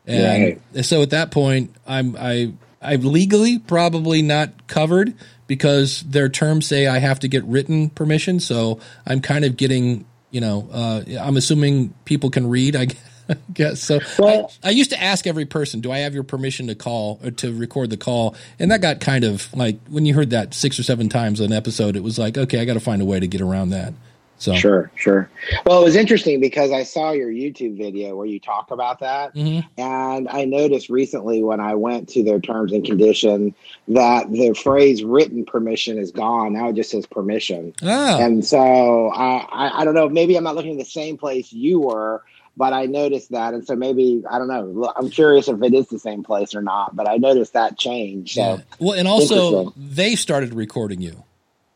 And 0.07 0.61
so 0.83 1.01
at 1.01 1.09
that 1.11 1.31
point, 1.31 1.75
I'm 1.87 2.15
I 2.21 2.53
I'm 2.85 3.03
legally 3.03 3.59
probably 3.59 4.23
not 4.23 4.66
covered 4.66 5.14
because 5.47 6.03
their 6.03 6.29
terms 6.29 6.66
say 6.66 6.87
I 6.87 6.99
have 6.99 7.20
to 7.20 7.29
get 7.29 7.44
written 7.44 7.90
permission. 7.90 8.40
So 8.40 8.81
I'm 9.07 9.20
kind 9.20 9.44
of 9.44 9.57
getting, 9.57 10.05
you 10.31 10.40
know, 10.40 10.68
uh, 10.73 11.03
I'm 11.20 11.37
assuming 11.37 11.94
people 12.05 12.31
can 12.31 12.49
read. 12.49 12.77
I 12.77 12.88
guess 13.53 13.81
so. 13.81 14.01
Well- 14.18 14.53
I, 14.62 14.68
I 14.68 14.70
used 14.70 14.90
to 14.90 15.03
ask 15.03 15.27
every 15.27 15.47
person, 15.47 15.81
"Do 15.81 15.90
I 15.90 15.99
have 15.99 16.14
your 16.14 16.25
permission 16.25 16.66
to 16.68 16.75
call 16.75 17.20
or 17.25 17.31
to 17.33 17.55
record 17.55 17.90
the 17.90 17.97
call?" 17.97 18.37
And 18.59 18.70
that 18.70 18.81
got 18.81 19.01
kind 19.01 19.25
of 19.25 19.53
like 19.55 19.79
when 19.88 20.07
you 20.07 20.14
heard 20.14 20.31
that 20.31 20.55
six 20.55 20.79
or 20.79 20.83
seven 20.83 21.09
times 21.09 21.40
on 21.40 21.47
an 21.47 21.53
episode, 21.53 21.97
it 21.97 22.03
was 22.03 22.18
like, 22.18 22.37
okay, 22.37 22.61
I 22.61 22.64
got 22.64 22.75
to 22.75 22.81
find 22.81 23.01
a 23.01 23.05
way 23.07 23.20
to 23.20 23.27
get 23.27 23.40
around 23.40 23.70
that. 23.70 23.94
So 24.38 24.55
sure, 24.55 24.90
sure. 24.97 25.31
Well, 25.64 25.81
it 25.81 25.85
was 25.85 25.97
interesting 25.97 26.40
because 26.40 26.70
I 26.73 26.83
saw 26.83 27.12
your 27.12 27.31
YouTube 27.31 27.79
video 27.79 28.16
where 28.16 28.27
you 28.27 28.40
talk 28.40 28.70
about 28.73 28.99
that, 29.01 29.35
Mhm. 29.35 29.64
and 29.79 30.29
I 30.29 30.44
noticed 30.44 30.90
recently 30.90 31.42
when 31.42 31.61
I 31.61 31.75
went 31.77 32.09
to 32.11 32.23
their 32.25 32.40
terms 32.40 32.73
and 32.73 32.85
condition 32.85 33.55
that 33.88 34.31
the 34.31 34.53
phrase 34.53 35.03
"written 35.05 35.44
permission" 35.44 35.99
is 35.99 36.11
gone. 36.11 36.53
Now 36.55 36.68
it 36.70 36.75
just 36.75 36.90
says 36.90 37.07
permission. 37.07 37.73
Ah, 37.83 38.18
And 38.18 38.44
so 38.44 39.09
I, 39.14 39.47
I, 39.51 39.81
I 39.81 39.85
don't 39.85 39.94
know. 39.94 40.09
Maybe 40.09 40.37
I'm 40.37 40.44
not 40.44 40.57
looking 40.57 40.73
at 40.73 40.79
the 40.85 40.90
same 40.90 41.16
place 41.16 41.53
you 41.53 41.81
were, 41.81 42.23
but 42.57 42.73
I 42.73 42.87
noticed 42.87 43.31
that, 43.31 43.55
and 43.55 43.64
so 43.66 43.77
maybe 43.77 44.25
I 44.29 44.38
don't 44.38 44.49
know. 44.49 44.92
I'm 44.97 45.11
curious 45.11 45.49
if 45.49 45.62
it 45.62 45.73
is 45.75 45.87
the 45.88 45.99
same 45.99 46.23
place 46.23 46.55
or 46.55 46.61
not. 46.62 46.94
But 46.97 47.09
I 47.09 47.16
noticed 47.16 47.53
that 47.55 47.79
change. 47.79 48.35
So 48.35 48.40
Yeah. 48.40 48.57
Well, 48.81 48.99
and 48.99 49.07
also 49.09 49.73
they 49.77 50.16
started 50.16 50.55
recording 50.55 51.01
you. 51.01 51.23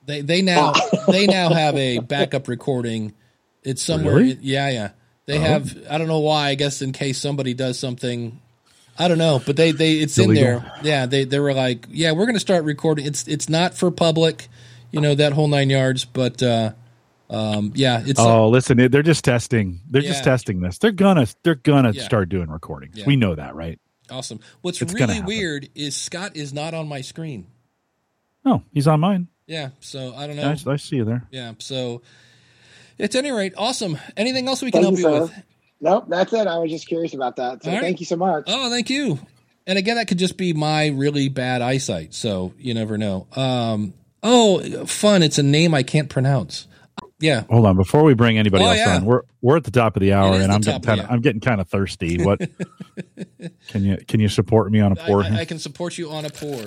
They 0.09 0.23
they 0.23 0.43
now 0.43 0.73
they 1.09 1.27
now 1.27 1.51
have 1.51 1.77
a 1.77 1.99
backup 1.99 2.49
recording. 2.49 3.13
It's 3.63 3.83
somewhere. 3.83 4.17
Really? 4.17 4.39
Yeah, 4.41 4.71
yeah. 4.71 4.91
They 5.27 5.39
have. 5.39 5.77
I 5.91 5.99
don't 5.99 6.09
know 6.09 6.21
why. 6.21 6.49
I 6.49 6.55
guess 6.55 6.81
in 6.81 6.93
case 6.93 7.19
somebody 7.19 7.53
does 7.53 7.79
something. 7.79 8.41
I 8.99 9.07
don't 9.07 9.19
know, 9.19 9.41
but 9.45 9.57
they 9.57 9.71
they 9.71 9.93
it's 9.93 10.19
in 10.19 10.33
there. 10.33 10.73
Yeah, 10.83 11.05
they 11.07 11.25
they 11.25 11.39
were 11.39 11.53
like, 11.53 11.87
yeah, 11.91 12.13
we're 12.13 12.25
going 12.25 12.35
to 12.35 12.41
start 12.41 12.65
recording. 12.65 13.05
It's 13.07 13.29
it's 13.29 13.49
not 13.51 13.75
for 13.75 13.91
public, 13.91 14.49
you 14.91 15.01
know 15.03 15.15
that 15.15 15.35
whole 15.35 15.47
nine 15.47 15.69
yards. 15.69 16.07
But 16.07 16.43
uh, 16.43 16.73
um, 17.29 17.73
yeah, 17.75 18.03
it's 18.05 18.19
Oh, 18.19 18.49
listen, 18.49 18.79
they're 18.91 19.03
just 19.03 19.25
testing. 19.25 19.81
They're 19.91 20.01
just 20.03 20.25
testing 20.25 20.61
this. 20.63 20.79
They're 20.79 20.91
gonna 20.91 21.27
they're 21.43 21.55
gonna 21.55 21.93
Yeah. 21.93 22.03
start 22.05 22.31
doing 22.31 22.49
recordings. 22.49 22.97
Yeah. 22.97 23.05
We 23.07 23.17
know 23.17 23.35
that, 23.35 23.55
right? 23.55 23.79
awesome. 24.11 24.41
What's 24.63 24.81
It's 24.81 24.95
really 24.95 25.21
weird 25.21 25.69
is 25.75 25.95
Scott 25.95 26.35
is 26.35 26.55
not 26.55 26.73
on 26.73 26.89
my 26.89 27.03
screen. 27.03 27.47
Oh, 28.47 28.63
he's 28.73 28.89
on 28.89 29.01
mine. 29.01 29.29
Yeah, 29.49 29.71
so 29.81 30.15
I 30.15 30.27
don't 30.29 30.37
know. 30.37 30.55
I, 30.67 30.71
I 30.73 30.77
see 30.77 30.97
you 30.97 31.05
there. 31.05 31.27
Yeah, 31.33 31.55
so 31.59 32.03
at 33.01 33.15
any 33.17 33.33
rate, 33.33 33.55
awesome. 33.57 33.99
Anything 34.17 34.47
else 34.47 34.63
we 34.63 34.71
can 34.71 34.83
Thank 34.83 34.99
help 34.99 35.13
you, 35.13 35.17
you 35.17 35.23
with? 35.23 35.43
nope, 35.81 36.05
that's 36.09 36.33
it. 36.35 36.47
I 36.47 36.59
was 36.59 36.71
just 36.71 36.87
curious 36.87 37.15
about 37.15 37.37
that. 37.37 37.65
So 37.65 37.71
All 37.71 37.77
right. 37.77 37.83
thank 37.83 37.99
you 38.01 38.07
so 38.07 38.17
much. 38.17 38.45
Oh, 38.47 38.69
thank 38.71 38.91
you. 38.91 39.19
And 39.67 39.79
again, 39.79 39.97
that 39.97 40.07
could 40.07 40.19
just 40.19 40.37
be 40.37 40.53
my 40.53 40.89
really 40.89 41.29
bad 41.29 41.63
eyesight, 41.63 42.15
so 42.15 42.53
you 42.59 42.75
never 42.75 42.97
know. 42.99 43.27
Um, 43.37 43.95
oh, 44.23 44.85
fun! 44.87 45.23
It's 45.23 45.39
a 45.39 45.43
name 45.43 45.75
I 45.75 45.83
can't 45.83 46.09
pronounce. 46.09 46.67
Yeah, 47.21 47.45
Hold 47.51 47.67
on, 47.67 47.77
before 47.77 48.05
we 48.05 48.15
bring 48.15 48.39
anybody 48.39 48.63
Oh, 48.65 48.69
else 48.69 48.79
yeah. 48.79 48.97
on, 48.97 49.05
we're 49.05 49.23
we're 49.43 49.57
at 49.57 49.65
the 49.65 49.73
top 49.73 49.97
of 49.97 50.01
the 50.03 50.13
hour, 50.13 50.35
and 50.35 50.45
the 50.45 50.55
I'm 50.55 50.61
top 50.61 50.63
getting 50.63 50.77
of 50.77 50.85
kind 50.87 51.01
of. 51.01 51.11
I'm 51.11 51.21
getting 51.21 51.41
kind 51.41 51.61
of 51.61 51.69
thirsty. 51.69 52.23
What 52.23 52.41
can 53.69 53.85
you 53.85 53.97
can 54.07 54.21
you 54.21 54.29
support 54.29 54.71
me 54.71 54.81
on 54.81 54.93
a 54.93 54.97
pour? 54.97 55.25
I, 55.25 55.41
I 55.41 55.45
can 55.45 55.59
support 55.59 55.99
you 55.99 56.11
on 56.11 56.25
a 56.25 56.31
pour. 56.31 56.65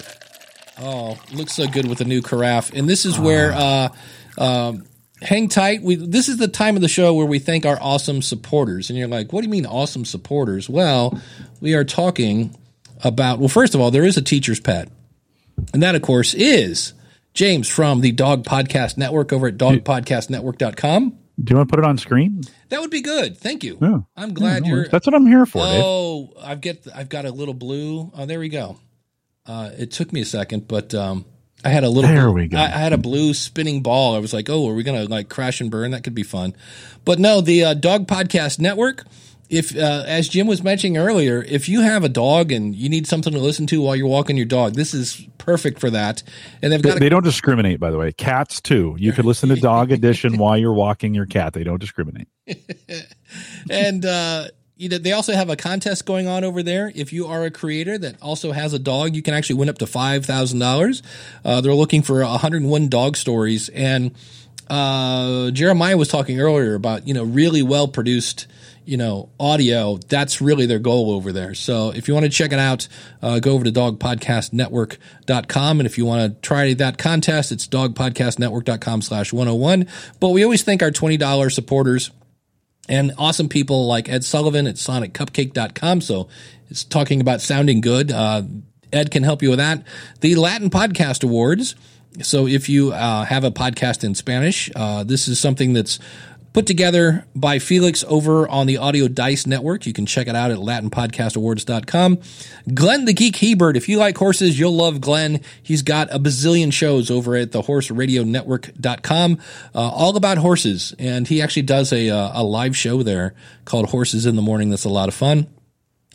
Oh, 0.80 1.18
looks 1.34 1.54
so 1.54 1.68
good 1.68 1.88
with 1.88 2.00
the 2.00 2.06
new 2.06 2.22
carafe. 2.22 2.72
And 2.74 2.90
this 2.90 3.06
is 3.06 3.20
where 3.20 3.52
uh, 3.54 3.90
um, 4.38 4.86
hang 5.22 5.48
tight. 5.50 5.82
We 5.82 5.96
this 5.96 6.30
is 6.30 6.38
the 6.38 6.48
time 6.48 6.76
of 6.76 6.82
the 6.82 6.88
show 6.88 7.14
where 7.14 7.26
we 7.26 7.40
thank 7.40 7.66
our 7.66 7.78
awesome 7.82 8.22
supporters. 8.22 8.90
And 8.90 8.98
you're 8.98 9.08
like, 9.08 9.32
what 9.34 9.42
do 9.42 9.48
you 9.48 9.52
mean 9.52 9.66
awesome 9.66 10.06
supporters? 10.06 10.70
Well, 10.70 11.20
we 11.60 11.74
are 11.74 11.84
talking 11.84 12.56
about. 13.04 13.40
Well, 13.40 13.50
first 13.50 13.76
of 13.76 13.82
all, 13.82 13.92
there 13.92 14.04
is 14.06 14.18
a 14.18 14.22
teacher's 14.22 14.60
pet, 14.60 14.90
and 15.74 15.84
that 15.84 15.96
of 15.96 16.02
course 16.02 16.34
is 16.34 16.94
James 17.34 17.68
from 17.68 18.02
the 18.02 18.12
Dog 18.12 18.44
Podcast 18.46 18.98
Network 18.98 19.32
over 19.34 19.48
at 19.48 19.58
dogpodcastnetwork.com. 19.58 21.18
Do 21.44 21.52
you 21.52 21.58
want 21.58 21.70
to 21.70 21.76
put 21.76 21.84
it 21.84 21.88
on 21.88 21.98
screen? 21.98 22.42
That 22.70 22.82
would 22.82 22.92
be 22.92 23.02
good. 23.02 23.38
Thank 23.38 23.64
you. 23.64 23.78
Yeah. 23.82 24.00
I'm 24.16 24.34
glad 24.34 24.64
No 24.64 24.70
you're. 24.70 24.88
That's 24.88 25.08
what 25.08 25.16
I'm 25.16 25.26
here 25.26 25.46
for, 25.46 25.66
Dave. 25.66 25.82
Oh, 25.84 26.34
I've 26.42 26.62
get 26.62 26.88
I've 26.94 27.10
got 27.10 27.26
a 27.26 27.32
little 27.32 27.54
blue. 27.54 28.12
Oh, 28.16 28.26
there 28.26 28.40
we 28.40 28.50
go. 28.50 28.78
Uh, 29.46 29.72
it 29.78 29.92
took 29.92 30.14
me 30.14 30.22
a 30.22 30.26
second, 30.26 30.68
but 30.68 30.94
um, 30.94 31.26
I 31.64 31.70
had 31.70 31.84
a 31.84 31.90
little. 31.90 32.10
There 32.10 32.32
we 32.32 32.48
go. 32.48 32.58
I, 32.58 32.66
I 32.66 32.80
had 32.80 32.94
a 32.94 32.98
blue 32.98 33.34
spinning 33.34 33.82
ball. 33.82 34.16
I 34.16 34.20
was 34.20 34.34
like, 34.34 34.50
oh, 34.50 34.70
are 34.70 34.74
we 34.74 34.84
gonna 34.84 35.06
like 35.06 35.30
crash 35.30 35.62
and 35.62 35.72
burn? 35.72 35.92
That 35.92 36.04
could 36.04 36.16
be 36.16 36.24
fun. 36.24 36.56
But 37.06 37.20
no, 37.20 37.42
the 37.42 37.64
uh, 37.64 37.74
Dog 37.74 38.08
Podcast 38.08 38.60
Network. 38.60 39.06
If, 39.50 39.76
uh, 39.76 40.06
as 40.08 40.30
Jim 40.30 40.48
was 40.48 40.64
mentioning 40.64 40.96
earlier, 40.96 41.44
if 41.44 41.68
you 41.68 41.82
have 41.82 42.06
a 42.06 42.10
dog 42.10 42.54
and 42.54 42.74
you 42.74 42.88
need 42.88 43.06
something 43.06 43.34
to 43.34 43.40
listen 43.40 43.68
to 43.68 43.82
while 43.82 43.98
you're 43.98 44.08
walking 44.08 44.38
your 44.38 44.46
dog, 44.46 44.76
this 44.76 44.94
is 44.94 45.28
perfect 45.40 45.82
for 45.82 45.90
that. 45.90 46.24
And 46.62 46.72
they've 46.72 46.82
got 46.82 47.02
they 47.02 47.08
a, 47.08 47.10
don't 47.10 47.26
discriminate, 47.26 47.78
by 47.78 47.92
the 47.92 47.98
way. 47.98 48.14
Cats 48.14 48.62
too. 48.62 48.96
You 48.98 49.12
could 49.12 49.26
listen 49.26 49.50
to 49.50 49.58
Dog 49.58 49.92
Edition 49.92 50.38
while 50.38 50.58
you're 50.58 50.72
walking 50.72 51.14
your 51.14 51.26
cat. 51.26 51.52
They 51.52 51.66
don't 51.66 51.80
discriminate. 51.80 52.30
and 53.70 54.06
uh, 54.06 54.48
they 54.88 55.12
also 55.12 55.34
have 55.34 55.50
a 55.50 55.56
contest 55.56 56.06
going 56.06 56.28
on 56.28 56.44
over 56.44 56.64
there. 56.64 56.92
If 56.96 57.14
you 57.14 57.28
are 57.28 57.46
a 57.46 57.52
creator 57.52 57.98
that 57.98 58.22
also 58.22 58.52
has 58.52 58.74
a 58.74 58.80
dog, 58.80 59.16
you 59.16 59.22
can 59.22 59.34
actually 59.34 59.58
win 59.58 59.70
up 59.70 59.78
to 59.80 59.88
five 59.88 60.26
thousand 60.26 60.60
dollars. 60.60 61.04
Uh, 61.46 61.62
they're 61.62 61.74
looking 61.74 62.02
for 62.02 62.24
101 62.24 62.90
dog 62.90 63.18
stories, 63.18 63.70
and 63.70 64.12
uh, 64.70 65.52
Jeremiah 65.52 65.98
was 65.98 66.08
talking 66.08 66.40
earlier 66.40 66.76
about 66.76 67.08
you 67.08 67.14
know 67.14 67.24
really 67.24 67.62
well 67.62 67.88
produced 67.88 68.48
you 68.84 68.98
know, 68.98 69.30
audio, 69.40 69.98
that's 70.10 70.42
really 70.42 70.66
their 70.66 70.80
goal 70.80 71.12
over 71.12 71.32
there. 71.32 71.54
So 71.54 71.92
if 71.92 72.08
you 72.08 72.14
want 72.14 72.26
to 72.26 72.32
check 72.32 72.52
it 72.52 72.60
out, 72.60 72.88
uh, 73.22 73.40
go 73.40 73.54
over 73.54 73.64
to 73.64 73.72
dogpodcastnetwork.com. 73.72 75.80
And 75.80 75.88
if 75.88 75.98
you 75.98 76.06
want 76.06 76.34
to 76.34 76.42
try 76.42 76.74
that 76.74 76.98
contest, 76.98 77.52
it's 77.52 77.68
dogpodcastnetwork.com 77.68 79.02
slash 79.02 79.32
101. 79.32 79.88
But 80.20 80.30
we 80.30 80.44
always 80.44 80.64
thank 80.64 80.82
our 80.82 80.92
$20 80.92 81.52
supporters 81.52 82.12
and 82.92 83.14
awesome 83.18 83.48
people 83.48 83.88
like 83.88 84.10
Ed 84.10 84.26
Sullivan 84.26 84.68
at 84.68 84.76
soniccupcake.com. 84.76 86.02
So 86.02 86.28
it's 86.70 86.84
talking 86.84 87.22
about 87.22 87.40
sounding 87.40 87.80
good. 87.80 88.12
Uh, 88.12 88.44
Ed 88.92 89.10
can 89.10 89.24
help 89.24 89.42
you 89.42 89.50
with 89.50 89.60
that. 89.60 89.84
The 90.20 90.36
Latin 90.36 90.70
Podcast 90.70 91.24
Awards. 91.24 91.76
So 92.22 92.46
if 92.46 92.68
you 92.68 92.92
uh, 92.92 93.24
have 93.24 93.46
a 93.46 93.52
podcast 93.52 94.04
in 94.04 94.14
Spanish, 94.14 94.70
uh, 94.76 95.06
this 95.06 95.30
is 95.30 95.40
something 95.40 95.72
that's 95.72 96.00
put 96.54 96.68
together 96.68 97.26
by 97.36 97.60
Felix 97.60 98.04
over 98.08 98.48
on 98.48 98.68
the 98.68 98.78
Audio 98.78 99.08
Dice 99.08 99.48
Network. 99.48 99.86
You 99.86 99.94
can 99.94 100.06
check 100.06 100.28
it 100.28 100.36
out 100.36 100.52
at 100.52 100.58
LatinPodcastAwards.com. 100.58 102.20
Glenn 102.74 103.06
the 103.06 103.14
Geek 103.14 103.38
Hebert. 103.38 103.78
If 103.78 103.88
you 103.88 103.98
like 103.98 104.18
horses, 104.18 104.60
you'll 104.60 104.76
love 104.76 105.02
Glenn. 105.02 105.42
He's 105.62 105.82
got 105.82 106.14
a 106.14 106.20
bazillion 106.20 106.74
shows 106.74 107.10
over 107.10 107.36
at 107.36 107.52
the 107.52 107.62
HorseRadioNetwork.com, 107.62 109.38
uh, 109.74 109.80
all 109.80 110.16
about 110.18 110.38
horses. 110.38 110.94
And 111.00 111.28
he 111.28 111.42
actually 111.42 111.64
does 111.64 111.94
a, 111.94 112.10
uh, 112.10 112.42
a 112.42 112.44
live 112.44 112.76
show 112.76 113.04
there 113.04 113.34
called 113.66 113.90
Horses 113.90 114.26
in 114.26 114.36
the 114.36 114.42
Morning. 114.42 114.70
That's 114.70 114.86
a 114.86 114.90
lot 114.90 115.08
of 115.08 115.14
fun. 115.14 115.48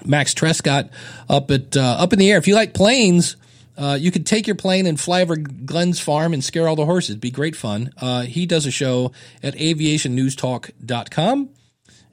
Max 0.04 0.34
Trescott 0.34 0.90
up 1.28 1.50
at 1.50 1.74
uh, 1.76 1.96
up 1.98 2.12
in 2.12 2.18
the 2.18 2.30
air. 2.30 2.36
If 2.36 2.46
you 2.46 2.54
like 2.54 2.74
planes, 2.74 3.36
uh, 3.76 3.96
you 4.00 4.10
could 4.10 4.26
take 4.26 4.46
your 4.46 4.56
plane 4.56 4.86
and 4.86 4.98
fly 4.98 5.22
over 5.22 5.36
Glenn's 5.36 6.00
farm 6.00 6.32
and 6.32 6.42
scare 6.42 6.66
all 6.68 6.76
the 6.76 6.86
horses. 6.86 7.10
It'd 7.10 7.20
be 7.20 7.30
great 7.30 7.56
fun. 7.56 7.92
Uh, 8.00 8.22
he 8.22 8.46
does 8.46 8.66
a 8.66 8.70
show 8.70 9.12
at 9.42 9.54
aviationnewstalk.com. 9.54 11.50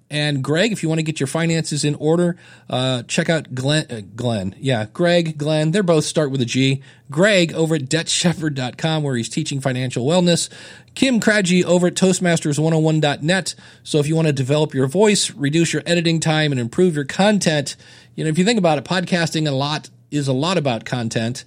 And 0.10 0.44
Greg, 0.44 0.72
if 0.72 0.84
you 0.84 0.90
want 0.90 1.00
to 1.00 1.04
get 1.04 1.20
your 1.20 1.26
finances 1.26 1.84
in 1.84 1.96
order, 1.96 2.36
uh, 2.70 3.02
check 3.04 3.30
out 3.30 3.56
Glenn, 3.56 3.88
uh, 3.90 4.02
Glenn. 4.16 4.54
Yeah, 4.60 4.86
Greg, 4.94 5.40
Glenn. 5.40 5.72
They're 5.72 5.82
both 5.82 6.04
start 6.04 6.30
with 6.30 6.40
a 6.40 6.46
G. 6.46 6.84
Greg 7.10 7.52
over 7.54 7.74
at 7.74 7.86
debtshepherd.com 7.86 9.02
where 9.02 9.16
he's 9.16 9.30
teaching 9.30 9.60
financial 9.60 10.06
wellness. 10.06 10.50
Kim 10.94 11.20
Craggy 11.20 11.66
over 11.66 11.88
at 11.88 11.96
Toastmasters101.net. 11.96 13.56
So 13.82 13.98
if 13.98 14.08
you 14.08 14.16
want 14.16 14.28
to 14.28 14.34
develop 14.34 14.76
your 14.76 14.86
voice, 14.86 15.32
reduce 15.32 15.74
your 15.74 15.82
editing 15.88 16.20
time, 16.20 16.52
and 16.52 16.62
improve 16.62 16.94
your 16.94 17.06
content, 17.06 17.76
you 18.14 18.24
know, 18.24 18.30
if 18.30 18.38
you 18.38 18.46
think 18.46 18.60
about 18.60 18.78
it, 18.78 18.84
podcasting 18.84 19.48
a 19.48 19.52
lot 19.52 19.90
is 20.12 20.28
a 20.28 20.34
lot 20.34 20.60
about 20.60 20.86
content 20.86 21.44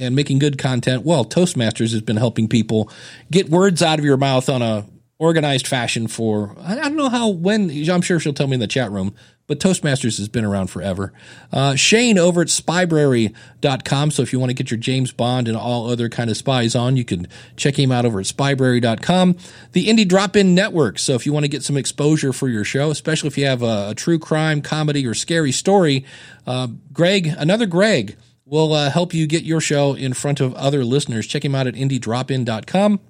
and 0.00 0.16
making 0.16 0.38
good 0.38 0.58
content. 0.58 1.04
Well, 1.04 1.24
Toastmasters 1.24 1.92
has 1.92 2.00
been 2.00 2.16
helping 2.16 2.48
people 2.48 2.90
get 3.30 3.48
words 3.48 3.82
out 3.82 3.98
of 3.98 4.04
your 4.04 4.16
mouth 4.16 4.48
on 4.48 4.62
a 4.62 4.86
organized 5.20 5.66
fashion 5.68 6.08
for 6.08 6.56
I 6.58 6.74
don't 6.74 6.96
know 6.96 7.10
how 7.10 7.28
when 7.28 7.70
I'm 7.88 8.00
sure 8.00 8.18
she'll 8.18 8.32
tell 8.32 8.46
me 8.46 8.54
in 8.54 8.60
the 8.60 8.66
chat 8.66 8.90
room, 8.90 9.14
but 9.46 9.60
Toastmasters 9.60 10.16
has 10.16 10.28
been 10.28 10.46
around 10.46 10.68
forever. 10.68 11.12
Uh, 11.52 11.74
Shane 11.74 12.18
over 12.18 12.40
at 12.40 12.48
spybrary.com. 12.48 14.12
So 14.12 14.22
if 14.22 14.32
you 14.32 14.40
want 14.40 14.48
to 14.48 14.54
get 14.54 14.70
your 14.70 14.78
James 14.78 15.12
Bond 15.12 15.46
and 15.46 15.56
all 15.56 15.90
other 15.90 16.08
kind 16.08 16.30
of 16.30 16.38
spies 16.38 16.74
on, 16.74 16.96
you 16.96 17.04
can 17.04 17.28
check 17.56 17.78
him 17.78 17.92
out 17.92 18.06
over 18.06 18.20
at 18.20 18.26
spybrary.com. 18.26 19.36
The 19.72 19.88
Indie 19.88 20.08
Drop 20.08 20.36
In 20.36 20.54
Network. 20.54 20.98
So 20.98 21.14
if 21.14 21.26
you 21.26 21.34
want 21.34 21.44
to 21.44 21.48
get 21.48 21.62
some 21.62 21.76
exposure 21.76 22.32
for 22.32 22.48
your 22.48 22.64
show, 22.64 22.90
especially 22.90 23.26
if 23.26 23.36
you 23.36 23.44
have 23.44 23.62
a, 23.62 23.90
a 23.90 23.94
true 23.94 24.18
crime, 24.18 24.62
comedy, 24.62 25.06
or 25.06 25.12
scary 25.12 25.52
story, 25.52 26.06
uh, 26.46 26.68
Greg, 26.94 27.26
another 27.26 27.66
Greg, 27.66 28.16
will 28.50 28.72
uh, 28.72 28.90
help 28.90 29.14
you 29.14 29.26
get 29.26 29.44
your 29.44 29.60
show 29.60 29.94
in 29.94 30.12
front 30.12 30.40
of 30.40 30.54
other 30.54 30.84
listeners. 30.84 31.26
Check 31.26 31.44
him 31.44 31.54
out 31.54 31.66
at 31.68 31.74
indiedropin.com. 31.74 33.00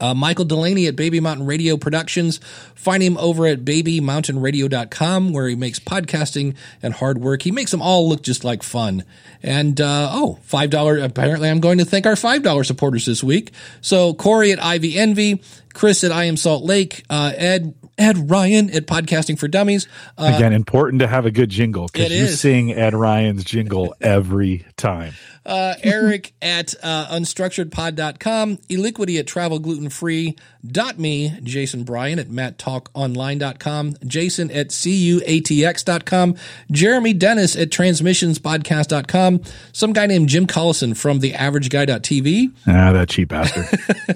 Uh, 0.00 0.12
Michael 0.12 0.44
Delaney 0.44 0.88
at 0.88 0.96
Baby 0.96 1.20
Mountain 1.20 1.46
Radio 1.46 1.76
Productions. 1.76 2.40
Find 2.74 3.00
him 3.02 3.16
over 3.18 3.46
at 3.46 3.64
babymountainradio.com 3.64 5.32
where 5.32 5.48
he 5.48 5.54
makes 5.54 5.78
podcasting 5.78 6.56
and 6.82 6.92
hard 6.92 7.18
work. 7.18 7.42
He 7.42 7.52
makes 7.52 7.70
them 7.70 7.80
all 7.80 8.08
look 8.08 8.22
just 8.22 8.42
like 8.42 8.64
fun. 8.64 9.04
And, 9.42 9.80
uh, 9.80 10.10
oh, 10.12 10.40
$5. 10.48 11.04
Apparently, 11.04 11.48
I'm 11.48 11.60
going 11.60 11.78
to 11.78 11.84
thank 11.84 12.04
our 12.04 12.14
$5 12.14 12.66
supporters 12.66 13.06
this 13.06 13.22
week. 13.22 13.52
So, 13.80 14.12
Corey 14.12 14.50
at 14.50 14.62
Ivy 14.62 14.98
Envy, 14.98 15.40
Chris 15.72 16.02
at 16.02 16.10
I 16.10 16.24
Am 16.24 16.36
Salt 16.36 16.64
Lake, 16.64 17.04
uh, 17.08 17.32
Ed, 17.36 17.74
Ed 17.98 18.30
Ryan 18.30 18.70
at 18.70 18.86
Podcasting 18.86 19.38
for 19.38 19.48
Dummies. 19.48 19.88
Uh, 20.18 20.32
Again, 20.34 20.52
important 20.52 21.00
to 21.00 21.06
have 21.06 21.26
a 21.26 21.30
good 21.30 21.48
jingle 21.50 21.88
because 21.92 22.12
you 22.12 22.26
sing 22.26 22.72
Ed 22.72 22.94
Ryan's 22.94 23.44
jingle 23.44 23.94
every 24.00 24.64
time. 24.76 25.14
Uh, 25.46 25.74
Eric 25.82 26.34
at 26.42 26.74
uh, 26.82 27.06
unstructuredpod.com, 27.12 28.58
Eliquity 28.68 29.18
at 29.18 29.26
travelglutenfree.me, 29.26 31.40
Jason 31.42 31.84
Bryan 31.84 32.18
at 32.18 32.28
matttalkonline.com, 32.28 33.96
Jason 34.06 34.50
at 34.50 34.68
cuatx.com, 34.68 36.34
Jeremy 36.70 37.12
Dennis 37.14 37.56
at 37.56 37.70
transmissionspodcast.com, 37.70 39.40
some 39.72 39.92
guy 39.92 40.06
named 40.06 40.28
Jim 40.28 40.46
Collison 40.46 40.96
from 40.96 41.20
theaverageguy.tv, 41.20 42.52
Ah, 42.66 42.92
that 42.92 43.08
cheap 43.08 43.28
bastard. 43.28 43.66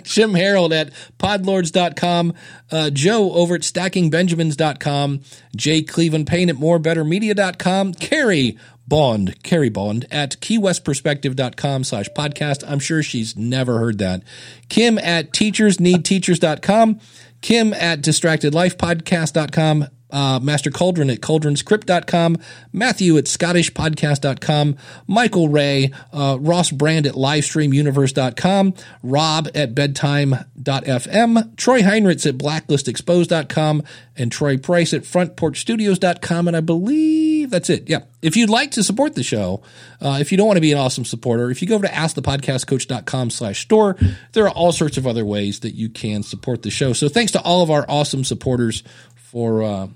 Jim 0.04 0.34
Harold 0.34 0.72
at 0.72 0.90
podlords.com, 1.18 2.34
uh, 2.72 2.90
Joe 2.90 3.32
over 3.32 3.54
at 3.54 3.60
stackingbenjamins.com, 3.62 5.20
Jay 5.56 5.82
Cleveland 5.82 6.26
Payne 6.26 6.50
at 6.50 6.56
morebettermedia.com, 6.56 7.94
Carrie 7.94 8.58
Bond, 8.90 9.42
Carrie 9.42 9.70
Bond 9.70 10.04
at 10.10 10.38
keywestperspective.com 10.40 11.84
slash 11.84 12.08
podcast. 12.10 12.62
I'm 12.68 12.80
sure 12.80 13.02
she's 13.02 13.36
never 13.36 13.78
heard 13.78 13.96
that. 13.98 14.22
Kim 14.68 14.98
at 14.98 15.32
teachersneedteachers.com, 15.32 17.00
Kim 17.40 17.72
at 17.72 18.02
distractedlifepodcast.com, 18.02 19.86
uh, 20.12 20.40
Master 20.40 20.70
Cauldron 20.70 21.10
at 21.10 21.20
cauldronscript.com, 21.20 22.38
Matthew 22.72 23.16
at 23.16 23.24
scottishpodcast.com, 23.24 24.76
Michael 25.06 25.48
Ray, 25.48 25.90
uh, 26.12 26.38
Ross 26.40 26.70
Brand 26.70 27.06
at 27.06 27.14
livestreamuniverse.com, 27.14 28.74
Rob 29.02 29.48
at 29.54 29.74
bedtime.fm, 29.74 31.56
Troy 31.56 31.82
Heinrichs 31.82 32.26
at 32.26 32.36
blacklistexposed.com, 32.36 33.82
and 34.16 34.30
Troy 34.30 34.58
Price 34.58 34.92
at 34.92 35.02
frontporchstudios.com. 35.02 36.48
And 36.48 36.56
I 36.56 36.60
believe 36.60 37.50
that's 37.50 37.70
it. 37.70 37.88
Yeah. 37.88 38.00
If 38.20 38.36
you'd 38.36 38.50
like 38.50 38.72
to 38.72 38.82
support 38.82 39.14
the 39.14 39.22
show, 39.22 39.62
uh, 40.00 40.18
if 40.20 40.30
you 40.30 40.36
don't 40.36 40.46
want 40.46 40.58
to 40.58 40.62
be 40.62 40.72
an 40.72 40.78
awesome 40.78 41.06
supporter, 41.06 41.50
if 41.50 41.62
you 41.62 41.68
go 41.68 41.76
over 41.76 41.86
to 41.86 41.92
askthepodcastcoach.com 41.92 43.30
slash 43.30 43.62
store, 43.62 43.96
there 44.32 44.44
are 44.44 44.50
all 44.50 44.72
sorts 44.72 44.98
of 44.98 45.06
other 45.06 45.24
ways 45.24 45.60
that 45.60 45.74
you 45.74 45.88
can 45.88 46.22
support 46.22 46.62
the 46.62 46.70
show. 46.70 46.92
So 46.92 47.08
thanks 47.08 47.32
to 47.32 47.40
all 47.40 47.62
of 47.62 47.70
our 47.70 47.86
awesome 47.88 48.24
supporters 48.24 48.82
for 49.14 49.62
uh, 49.62 49.88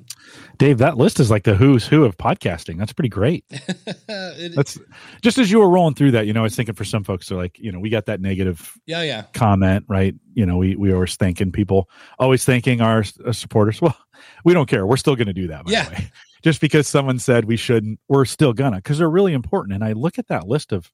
Dave, 0.59 0.78
that 0.78 0.96
list 0.96 1.20
is 1.20 1.30
like 1.30 1.44
the 1.44 1.55
who's 1.55 1.86
who 1.86 2.05
of 2.05 2.16
podcasting. 2.16 2.78
That's 2.78 2.92
pretty 2.92 3.09
great. 3.09 3.44
That's 4.07 4.78
just 5.22 5.38
as 5.38 5.50
you 5.50 5.59
were 5.59 5.68
rolling 5.68 5.94
through 5.94 6.12
that, 6.12 6.26
you 6.26 6.32
know, 6.32 6.40
I 6.40 6.44
was 6.44 6.55
thinking 6.55 6.74
for 6.74 6.84
some 6.84 7.05
folks, 7.05 7.28
they're 7.28 7.38
like, 7.38 7.59
you 7.59 7.72
know, 7.72 7.80
we 7.80 7.90
got 7.90 8.07
that 8.07 8.20
negative 8.20 8.72
yeah, 8.86 9.02
yeah. 9.02 9.22
comment, 9.32 9.84
right? 9.88 10.14
You 10.34 10.46
know, 10.46 10.57
we, 10.57 10.76
we 10.76 10.92
always 10.92 11.16
thanking 11.16 11.52
people, 11.52 11.88
always 12.18 12.44
thanking 12.44 12.80
our 12.80 13.05
uh, 13.26 13.32
supporters. 13.32 13.80
Well, 13.82 13.96
we 14.44 14.55
don't 14.55 14.68
care. 14.68 14.86
We're 14.86 14.96
still 14.96 15.16
going 15.16 15.26
to 15.26 15.32
do 15.32 15.48
that, 15.48 15.64
by 15.64 15.72
Yeah. 15.72 15.84
the 15.88 15.94
way. 15.96 16.11
Just 16.42 16.61
because 16.61 16.86
someone 16.86 17.18
said 17.18 17.46
we 17.46 17.57
shouldn't, 17.57 17.98
we're 18.09 18.26
still 18.26 18.52
gonna, 18.52 18.76
because 18.76 18.98
they're 18.98 19.09
really 19.11 19.32
important. 19.32 19.74
And 19.74 19.82
I 19.82 19.92
look 19.92 20.18
at 20.18 20.28
that 20.28 20.46
list 20.46 20.72
of 20.72 20.92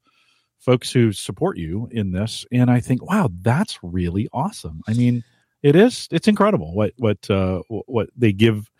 folks 0.60 0.92
who 0.92 1.12
support 1.12 1.58
you 1.58 1.88
in 1.90 2.12
this, 2.12 2.46
and 2.52 2.70
I 2.70 2.78
think, 2.80 3.02
wow, 3.02 3.28
that's 3.42 3.78
really 3.82 4.28
awesome. 4.32 4.80
I 4.86 4.92
mean, 4.94 5.24
it 5.62 5.74
is, 5.74 6.06
it's 6.12 6.28
incredible 6.28 6.72
what, 6.74 6.92
what, 6.98 7.28
uh, 7.28 7.62
what 7.68 8.10
they 8.16 8.32
give, 8.32 8.70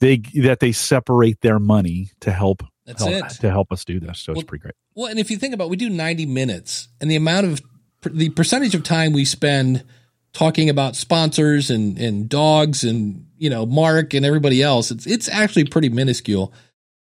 they, 0.00 0.18
that 0.42 0.60
they 0.60 0.72
separate 0.72 1.40
their 1.40 1.58
money 1.58 2.10
to 2.20 2.30
help, 2.30 2.62
That's 2.86 3.04
help 3.04 3.26
it. 3.26 3.30
to 3.40 3.50
help 3.50 3.72
us 3.72 3.84
do 3.84 4.00
this. 4.00 4.20
So 4.20 4.32
Well, 4.32 4.40
it's 4.40 4.48
pretty 4.48 4.62
great. 4.62 4.74
Well, 4.94 5.06
and 5.10 5.18
if 5.18 5.30
you 5.30 5.36
think 5.36 5.54
about, 5.54 5.64
it, 5.64 5.70
we 5.70 5.76
do 5.76 5.88
ninety 5.88 6.26
minutes, 6.26 6.88
and 7.00 7.10
the 7.10 7.16
amount 7.16 7.46
of 7.46 7.62
the 8.02 8.30
percentage 8.30 8.74
of 8.74 8.82
time 8.82 9.12
we 9.12 9.24
spend 9.24 9.84
talking 10.32 10.68
about 10.68 10.96
sponsors 10.96 11.70
and 11.70 11.98
and 11.98 12.28
dogs 12.28 12.84
and 12.84 13.26
you 13.36 13.48
know 13.50 13.64
Mark 13.64 14.14
and 14.14 14.26
everybody 14.26 14.62
else, 14.62 14.90
it's 14.90 15.06
it's 15.06 15.28
actually 15.28 15.64
pretty 15.64 15.88
minuscule. 15.88 16.52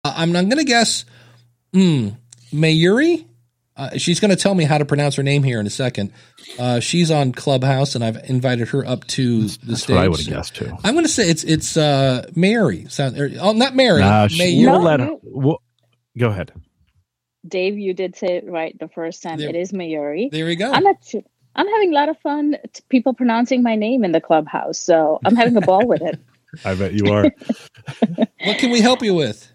Uh, 0.05 0.14
I'm 0.16 0.34
I'm 0.34 0.49
going 0.49 0.59
to 0.59 0.64
guess, 0.64 1.05
hmm, 1.72 2.09
Mayuri. 2.53 3.24
Uh, 3.77 3.99
she's 3.99 4.20
going 4.20 4.31
to 4.31 4.37
tell 4.37 4.55
me 4.55 4.64
how 4.64 4.79
to 4.79 4.85
pronounce 4.87 5.16
her 5.16 5.22
name 5.22 5.43
here 5.43 5.61
in 5.61 5.66
a 5.66 5.70
second. 5.70 6.12
Uh, 6.59 6.81
she's 6.81 7.11
on 7.11 7.33
Clubhouse, 7.33 7.95
and 7.95 8.03
I've 8.03 8.16
invited 8.29 8.68
her 8.68 8.87
up 8.87 9.07
to 9.09 9.43
the 9.43 9.59
That's 9.66 9.83
stage. 9.83 9.95
what 9.97 10.05
I 10.05 10.09
would 10.09 10.20
have 10.20 10.29
guessed 10.29 10.57
too. 10.57 10.72
I'm 10.83 10.95
going 10.95 11.05
to 11.05 11.11
say 11.11 11.29
it's 11.29 11.45
it's 11.45 11.77
uh, 11.77 12.27
Mary. 12.35 12.87
Sound, 12.89 13.18
or, 13.18 13.31
oh, 13.41 13.53
not 13.53 13.74
Mary. 13.77 14.01
Nah, 14.01 14.29
she- 14.29 14.64
we'll 14.66 14.83
let 14.83 15.01
her, 15.01 15.11
we'll, 15.22 15.59
go 16.16 16.29
ahead. 16.29 16.53
Dave, 17.47 17.79
you 17.79 17.93
did 17.95 18.16
say 18.16 18.37
it 18.39 18.49
right 18.49 18.77
the 18.79 18.89
first 18.89 19.22
time. 19.22 19.39
There- 19.39 19.51
it 19.51 19.57
is 19.57 19.72
Mayuri. 19.72 20.31
There 20.31 20.47
we 20.47 20.57
go. 20.57 20.72
I'm 20.72 20.87
actually, 20.87 21.27
I'm 21.55 21.68
having 21.68 21.91
a 21.91 21.95
lot 21.95 22.09
of 22.09 22.18
fun 22.20 22.57
t- 22.72 22.83
people 22.89 23.12
pronouncing 23.12 23.62
my 23.62 23.77
name 23.77 24.05
in 24.05 24.12
the 24.12 24.20
clubhouse, 24.22 24.79
so 24.79 25.20
I'm 25.24 25.37
having 25.37 25.57
a 25.57 25.61
ball 25.61 25.87
with 25.87 26.01
it. 26.03 26.18
I 26.64 26.74
bet 26.74 26.95
you 26.95 27.12
are. 27.12 27.24
what 28.45 28.59
can 28.59 28.70
we 28.70 28.81
help 28.81 29.03
you 29.03 29.14
with? 29.14 29.53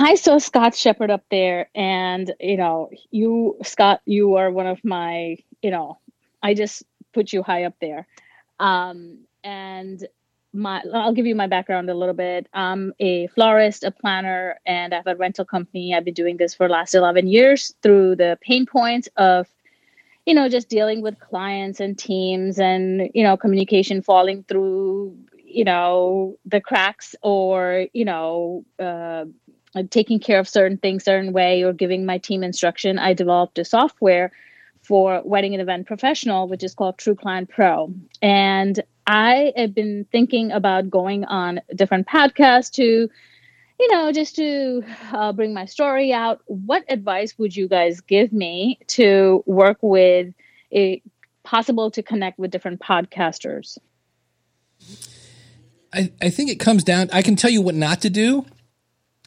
I 0.00 0.14
saw 0.14 0.38
Scott 0.38 0.76
Shepard 0.76 1.10
up 1.10 1.24
there, 1.28 1.68
and 1.74 2.32
you 2.38 2.56
know, 2.56 2.88
you 3.10 3.56
Scott, 3.64 4.00
you 4.06 4.36
are 4.36 4.48
one 4.48 4.68
of 4.68 4.78
my, 4.84 5.36
you 5.60 5.72
know, 5.72 5.98
I 6.40 6.54
just 6.54 6.84
put 7.12 7.32
you 7.32 7.42
high 7.42 7.64
up 7.64 7.74
there, 7.80 8.06
um, 8.60 9.18
and 9.42 10.06
my 10.52 10.84
I'll 10.94 11.12
give 11.12 11.26
you 11.26 11.34
my 11.34 11.48
background 11.48 11.90
a 11.90 11.94
little 11.94 12.14
bit. 12.14 12.46
I'm 12.54 12.92
a 13.00 13.26
florist, 13.28 13.82
a 13.82 13.90
planner, 13.90 14.60
and 14.64 14.94
I 14.94 14.98
have 14.98 15.08
a 15.08 15.16
rental 15.16 15.44
company. 15.44 15.92
I've 15.92 16.04
been 16.04 16.14
doing 16.14 16.36
this 16.36 16.54
for 16.54 16.68
last 16.68 16.94
11 16.94 17.26
years 17.26 17.74
through 17.82 18.16
the 18.16 18.38
pain 18.40 18.66
points 18.66 19.08
of 19.16 19.48
you 20.26 20.34
know 20.34 20.48
just 20.48 20.68
dealing 20.68 21.02
with 21.02 21.18
clients 21.18 21.80
and 21.80 21.98
teams 21.98 22.60
and 22.60 23.10
you 23.14 23.24
know 23.24 23.36
communication 23.36 24.00
falling 24.02 24.44
through 24.44 25.16
you 25.44 25.64
know 25.64 26.38
the 26.46 26.60
cracks 26.60 27.16
or 27.22 27.86
you 27.92 28.04
know 28.04 28.64
uh, 28.78 29.24
taking 29.90 30.18
care 30.20 30.38
of 30.38 30.48
certain 30.48 30.78
things 30.78 31.04
certain 31.04 31.32
way 31.32 31.62
or 31.62 31.72
giving 31.72 32.06
my 32.06 32.18
team 32.18 32.42
instruction 32.42 32.98
i 32.98 33.12
developed 33.12 33.58
a 33.58 33.64
software 33.64 34.32
for 34.82 35.22
wedding 35.24 35.54
and 35.54 35.62
event 35.62 35.86
professional 35.86 36.48
which 36.48 36.62
is 36.64 36.74
called 36.74 36.96
true 36.98 37.14
client 37.14 37.48
pro 37.48 37.92
and 38.22 38.80
i 39.06 39.52
have 39.56 39.74
been 39.74 40.06
thinking 40.10 40.50
about 40.52 40.90
going 40.90 41.24
on 41.24 41.60
different 41.74 42.06
podcasts 42.06 42.70
to 42.70 43.08
you 43.78 43.88
know, 43.92 44.10
just 44.10 44.36
to 44.36 44.82
uh, 45.12 45.32
bring 45.32 45.54
my 45.54 45.64
story 45.64 46.12
out, 46.12 46.40
what 46.46 46.84
advice 46.88 47.38
would 47.38 47.54
you 47.54 47.68
guys 47.68 48.00
give 48.00 48.32
me 48.32 48.78
to 48.88 49.42
work 49.46 49.78
with 49.82 50.34
a 50.72 51.00
possible 51.44 51.90
to 51.92 52.02
connect 52.02 52.38
with 52.38 52.50
different 52.50 52.80
podcasters? 52.80 53.78
I, 55.92 56.12
I 56.20 56.30
think 56.30 56.50
it 56.50 56.60
comes 56.60 56.84
down. 56.84 57.08
I 57.12 57.22
can 57.22 57.36
tell 57.36 57.50
you 57.50 57.62
what 57.62 57.74
not 57.74 58.02
to 58.02 58.10
do. 58.10 58.44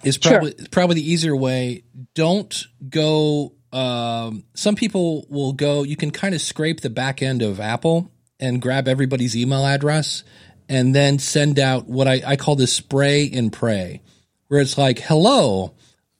Is 0.03 0.17
probably 0.17 0.53
sure. 0.57 0.67
probably 0.71 0.95
the 0.95 1.11
easier 1.11 1.35
way. 1.35 1.83
Don't 2.15 2.67
go. 2.89 3.53
Um, 3.71 4.43
some 4.53 4.75
people 4.75 5.25
will 5.29 5.53
go. 5.53 5.83
You 5.83 5.95
can 5.95 6.11
kind 6.11 6.35
of 6.35 6.41
scrape 6.41 6.81
the 6.81 6.89
back 6.89 7.21
end 7.21 7.41
of 7.41 7.59
Apple 7.59 8.11
and 8.39 8.61
grab 8.61 8.87
everybody's 8.87 9.37
email 9.37 9.65
address, 9.65 10.23
and 10.67 10.95
then 10.95 11.19
send 11.19 11.59
out 11.59 11.87
what 11.87 12.07
I, 12.07 12.21
I 12.25 12.35
call 12.35 12.55
this 12.55 12.73
spray 12.73 13.29
and 13.31 13.53
pray 13.53 14.01
where 14.51 14.59
it's 14.59 14.77
like, 14.77 14.99
hello, 14.99 15.73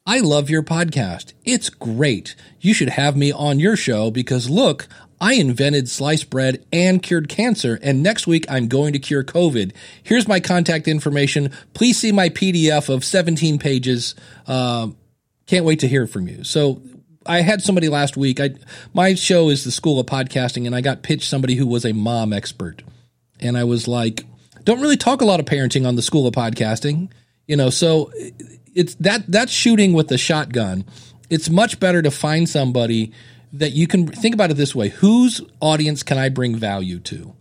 I 0.05 0.19
love 0.19 0.49
your 0.49 0.63
podcast. 0.63 1.33
It's 1.43 1.69
great. 1.69 2.33
You 2.61 2.73
should 2.73 2.87
have 2.87 3.17
me 3.17 3.33
on 3.33 3.59
your 3.59 3.75
show 3.75 4.09
because 4.09 4.49
look, 4.49 4.87
I 5.21 5.33
invented 5.33 5.87
sliced 5.87 6.31
bread 6.31 6.65
and 6.73 7.01
cured 7.01 7.29
cancer, 7.29 7.77
and 7.83 8.01
next 8.01 8.25
week 8.25 8.45
I'm 8.49 8.67
going 8.67 8.93
to 8.93 8.99
cure 8.99 9.23
COVID. 9.23 9.71
Here's 10.01 10.27
my 10.27 10.39
contact 10.39 10.87
information. 10.87 11.51
Please 11.75 11.99
see 11.99 12.11
my 12.11 12.29
PDF 12.29 12.89
of 12.89 13.05
17 13.05 13.59
pages. 13.59 14.15
Uh, 14.47 14.87
can't 15.45 15.63
wait 15.63 15.79
to 15.81 15.87
hear 15.87 16.07
from 16.07 16.27
you. 16.27 16.43
So 16.43 16.81
I 17.23 17.41
had 17.41 17.61
somebody 17.61 17.87
last 17.87 18.17
week. 18.17 18.39
I 18.39 18.55
my 18.95 19.13
show 19.13 19.49
is 19.49 19.63
the 19.63 19.71
School 19.71 19.99
of 19.99 20.07
Podcasting, 20.07 20.65
and 20.65 20.75
I 20.75 20.81
got 20.81 21.03
pitched 21.03 21.29
somebody 21.29 21.53
who 21.53 21.67
was 21.67 21.85
a 21.85 21.93
mom 21.93 22.33
expert, 22.33 22.81
and 23.39 23.55
I 23.55 23.63
was 23.63 23.87
like, 23.87 24.25
don't 24.63 24.81
really 24.81 24.97
talk 24.97 25.21
a 25.21 25.25
lot 25.25 25.39
of 25.39 25.45
parenting 25.45 25.87
on 25.87 25.95
the 25.95 26.01
School 26.01 26.25
of 26.25 26.33
Podcasting. 26.33 27.11
You 27.45 27.57
know, 27.57 27.69
so 27.69 28.11
it's 28.73 28.95
that 28.95 29.25
that's 29.27 29.51
shooting 29.51 29.93
with 29.93 30.07
the 30.07 30.17
shotgun. 30.17 30.83
It's 31.29 31.47
much 31.47 31.79
better 31.79 32.01
to 32.01 32.09
find 32.09 32.49
somebody 32.49 33.13
that 33.53 33.71
you 33.73 33.87
can 33.87 34.07
think 34.07 34.33
about 34.33 34.51
it 34.51 34.55
this 34.55 34.75
way: 34.75 34.89
whose 34.89 35.41
audience 35.59 36.03
can 36.03 36.17
I 36.17 36.29
bring 36.29 36.55
value 36.55 36.99
to? 37.01 37.35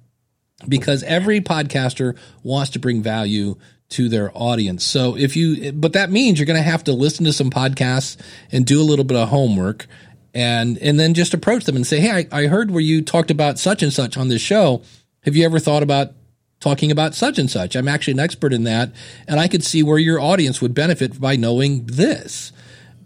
Because 0.69 1.03
every 1.05 1.41
podcaster 1.41 2.17
wants 2.43 2.71
to 2.73 2.79
bring 2.79 3.03
value 3.03 3.57
to 3.91 4.09
their 4.09 4.31
audience. 4.35 4.85
So 4.85 5.17
if 5.17 5.37
you, 5.37 5.73
but 5.73 5.95
that 5.95 6.11
means 6.11 6.39
you're 6.39 6.47
going 6.47 6.57
to 6.57 6.63
have 6.63 6.85
to 6.85 6.93
listen 6.93 7.25
to 7.25 7.33
some 7.33 7.51
podcasts 7.51 8.17
and 8.53 8.65
do 8.65 8.81
a 8.81 8.85
little 8.85 9.05
bit 9.05 9.17
of 9.17 9.31
homework 9.31 9.87
and, 10.33 10.79
and 10.79 11.01
then 11.01 11.15
just 11.15 11.35
approach 11.35 11.65
them 11.65 11.75
and 11.77 11.87
say, 11.87 11.99
Hey, 11.99 12.29
I, 12.31 12.43
I 12.43 12.47
heard 12.47 12.71
where 12.71 12.83
you 12.83 13.03
talked 13.03 13.33
about 13.33 13.59
such 13.59 13.83
and 13.83 13.93
such 13.93 14.17
on 14.17 14.29
this 14.29 14.43
show. 14.43 14.83
Have 15.23 15.35
you 15.35 15.45
ever 15.45 15.59
thought 15.59 15.83
about 15.83 16.13
talking 16.61 16.91
about 16.91 17.15
such 17.15 17.39
and 17.39 17.51
such. 17.51 17.75
I'm 17.75 17.89
actually 17.89 18.13
an 18.13 18.21
expert 18.21 18.53
in 18.53 18.65
that, 18.65 18.93
and 19.27 19.41
I 19.41 19.49
could 19.49 19.65
see 19.65 19.83
where 19.83 19.99
your 19.99 20.21
audience 20.21 20.61
would 20.61 20.75
benefit 20.75 21.19
by 21.21 21.37
knowing 21.37 21.87
this. 21.87 22.53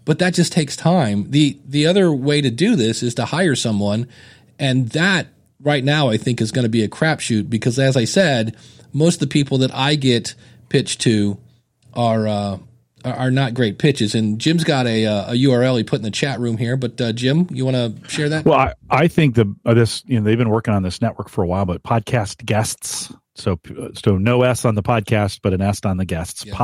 But 0.05 0.19
that 0.19 0.33
just 0.33 0.53
takes 0.53 0.75
time. 0.75 1.29
The 1.31 1.57
the 1.65 1.87
other 1.87 2.11
way 2.13 2.41
to 2.41 2.51
do 2.51 2.75
this 2.75 3.03
is 3.03 3.15
to 3.15 3.25
hire 3.25 3.55
someone, 3.55 4.07
and 4.59 4.89
that 4.89 5.27
right 5.59 5.83
now 5.83 6.09
I 6.09 6.17
think 6.17 6.39
is 6.39 6.51
going 6.51 6.63
to 6.63 6.69
be 6.69 6.83
a 6.83 6.87
crapshoot 6.87 7.49
because 7.49 7.79
as 7.79 7.97
I 7.97 8.05
said, 8.05 8.55
most 8.93 9.15
of 9.15 9.19
the 9.21 9.27
people 9.27 9.57
that 9.59 9.73
I 9.73 9.95
get 9.95 10.35
pitched 10.69 11.01
to 11.01 11.37
are 11.93 12.27
uh, 12.27 12.57
are 13.03 13.31
not 13.31 13.53
great 13.53 13.77
pitches. 13.77 14.15
And 14.15 14.39
Jim's 14.39 14.63
got 14.63 14.87
a, 14.87 15.05
uh, 15.05 15.31
a 15.31 15.33
URL 15.33 15.77
he 15.77 15.83
put 15.83 15.97
in 15.97 16.03
the 16.03 16.11
chat 16.11 16.39
room 16.39 16.57
here. 16.57 16.75
But 16.75 16.99
uh, 16.99 17.11
Jim, 17.11 17.47
you 17.51 17.65
want 17.65 17.75
to 17.75 18.09
share 18.09 18.29
that? 18.29 18.45
Well, 18.45 18.59
I, 18.59 18.73
I 18.89 19.07
think 19.07 19.35
the 19.35 19.53
uh, 19.65 19.73
this 19.73 20.03
you 20.07 20.19
know 20.19 20.25
they've 20.25 20.37
been 20.37 20.49
working 20.49 20.73
on 20.73 20.83
this 20.83 21.01
network 21.01 21.29
for 21.29 21.43
a 21.43 21.47
while, 21.47 21.65
but 21.65 21.83
podcast 21.83 22.45
guests. 22.45 23.13
So 23.35 23.59
so 23.93 24.17
no 24.17 24.43
S 24.43 24.65
on 24.65 24.75
the 24.75 24.83
podcast, 24.83 25.39
but 25.41 25.53
an 25.53 25.61
S 25.61 25.81
on 25.85 25.97
the 25.97 26.05
guests. 26.05 26.45
Yeah. 26.45 26.55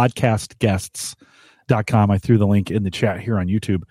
Podcastguests.com. 1.72 2.12
I 2.12 2.18
threw 2.18 2.38
the 2.38 2.48
link 2.48 2.72
in 2.72 2.84
the 2.84 2.92
chat 2.92 3.20
here 3.20 3.40
on 3.40 3.48
YouTube. 3.48 3.84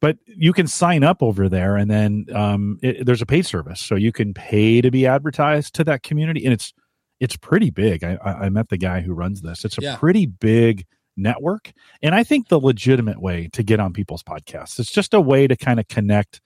But 0.00 0.18
you 0.26 0.52
can 0.52 0.68
sign 0.68 1.02
up 1.02 1.22
over 1.24 1.48
there, 1.48 1.76
and 1.76 1.90
then 1.90 2.26
um, 2.32 2.78
it, 2.82 3.04
there's 3.04 3.22
a 3.22 3.26
paid 3.26 3.46
service, 3.46 3.80
so 3.80 3.96
you 3.96 4.12
can 4.12 4.32
pay 4.32 4.80
to 4.80 4.92
be 4.92 5.08
advertised 5.08 5.74
to 5.74 5.84
that 5.84 6.04
community, 6.04 6.44
and 6.44 6.52
it's 6.52 6.72
it's 7.18 7.36
pretty 7.36 7.70
big. 7.70 8.04
I, 8.04 8.16
I 8.22 8.48
met 8.48 8.68
the 8.68 8.76
guy 8.76 9.00
who 9.00 9.12
runs 9.12 9.42
this. 9.42 9.64
It's 9.64 9.76
a 9.76 9.82
yeah. 9.82 9.96
pretty 9.96 10.26
big 10.26 10.86
network. 11.16 11.72
And 12.00 12.14
I 12.14 12.22
think 12.22 12.46
the 12.46 12.60
legitimate 12.60 13.20
way 13.20 13.48
to 13.54 13.64
get 13.64 13.80
on 13.80 13.92
people's 13.92 14.22
podcasts. 14.22 14.78
It's 14.78 14.92
just 14.92 15.14
a 15.14 15.20
way 15.20 15.48
to 15.48 15.56
kind 15.56 15.80
of 15.80 15.88
connect 15.88 16.40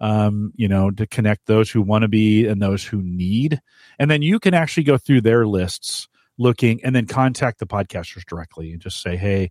um, 0.00 0.52
you 0.56 0.66
know, 0.66 0.90
to 0.90 1.06
connect 1.06 1.46
those 1.46 1.70
who 1.70 1.80
want 1.80 2.02
to 2.02 2.08
be 2.08 2.46
and 2.46 2.60
those 2.60 2.84
who 2.84 3.02
need. 3.02 3.60
And 3.98 4.10
then 4.10 4.22
you 4.22 4.40
can 4.40 4.54
actually 4.54 4.84
go 4.84 4.98
through 4.98 5.20
their 5.20 5.46
lists 5.46 6.08
looking 6.36 6.82
and 6.82 6.96
then 6.96 7.06
contact 7.06 7.58
the 7.58 7.66
podcasters 7.66 8.24
directly 8.24 8.72
and 8.72 8.80
just 8.80 9.00
say, 9.00 9.16
hey, 9.16 9.50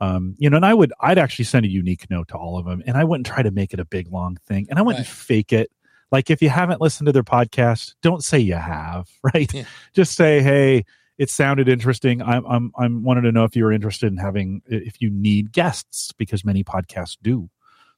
um, 0.00 0.34
you 0.38 0.50
know, 0.50 0.56
and 0.56 0.66
I 0.66 0.74
would, 0.74 0.92
I'd 1.00 1.18
actually 1.18 1.46
send 1.46 1.64
a 1.64 1.70
unique 1.70 2.08
note 2.10 2.28
to 2.28 2.36
all 2.36 2.58
of 2.58 2.66
them 2.66 2.82
and 2.86 2.96
I 2.96 3.04
wouldn't 3.04 3.26
try 3.26 3.42
to 3.42 3.50
make 3.50 3.72
it 3.72 3.80
a 3.80 3.84
big 3.84 4.12
long 4.12 4.36
thing 4.46 4.66
and 4.68 4.78
I 4.78 4.82
wouldn't 4.82 5.06
right. 5.06 5.14
fake 5.14 5.52
it. 5.52 5.70
Like 6.12 6.30
if 6.30 6.42
you 6.42 6.48
haven't 6.48 6.80
listened 6.80 7.06
to 7.06 7.12
their 7.12 7.24
podcast, 7.24 7.94
don't 8.02 8.22
say 8.22 8.38
you 8.38 8.54
have, 8.54 9.08
right? 9.22 9.52
Yeah. 9.52 9.64
Just 9.94 10.14
say, 10.14 10.42
hey, 10.42 10.84
it 11.18 11.30
sounded 11.30 11.68
interesting. 11.68 12.22
I'm, 12.22 12.46
I'm, 12.46 12.72
I'm 12.78 13.02
wanted 13.02 13.22
to 13.22 13.32
know 13.32 13.44
if 13.44 13.56
you're 13.56 13.72
interested 13.72 14.12
in 14.12 14.18
having, 14.18 14.62
if 14.66 15.00
you 15.00 15.10
need 15.10 15.52
guests, 15.52 16.12
because 16.12 16.44
many 16.44 16.62
podcasts 16.62 17.16
do. 17.20 17.48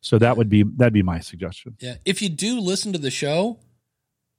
So 0.00 0.18
that 0.18 0.36
would 0.36 0.48
be 0.48 0.62
that'd 0.62 0.92
be 0.92 1.02
my 1.02 1.18
suggestion. 1.18 1.76
Yeah, 1.80 1.96
if 2.04 2.22
you 2.22 2.28
do 2.28 2.60
listen 2.60 2.92
to 2.92 2.98
the 2.98 3.10
show, 3.10 3.58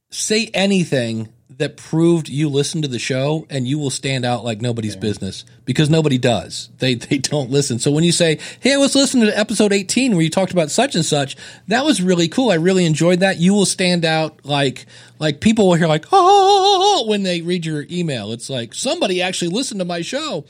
say 0.10 0.50
anything 0.54 1.34
that 1.58 1.76
proved 1.76 2.30
you 2.30 2.48
listened 2.48 2.84
to 2.84 2.90
the 2.90 3.00
show 3.00 3.46
and 3.50 3.68
you 3.68 3.80
will 3.80 3.90
stand 3.90 4.24
out 4.24 4.46
like 4.46 4.62
nobody's 4.62 4.94
yeah. 4.94 5.02
business 5.02 5.46
because 5.66 5.90
nobody 5.90 6.18
does. 6.18 6.70
They 6.78 6.94
they 6.96 7.18
don't 7.18 7.50
listen. 7.50 7.80
So 7.80 7.92
when 7.92 8.04
you 8.04 8.12
say, 8.12 8.40
"Hey, 8.60 8.74
I 8.74 8.78
was 8.78 8.96
listening 8.96 9.26
to 9.26 9.38
episode 9.38 9.74
18 9.74 10.14
where 10.14 10.22
you 10.22 10.30
talked 10.30 10.52
about 10.52 10.72
such 10.72 10.96
and 10.96 11.04
such. 11.04 11.36
That 11.68 11.86
was 11.86 12.02
really 12.02 12.28
cool. 12.28 12.52
I 12.52 12.56
really 12.56 12.86
enjoyed 12.86 13.20
that." 13.22 13.38
You 13.38 13.54
will 13.54 13.66
stand 13.66 14.06
out 14.06 14.46
like 14.46 14.86
like 15.18 15.42
people 15.42 15.68
will 15.68 15.76
hear 15.76 15.88
like, 15.88 16.06
"Oh," 16.12 17.06
when 17.08 17.24
they 17.24 17.42
read 17.42 17.66
your 17.66 17.86
email. 17.90 18.32
It's 18.32 18.50
like 18.50 18.74
somebody 18.74 19.22
actually 19.22 19.50
listened 19.50 19.80
to 19.80 19.86
my 19.86 20.02
show. 20.02 20.46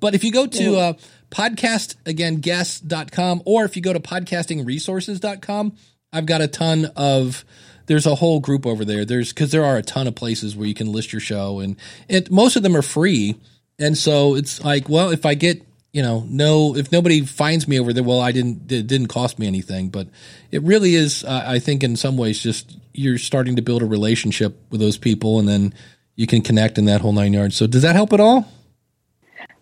But 0.00 0.14
if 0.14 0.24
you 0.24 0.32
go 0.32 0.46
to 0.46 0.76
uh, 0.76 0.92
podcast 1.30 1.96
again 2.06 2.36
guests.com 2.36 3.42
or 3.46 3.64
if 3.64 3.76
you 3.76 3.82
go 3.82 3.92
to 3.92 4.00
podcastingresources.com, 4.00 5.76
I've 6.12 6.26
got 6.26 6.40
a 6.40 6.48
ton 6.48 6.86
of 6.96 7.44
there's 7.86 8.06
a 8.06 8.14
whole 8.14 8.40
group 8.40 8.66
over 8.66 8.84
there. 8.84 9.04
There's 9.04 9.32
because 9.32 9.50
there 9.50 9.64
are 9.64 9.76
a 9.76 9.82
ton 9.82 10.06
of 10.06 10.14
places 10.14 10.56
where 10.56 10.66
you 10.66 10.74
can 10.74 10.92
list 10.92 11.12
your 11.12 11.20
show, 11.20 11.60
and 11.60 11.76
most 12.30 12.56
of 12.56 12.62
them 12.62 12.76
are 12.76 12.82
free. 12.82 13.36
And 13.78 13.96
so 13.96 14.34
it's 14.34 14.62
like, 14.62 14.88
well, 14.88 15.10
if 15.10 15.26
I 15.26 15.34
get 15.34 15.62
you 15.92 16.02
know 16.02 16.24
no, 16.28 16.76
if 16.76 16.92
nobody 16.92 17.24
finds 17.24 17.68
me 17.68 17.78
over 17.78 17.92
there, 17.92 18.02
well, 18.02 18.20
I 18.20 18.32
didn't 18.32 18.70
it 18.70 18.86
didn't 18.86 19.08
cost 19.08 19.38
me 19.38 19.46
anything. 19.46 19.88
But 19.88 20.08
it 20.50 20.62
really 20.62 20.94
is, 20.94 21.24
uh, 21.24 21.44
I 21.46 21.58
think, 21.58 21.82
in 21.82 21.96
some 21.96 22.16
ways, 22.16 22.40
just 22.40 22.76
you're 22.92 23.18
starting 23.18 23.56
to 23.56 23.62
build 23.62 23.82
a 23.82 23.86
relationship 23.86 24.56
with 24.70 24.80
those 24.80 24.98
people, 24.98 25.38
and 25.38 25.48
then 25.48 25.74
you 26.16 26.26
can 26.26 26.42
connect 26.42 26.78
in 26.78 26.84
that 26.86 27.00
whole 27.00 27.12
nine 27.12 27.32
yards. 27.32 27.56
So 27.56 27.66
does 27.66 27.82
that 27.82 27.94
help 27.94 28.12
at 28.12 28.20
all? 28.20 28.46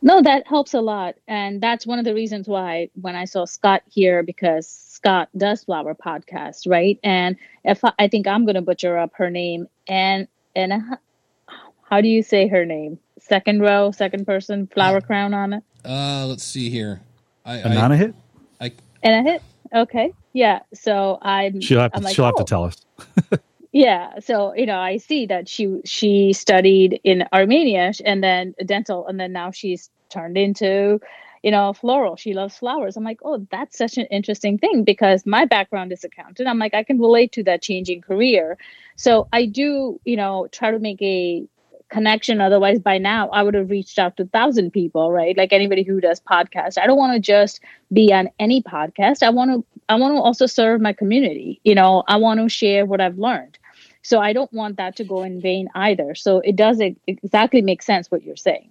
No, 0.03 0.23
that 0.23 0.47
helps 0.47 0.75
a 0.75 0.81
lot. 0.81 1.17
And 1.29 1.61
that's 1.61 1.87
one 1.87 1.99
of 1.99 2.05
the 2.05 2.15
reasons 2.15 2.49
why 2.49 2.91
when 2.95 3.17
I 3.17 3.27
saw 3.27 3.45
Scott 3.45 3.83
here, 3.87 4.23
because 4.23 4.90
Scott 5.01 5.31
does 5.35 5.65
Flower 5.65 5.95
Podcast, 5.95 6.69
right? 6.71 6.99
And 7.03 7.37
if 7.65 7.83
I, 7.83 7.93
I 7.99 8.09
think 8.09 8.27
I'm 8.27 8.45
going 8.45 8.57
to 8.57 8.63
butcher 8.63 8.99
up 8.99 9.13
her 9.15 9.31
name, 9.31 9.67
and 9.89 10.29
and 10.55 10.75
uh, 10.75 10.97
how 11.89 12.03
do 12.03 12.09
you 12.09 12.23
say 12.23 12.49
her 12.49 12.67
name? 12.67 12.99
Second 13.19 13.63
row, 13.63 13.93
second 13.93 14.27
person, 14.27 14.67
flower 14.67 14.99
uh, 14.99 15.01
crown 15.01 15.33
on 15.33 15.55
it. 15.55 15.65
Uh, 15.87 16.27
let's 16.27 16.45
see 16.45 16.69
here. 16.69 17.01
I, 17.47 17.59
Anana 17.59 17.97
hit. 17.97 18.15
I 18.61 18.73
and 19.03 19.27
a 19.27 19.31
hit. 19.31 19.43
Okay, 19.75 20.13
yeah. 20.35 20.61
So 20.75 21.19
I'm. 21.23 21.63
She'll 21.63 21.81
have 21.81 21.93
to. 21.93 22.01
Like, 22.01 22.15
she'll 22.15 22.27
oh. 22.27 22.29
have 22.29 22.37
to 22.37 22.45
tell 22.45 22.65
us. 22.65 22.77
yeah 23.73 24.19
so 24.19 24.53
you 24.55 24.67
know 24.67 24.81
i 24.81 24.97
see 24.97 25.27
that 25.27 25.49
she 25.49 25.81
she 25.85 26.33
studied 26.33 27.01
in 27.05 27.23
armenia 27.33 27.93
and 28.05 28.21
then 28.21 28.53
dental 28.67 29.07
and 29.07 29.21
then 29.21 29.33
now 29.33 29.53
she's 29.53 29.91
turned 30.09 30.37
into 30.37 31.01
you 31.43 31.51
know 31.51 31.73
floral 31.73 32.17
she 32.17 32.35
loves 32.35 32.57
flowers 32.57 32.97
i'm 32.97 33.05
like 33.05 33.21
oh 33.25 33.47
that's 33.51 33.77
such 33.77 33.97
an 33.99 34.07
interesting 34.07 34.59
thing 34.59 34.85
because 34.85 35.25
my 35.27 35.45
background 35.45 35.93
is 35.93 36.05
accountant 36.05 36.49
i'm 36.49 36.59
like 36.59 36.75
i 36.75 36.83
can 36.83 36.99
relate 36.99 37.33
to 37.33 37.43
that 37.43 37.63
changing 37.63 38.01
career 38.01 38.59
so 38.97 39.29
i 39.33 39.47
do 39.47 40.01
you 40.05 40.17
know 40.17 40.47
try 40.53 40.71
to 40.71 40.79
make 40.79 41.01
a 41.03 41.47
connection. 41.91 42.41
Otherwise, 42.41 42.79
by 42.79 42.97
now 42.97 43.29
I 43.31 43.43
would 43.43 43.55
have 43.55 43.69
reached 43.69 43.99
out 43.99 44.17
to 44.17 44.25
thousand 44.25 44.71
people, 44.71 45.13
right? 45.13 45.37
Like 45.37 45.53
anybody 45.53 45.83
who 45.83 46.01
does 46.01 46.21
podcast. 46.21 46.79
I 46.79 46.87
don't 46.87 46.97
want 46.97 47.13
to 47.15 47.21
just 47.21 47.61
be 47.93 48.13
on 48.13 48.31
any 48.39 48.63
podcast. 48.63 49.23
I 49.23 49.31
want 49.31 49.51
to 49.51 49.83
I 49.89 49.97
want 49.97 50.15
to 50.15 50.21
also 50.21 50.47
serve 50.47 50.81
my 50.81 50.93
community. 50.93 51.61
You 51.65 51.75
know, 51.75 52.05
I 52.09 52.17
want 52.17 52.41
to 52.41 52.49
share 52.49 52.87
what 52.87 53.01
I've 53.01 53.19
learned. 53.19 53.59
So 54.03 54.19
I 54.19 54.33
don't 54.33 54.53
want 54.53 54.79
that 54.79 54.97
to 54.97 55.05
go 55.05 55.23
in 55.25 55.43
vain 55.43 55.69
either. 55.75 56.15
So 56.15 56.39
it 56.39 56.57
does 56.57 56.81
exactly 57.07 57.61
make 57.61 57.83
sense 57.83 58.11
what 58.11 58.23
you're 58.23 58.37
saying. 58.37 58.71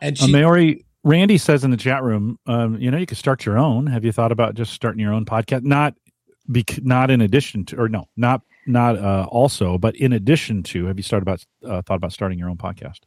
And 0.00 0.16
she, 0.16 0.24
uh, 0.24 0.28
Mary, 0.28 0.84
Randy 1.02 1.38
says 1.38 1.64
in 1.64 1.70
the 1.70 1.76
chat 1.76 2.02
room, 2.02 2.38
um, 2.46 2.78
you 2.78 2.90
know, 2.90 2.98
you 2.98 3.06
could 3.06 3.18
start 3.18 3.46
your 3.46 3.58
own. 3.58 3.86
Have 3.86 4.04
you 4.04 4.12
thought 4.12 4.32
about 4.32 4.54
just 4.54 4.72
starting 4.72 5.00
your 5.00 5.12
own 5.12 5.24
podcast? 5.24 5.62
Not, 5.64 5.94
be, 6.50 6.64
not 6.82 7.10
in 7.10 7.20
addition 7.20 7.64
to, 7.66 7.80
or 7.80 7.88
no, 7.88 8.06
not 8.16 8.42
not 8.66 8.98
uh, 8.98 9.26
also, 9.30 9.78
but 9.78 9.96
in 9.96 10.12
addition 10.12 10.62
to, 10.62 10.86
have 10.86 10.98
you 10.98 11.02
started 11.02 11.22
about 11.22 11.44
uh, 11.64 11.82
thought 11.82 11.96
about 11.96 12.12
starting 12.12 12.38
your 12.38 12.48
own 12.48 12.56
podcast? 12.56 13.00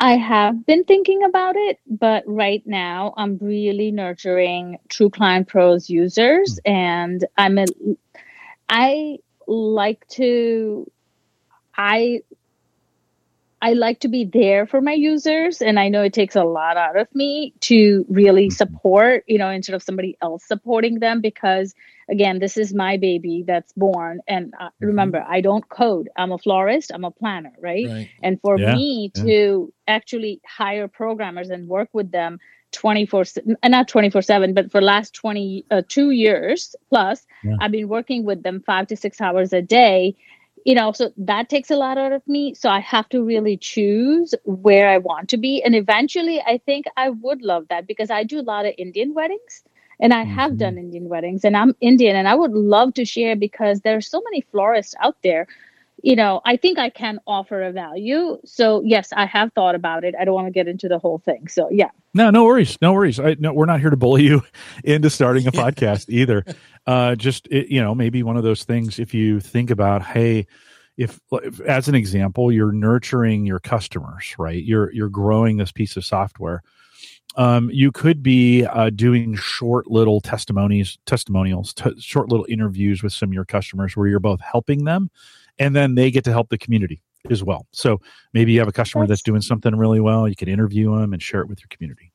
I 0.00 0.16
have 0.16 0.66
been 0.66 0.84
thinking 0.84 1.22
about 1.24 1.56
it, 1.56 1.78
but 1.86 2.24
right 2.26 2.62
now 2.66 3.14
I'm 3.16 3.38
really 3.40 3.90
nurturing 3.90 4.78
True 4.88 5.08
Client 5.08 5.48
Pros 5.48 5.88
users, 5.88 6.60
mm-hmm. 6.66 6.72
and 6.72 7.24
I'm 7.38 7.58
a, 7.58 7.64
I 8.68 9.18
like 9.46 10.06
to, 10.08 10.90
I 11.76 12.20
I 13.64 13.72
like 13.72 14.00
to 14.00 14.08
be 14.08 14.26
there 14.26 14.66
for 14.66 14.82
my 14.82 14.92
users. 14.92 15.62
And 15.62 15.80
I 15.80 15.88
know 15.88 16.02
it 16.02 16.12
takes 16.12 16.36
a 16.36 16.44
lot 16.44 16.76
out 16.76 16.98
of 16.98 17.08
me 17.14 17.54
to 17.60 18.04
really 18.10 18.48
mm-hmm. 18.48 18.56
support, 18.56 19.24
you 19.26 19.38
know, 19.38 19.48
instead 19.48 19.74
of 19.74 19.82
somebody 19.82 20.18
else 20.20 20.44
supporting 20.44 20.98
them 20.98 21.22
because 21.22 21.74
again, 22.10 22.40
this 22.40 22.58
is 22.58 22.74
my 22.74 22.98
baby 22.98 23.42
that's 23.46 23.72
born. 23.72 24.20
And 24.28 24.52
uh, 24.60 24.68
remember, 24.80 25.24
I 25.26 25.40
don't 25.40 25.66
code. 25.66 26.10
I'm 26.14 26.30
a 26.30 26.36
florist, 26.36 26.90
I'm 26.92 27.04
a 27.04 27.10
planner, 27.10 27.52
right? 27.58 27.86
right. 27.86 28.10
And 28.22 28.38
for 28.42 28.58
yeah. 28.58 28.74
me 28.74 29.10
yeah. 29.14 29.22
to 29.22 29.72
actually 29.88 30.42
hire 30.46 30.86
programmers 30.86 31.48
and 31.48 31.66
work 31.66 31.88
with 31.94 32.10
them 32.10 32.40
24 32.72 33.24
uh, 33.62 33.68
not 33.68 33.86
24 33.86 34.20
7 34.20 34.52
but 34.52 34.70
for 34.72 34.82
last 34.82 35.14
22 35.14 35.70
uh, 35.70 36.10
years 36.10 36.74
plus 36.88 37.24
yeah. 37.44 37.54
i've 37.60 37.70
been 37.70 37.86
working 37.86 38.24
with 38.24 38.42
them 38.42 38.60
five 38.66 38.88
to 38.88 38.96
six 38.96 39.20
hours 39.20 39.52
a 39.52 39.62
day 39.62 40.16
you 40.64 40.74
know 40.74 40.92
so 40.92 41.10
that 41.16 41.48
takes 41.48 41.70
a 41.70 41.76
lot 41.76 41.98
out 41.98 42.12
of 42.12 42.26
me 42.26 42.54
so 42.54 42.68
i 42.68 42.80
have 42.80 43.08
to 43.08 43.22
really 43.22 43.56
choose 43.56 44.34
where 44.44 44.88
i 44.88 44.98
want 44.98 45.28
to 45.28 45.36
be 45.36 45.62
and 45.62 45.74
eventually 45.74 46.40
i 46.40 46.58
think 46.66 46.86
i 46.96 47.10
would 47.10 47.42
love 47.42 47.66
that 47.68 47.86
because 47.86 48.10
i 48.10 48.24
do 48.24 48.40
a 48.40 48.48
lot 48.52 48.66
of 48.66 48.74
indian 48.78 49.14
weddings 49.14 49.62
and 50.00 50.12
i 50.14 50.24
have 50.24 50.52
mm-hmm. 50.52 50.58
done 50.58 50.78
indian 50.78 51.08
weddings 51.08 51.44
and 51.44 51.56
i'm 51.56 51.74
indian 51.80 52.16
and 52.16 52.26
i 52.26 52.34
would 52.34 52.52
love 52.52 52.94
to 52.94 53.04
share 53.04 53.36
because 53.36 53.80
there 53.80 53.96
are 53.96 54.00
so 54.00 54.22
many 54.24 54.40
florists 54.50 54.94
out 55.00 55.16
there 55.22 55.46
you 56.04 56.14
know 56.14 56.40
i 56.44 56.56
think 56.56 56.78
i 56.78 56.90
can 56.90 57.18
offer 57.26 57.62
a 57.62 57.72
value. 57.72 58.38
So 58.44 58.82
yes 58.84 59.08
i 59.16 59.24
have 59.24 59.52
thought 59.54 59.74
about 59.74 60.04
it. 60.04 60.14
I 60.18 60.24
don't 60.24 60.34
want 60.34 60.46
to 60.46 60.52
get 60.52 60.68
into 60.68 60.86
the 60.86 60.98
whole 60.98 61.18
thing. 61.18 61.48
So 61.48 61.68
yeah. 61.70 61.90
No 62.12 62.30
no 62.30 62.44
worries. 62.44 62.78
No 62.80 62.92
worries. 62.92 63.18
I, 63.18 63.36
no, 63.38 63.52
we're 63.52 63.66
not 63.66 63.80
here 63.80 63.90
to 63.90 63.96
bully 63.96 64.22
you 64.22 64.42
into 64.84 65.10
starting 65.10 65.46
a 65.46 65.52
podcast 65.52 66.08
either. 66.08 66.44
Uh, 66.86 67.16
just 67.16 67.48
it, 67.48 67.68
you 67.68 67.80
know 67.80 67.94
maybe 67.94 68.22
one 68.22 68.36
of 68.36 68.44
those 68.44 68.64
things 68.64 68.98
if 68.98 69.14
you 69.14 69.40
think 69.40 69.70
about 69.70 70.02
hey 70.02 70.46
if, 70.96 71.18
if, 71.32 71.60
as 71.62 71.88
an 71.88 71.94
example 71.94 72.52
you're 72.52 72.70
nurturing 72.70 73.46
your 73.46 73.58
customers 73.58 74.34
right? 74.38 74.62
You're 74.62 74.92
you're 74.92 75.08
growing 75.08 75.56
this 75.56 75.72
piece 75.72 75.96
of 75.96 76.04
software. 76.04 76.62
Um, 77.36 77.68
you 77.72 77.90
could 77.90 78.22
be 78.22 78.64
uh, 78.64 78.90
doing 78.90 79.34
short 79.34 79.90
little 79.90 80.20
testimonies 80.20 80.98
testimonials 81.06 81.72
t- 81.72 81.98
short 81.98 82.28
little 82.28 82.46
interviews 82.48 83.02
with 83.02 83.14
some 83.14 83.30
of 83.30 83.32
your 83.32 83.46
customers 83.46 83.96
where 83.96 84.06
you're 84.06 84.20
both 84.20 84.40
helping 84.40 84.84
them 84.84 85.10
and 85.58 85.74
then 85.74 85.94
they 85.94 86.10
get 86.10 86.24
to 86.24 86.32
help 86.32 86.48
the 86.48 86.58
community 86.58 87.02
as 87.30 87.42
well 87.42 87.66
so 87.72 88.00
maybe 88.32 88.52
you 88.52 88.58
have 88.58 88.68
a 88.68 88.72
customer 88.72 89.06
that's, 89.06 89.20
that's 89.20 89.22
doing 89.22 89.40
something 89.40 89.74
really 89.76 90.00
well 90.00 90.28
you 90.28 90.36
can 90.36 90.48
interview 90.48 90.94
them 90.96 91.12
and 91.12 91.22
share 91.22 91.40
it 91.40 91.48
with 91.48 91.60
your 91.60 91.68
community 91.70 92.12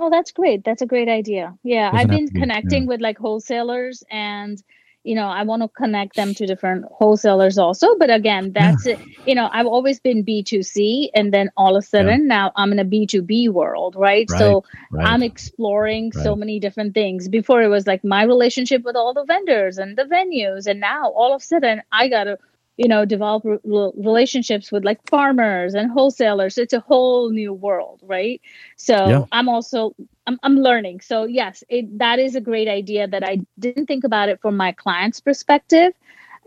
Oh, 0.00 0.08
that's 0.08 0.32
great. 0.32 0.64
That's 0.64 0.80
a 0.82 0.86
great 0.86 1.08
idea. 1.08 1.54
Yeah, 1.62 1.90
I've 1.92 2.08
been 2.08 2.26
be, 2.26 2.40
connecting 2.40 2.84
yeah. 2.84 2.88
with 2.88 3.00
like 3.00 3.18
wholesalers 3.18 4.02
and 4.10 4.62
you 5.04 5.16
know, 5.16 5.26
I 5.26 5.42
want 5.42 5.62
to 5.62 5.68
connect 5.68 6.14
them 6.14 6.32
to 6.34 6.46
different 6.46 6.84
wholesalers 6.92 7.58
also. 7.58 7.96
But 7.98 8.08
again, 8.10 8.52
that's 8.52 8.86
yeah. 8.86 8.92
it. 8.92 9.00
You 9.26 9.34
know, 9.34 9.48
I've 9.52 9.66
always 9.66 9.98
been 9.98 10.24
B2C 10.24 11.10
and 11.12 11.34
then 11.34 11.50
all 11.56 11.76
of 11.76 11.82
a 11.82 11.86
sudden 11.86 12.20
yeah. 12.20 12.26
now 12.26 12.52
I'm 12.54 12.70
in 12.70 12.78
a 12.78 12.84
B2B 12.84 13.48
world, 13.48 13.96
right? 13.96 14.30
right 14.30 14.38
so 14.38 14.64
right. 14.92 15.04
I'm 15.04 15.22
exploring 15.22 16.12
right. 16.14 16.22
so 16.22 16.36
many 16.36 16.60
different 16.60 16.94
things. 16.94 17.28
Before 17.28 17.62
it 17.62 17.68
was 17.68 17.86
like 17.86 18.04
my 18.04 18.22
relationship 18.22 18.84
with 18.84 18.94
all 18.94 19.12
the 19.12 19.24
vendors 19.24 19.76
and 19.76 19.98
the 19.98 20.04
venues. 20.04 20.68
And 20.68 20.78
now 20.78 21.10
all 21.10 21.34
of 21.34 21.42
a 21.42 21.44
sudden 21.44 21.82
I 21.90 22.08
got 22.08 22.24
to 22.24 22.38
you 22.76 22.88
know 22.88 23.04
develop 23.04 23.44
re- 23.44 23.58
relationships 23.96 24.72
with 24.72 24.84
like 24.84 24.98
farmers 25.08 25.74
and 25.74 25.90
wholesalers. 25.90 26.58
It's 26.58 26.72
a 26.72 26.80
whole 26.80 27.30
new 27.30 27.52
world 27.52 28.00
right? 28.02 28.40
So 28.76 29.08
yeah. 29.08 29.24
i'm 29.32 29.48
also 29.48 29.94
I'm, 30.26 30.38
I'm 30.42 30.56
learning. 30.56 31.00
So 31.00 31.24
yes 31.24 31.64
it, 31.68 31.98
that 31.98 32.18
is 32.18 32.34
a 32.34 32.40
great 32.40 32.68
idea 32.68 33.06
that 33.06 33.24
i 33.24 33.40
didn't 33.58 33.86
think 33.86 34.04
about 34.04 34.28
it 34.28 34.40
from 34.40 34.56
my 34.56 34.72
client's 34.72 35.20
perspective 35.20 35.92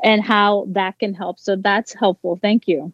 and 0.03 0.21
how 0.21 0.65
that 0.69 0.99
can 0.99 1.13
help. 1.13 1.39
So 1.39 1.55
that's 1.55 1.93
helpful. 1.93 2.37
Thank 2.41 2.67
you. 2.67 2.93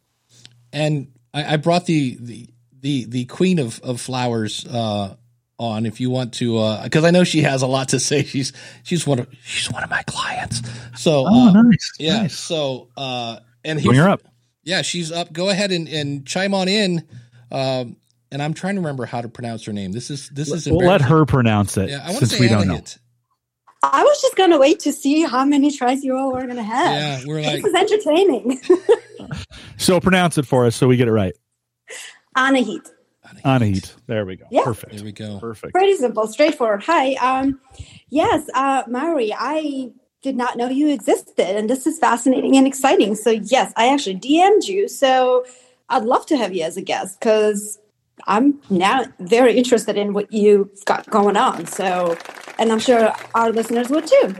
And 0.71 1.11
i, 1.33 1.53
I 1.53 1.57
brought 1.57 1.85
the, 1.85 2.17
the 2.19 2.47
the 2.81 3.05
the 3.05 3.25
queen 3.25 3.59
of, 3.59 3.79
of 3.81 4.01
flowers 4.01 4.65
uh, 4.65 5.15
on 5.61 5.85
if 5.85 6.01
you 6.01 6.09
want 6.09 6.33
to 6.33 6.81
because 6.83 7.03
uh, 7.03 7.07
I 7.07 7.11
know 7.11 7.23
she 7.23 7.41
has 7.43 7.61
a 7.61 7.67
lot 7.67 7.89
to 7.89 7.99
say. 7.99 8.23
She's 8.23 8.51
she's 8.83 9.05
one 9.05 9.19
of 9.19 9.27
she's 9.43 9.71
one 9.71 9.83
of 9.83 9.89
my 9.89 10.03
clients. 10.03 10.61
So 10.95 11.25
oh, 11.27 11.49
uh, 11.49 11.61
nice, 11.61 11.91
yeah. 11.99 12.23
Nice. 12.23 12.37
So 12.37 12.89
uh, 12.97 13.39
and 13.63 13.81
you're 13.81 14.09
up. 14.09 14.21
Yeah, 14.63 14.81
she's 14.81 15.11
up. 15.11 15.31
Go 15.31 15.49
ahead 15.49 15.71
and, 15.71 15.87
and 15.87 16.25
chime 16.25 16.53
on 16.53 16.67
in. 16.67 17.07
Um, 17.51 17.97
and 18.31 18.41
I'm 18.41 18.53
trying 18.53 18.75
to 18.75 18.81
remember 18.81 19.05
how 19.05 19.21
to 19.21 19.29
pronounce 19.29 19.65
her 19.65 19.73
name. 19.73 19.91
This 19.91 20.09
is 20.09 20.29
this 20.29 20.51
is 20.51 20.67
we'll 20.67 20.87
let 20.87 21.01
her 21.01 21.25
pronounce 21.25 21.77
it 21.77 21.89
yeah, 21.89 22.03
I 22.05 22.13
since 22.13 22.39
we 22.39 22.47
don't 22.47 22.67
know. 22.67 22.81
I 23.83 24.03
was 24.03 24.21
just 24.21 24.35
gonna 24.35 24.59
wait 24.59 24.79
to 24.81 24.93
see 24.93 25.23
how 25.23 25.43
many 25.43 25.71
tries 25.71 26.03
you 26.03 26.15
all 26.15 26.31
were 26.31 26.45
gonna 26.45 26.63
have. 26.63 26.93
Yeah, 26.93 27.21
we're 27.25 27.41
like 27.41 27.63
this 27.63 27.73
is 27.73 27.73
entertaining. 27.73 28.61
so 29.77 29.99
pronounce 29.99 30.37
it 30.37 30.45
for 30.45 30.65
us 30.65 30.75
so 30.75 30.87
we 30.87 30.97
get 30.97 31.07
it 31.07 31.11
right. 31.11 31.33
Anahit. 32.37 32.87
Anahit. 33.43 33.93
There 34.07 34.25
we 34.25 34.35
go. 34.35 34.45
Yeah. 34.51 34.63
Perfect. 34.63 34.95
There 34.95 35.03
we 35.03 35.11
go. 35.11 35.39
Perfect. 35.39 35.73
Pretty 35.73 35.95
simple, 35.95 36.27
straightforward. 36.27 36.83
Hi. 36.83 37.13
Um, 37.15 37.59
yes, 38.09 38.49
uh, 38.53 38.83
Mary, 38.87 39.33
I 39.37 39.91
did 40.21 40.35
not 40.35 40.57
know 40.57 40.69
you 40.69 40.89
existed, 40.89 41.55
and 41.55 41.69
this 41.69 41.87
is 41.87 41.97
fascinating 41.99 42.55
and 42.57 42.67
exciting. 42.67 43.15
So, 43.15 43.31
yes, 43.31 43.73
I 43.75 43.91
actually 43.91 44.17
DM'd 44.17 44.67
you. 44.67 44.87
So, 44.87 45.45
I'd 45.89 46.03
love 46.03 46.25
to 46.27 46.37
have 46.37 46.53
you 46.55 46.63
as 46.63 46.77
a 46.77 46.81
guest 46.81 47.19
because 47.19 47.79
I'm 48.27 48.59
now 48.69 49.05
very 49.19 49.57
interested 49.57 49.97
in 49.97 50.13
what 50.13 50.31
you've 50.31 50.69
got 50.85 51.09
going 51.09 51.37
on. 51.37 51.65
So, 51.65 52.17
and 52.59 52.71
I'm 52.71 52.79
sure 52.79 53.13
our 53.35 53.51
listeners 53.51 53.89
would 53.89 54.07
too. 54.07 54.35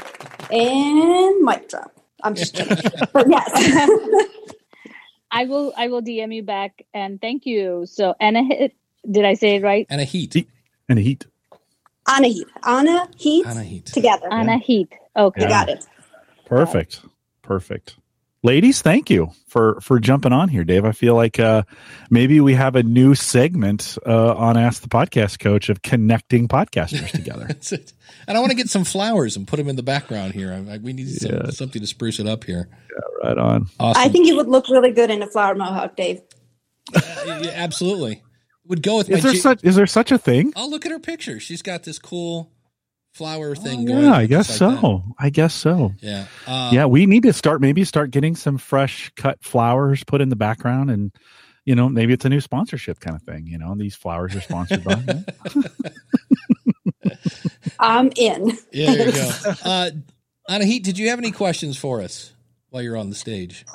And 0.52 1.44
mic 1.44 1.70
drop. 1.70 1.92
I'm 2.24 2.36
just 2.36 2.56
kidding. 2.56 2.78
but 3.14 3.28
yes. 3.28 4.28
I 5.32 5.46
will 5.46 5.74
I 5.78 5.88
will 5.88 6.02
DM 6.02 6.36
you 6.36 6.44
back 6.44 6.86
and 6.94 7.20
thank 7.22 7.46
you. 7.46 7.86
So 7.86 8.14
Anna 8.20 8.44
did 9.10 9.26
I 9.26 9.34
say 9.34 9.56
it 9.56 9.64
right? 9.64 9.88
And 9.90 10.02
a 10.02 10.04
heat. 10.04 10.48
And 10.90 11.00
a 11.00 11.02
heat. 11.02 11.26
Anna 12.10 12.28
heat. 12.28 12.48
Anna 12.64 13.08
heat. 13.16 13.46
Anna 13.46 13.64
heat. 13.64 13.86
Together. 13.86 14.32
Anna 14.32 14.58
heat. 14.58 14.92
Okay. 15.16 15.42
Yeah. 15.42 15.50
got 15.50 15.70
it. 15.70 15.86
Perfect. 16.46 17.02
Perfect. 17.42 17.96
Ladies, 18.44 18.82
thank 18.82 19.12
you 19.12 19.32
for 19.48 19.80
for 19.82 20.00
jumping 20.00 20.34
on 20.34 20.50
here, 20.50 20.64
Dave. 20.64 20.84
I 20.84 20.94
feel 20.94 21.14
like 21.14 21.40
uh, 21.40 21.62
maybe 22.10 22.42
we 22.42 22.56
have 22.56 22.76
a 22.76 22.82
new 22.82 23.14
segment 23.14 24.00
uh, 24.04 24.34
on 24.34 24.58
Ask 24.58 24.82
the 24.82 24.90
Podcast 24.90 25.38
Coach 25.38 25.70
of 25.70 25.84
connecting 25.84 26.48
podcasters 26.48 27.12
together. 27.12 27.48
and 28.28 28.38
I 28.38 28.40
want 28.40 28.50
to 28.50 28.58
get 28.58 28.68
some 28.68 28.84
flowers 28.84 29.38
and 29.38 29.48
put 29.48 29.58
them 29.58 29.70
in 29.70 29.76
the 29.76 29.84
background 29.84 30.34
here. 30.34 30.52
I, 30.52 30.74
I, 30.74 30.78
we 30.80 30.92
need 30.92 31.08
some, 31.10 31.32
yeah. 31.32 31.50
something 31.52 31.82
to 31.82 31.88
spruce 31.88 32.20
it 32.20 32.26
up 32.26 32.44
here. 32.44 32.68
Yeah, 32.72 33.28
right 33.28 33.38
on. 33.38 33.68
Awesome. 33.80 34.02
I 34.02 34.10
think 34.10 34.26
you 34.26 34.36
would 34.38 34.48
look 34.48 34.70
really 34.70 34.92
good 34.92 35.12
in 35.12 35.22
a 35.22 35.28
flower 35.28 35.54
mohawk, 35.54 35.96
Dave. 35.96 36.22
Uh, 36.94 37.40
yeah, 37.44 37.52
absolutely 37.54 38.22
would 38.72 38.82
go 38.82 38.98
with 38.98 39.10
is 39.10 39.22
there 39.22 39.34
G- 39.34 39.38
such 39.38 39.64
is 39.64 39.76
there 39.76 39.86
such 39.86 40.14
a 40.14 40.18
thing? 40.18 40.54
I'll 40.56 40.70
look 40.70 40.86
at 40.86 40.94
her 40.94 41.00
picture. 41.00 41.42
She's 41.42 41.62
got 41.62 41.84
this 41.84 42.00
cool 42.00 42.50
flower 43.14 43.54
thing 43.54 43.82
oh, 43.82 43.86
going. 43.94 44.06
Yeah, 44.06 44.14
I 44.14 44.26
guess 44.26 44.50
like 44.50 44.58
so. 44.58 45.04
That. 45.06 45.14
I 45.20 45.30
guess 45.30 45.54
so. 45.54 45.92
Yeah. 46.00 46.26
Um, 46.48 46.74
yeah, 46.74 46.86
we 46.86 47.06
need 47.06 47.24
to 47.24 47.34
start 47.34 47.60
maybe 47.60 47.84
start 47.84 48.12
getting 48.12 48.34
some 48.34 48.58
fresh 48.58 49.12
cut 49.18 49.44
flowers 49.44 50.06
put 50.06 50.22
in 50.22 50.30
the 50.30 50.38
background 50.38 50.90
and 50.90 51.12
you 51.66 51.76
know, 51.76 51.90
maybe 51.90 52.14
it's 52.14 52.24
a 52.24 52.30
new 52.30 52.40
sponsorship 52.40 53.02
kind 53.02 53.16
of 53.16 53.22
thing, 53.24 53.46
you 53.46 53.58
know, 53.58 53.76
these 53.76 53.94
flowers 53.94 54.36
are 54.36 54.42
sponsored 54.42 54.86
by 54.86 54.96
I'm 57.80 58.10
in. 58.16 58.58
Yeah, 58.72 58.96
there 58.96 59.08
you 59.08 59.12
go. 59.12 59.32
Uh 59.66 59.92
Anahit, 60.50 60.84
did 60.84 60.98
you 60.98 61.10
have 61.10 61.20
any 61.20 61.32
questions 61.32 61.78
for 61.78 62.02
us 62.02 62.34
while 62.70 62.82
you're 62.82 62.98
on 62.98 63.10
the 63.10 63.16
stage? 63.18 63.66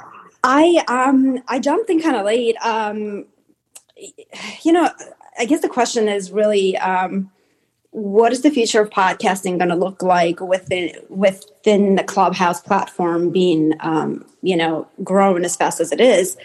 I 0.43 0.83
um 0.89 1.43
I 1.47 1.59
jumped 1.59 1.91
in 1.91 2.01
kind 2.01 2.17
of 2.17 2.25
late. 2.25 2.57
Um 2.65 3.27
you 4.63 4.73
know, 4.73 4.91
I 5.39 5.45
guess 5.45 5.61
the 5.63 5.69
question 5.69 6.09
is 6.09 6.31
really 6.31 6.77
um, 6.79 7.31
what 7.91 8.33
is 8.33 8.43
the 8.43 8.51
future 8.51 8.81
of 8.81 8.91
podcasting 8.91 9.59
going 9.59 9.71
to 9.71 9.77
look 9.77 10.03
like 10.03 10.41
within 10.41 10.93
within 11.09 11.95
the 11.97 12.05
Clubhouse 12.05 12.61
platform 12.61 13.31
being 13.31 13.75
um, 13.81 14.25
you 14.43 14.57
know 14.57 14.87
grown 15.05 15.45
as 15.45 15.57
fast 15.57 15.81
as 15.81 15.93
it 15.93 16.01
is? 16.01 16.37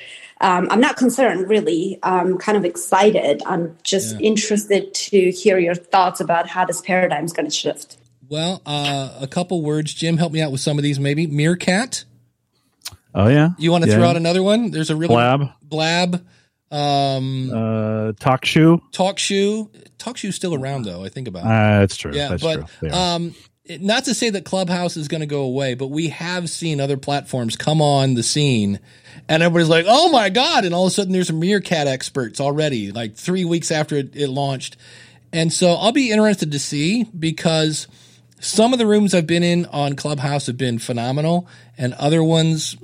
um, 0.41 0.68
I'm 0.72 0.82
not 0.82 0.97
concerned 0.97 1.49
really. 1.49 1.99
I'm 2.04 2.38
kind 2.39 2.58
of 2.58 2.66
excited. 2.66 3.43
I'm 3.45 3.78
just 3.84 4.16
Yeah. 4.16 4.28
interested 4.28 4.91
to 4.93 5.30
hear 5.32 5.60
your 5.60 5.76
thoughts 5.76 6.20
about 6.20 6.47
how 6.49 6.66
this 6.66 6.82
paradigm 6.82 7.26
is 7.26 7.32
going 7.34 7.45
to 7.47 7.56
shift. 7.56 7.97
Well, 8.28 8.62
uh, 8.66 9.10
a 9.22 9.28
couple 9.28 9.62
words. 9.62 9.93
Jim, 9.93 10.18
help 10.18 10.32
me 10.34 10.41
out 10.41 10.52
with 10.52 10.62
some 10.62 10.80
of 10.80 10.84
these. 10.84 10.99
Maybe 10.99 11.28
Meerkat. 11.28 12.06
Oh 13.14 13.28
yeah. 13.28 13.49
You 13.60 13.72
want 13.72 13.84
to 13.84 13.89
Yeah. 13.89 13.97
throw 13.97 14.08
out 14.08 14.16
another 14.16 14.41
one? 14.41 14.72
There's 14.72 14.89
a 14.89 14.95
really 14.95 15.14
Blab. 15.14 15.49
Blab. 15.62 16.26
Um, 16.72 17.51
Uh, 17.53 18.13
talk 18.19 18.45
shoe. 18.45 18.82
Talk 18.91 19.19
Shoe. 19.19 19.69
Talk 19.97 20.17
Shoe's 20.17 20.36
still 20.36 20.55
around 20.55 20.86
though. 20.86 21.03
I 21.03 21.09
think 21.09 21.28
about. 21.28 21.43
it. 21.43 21.47
Uh, 21.47 21.80
that's 21.80 21.97
true. 21.97 22.11
yeah, 22.13 22.30
that's 22.30 22.41
but 22.43 22.67
true. 22.80 22.89
Um, 22.89 23.36
not 23.80 24.05
to 24.05 24.13
say 24.13 24.30
that 24.32 24.43
Clubhouse 24.45 24.97
is 24.97 25.07
going 25.07 25.22
to 25.22 25.28
go 25.28 25.41
away, 25.41 25.76
but 25.76 25.88
we 25.88 26.09
have 26.09 26.49
seen 26.49 26.82
other 26.82 26.97
platforms 26.97 27.55
come 27.55 27.82
on 27.82 28.15
the 28.15 28.24
scene, 28.24 28.80
and 29.30 29.43
everybody's 29.43 29.69
like, 29.69 29.86
"Oh 29.88 30.09
my 30.11 30.30
god!" 30.30 30.65
And 30.65 30.74
all 30.74 30.86
of 30.88 30.91
a 30.91 30.95
sudden, 30.95 31.13
there's 31.13 31.28
some 31.28 31.39
Meerkat 31.39 31.88
experts 31.88 32.39
already, 32.41 32.91
like 32.91 33.15
three 33.15 33.45
weeks 33.45 33.69
after 33.72 33.95
it, 33.97 34.15
it 34.15 34.30
launched. 34.30 34.78
And 35.34 35.53
so 35.53 35.74
I'll 35.74 35.91
be 35.93 36.11
interested 36.11 36.51
to 36.51 36.59
see 36.59 37.03
because 37.17 37.88
some 38.39 38.74
of 38.74 38.80
the 38.80 38.88
rooms 38.88 39.13
I've 39.13 39.28
been 39.28 39.43
in 39.43 39.65
on 39.67 39.95
Clubhouse 39.95 40.47
have 40.47 40.57
been 40.57 40.80
phenomenal, 40.80 41.47
and 41.78 41.93
other 41.93 42.24
ones 42.24 42.76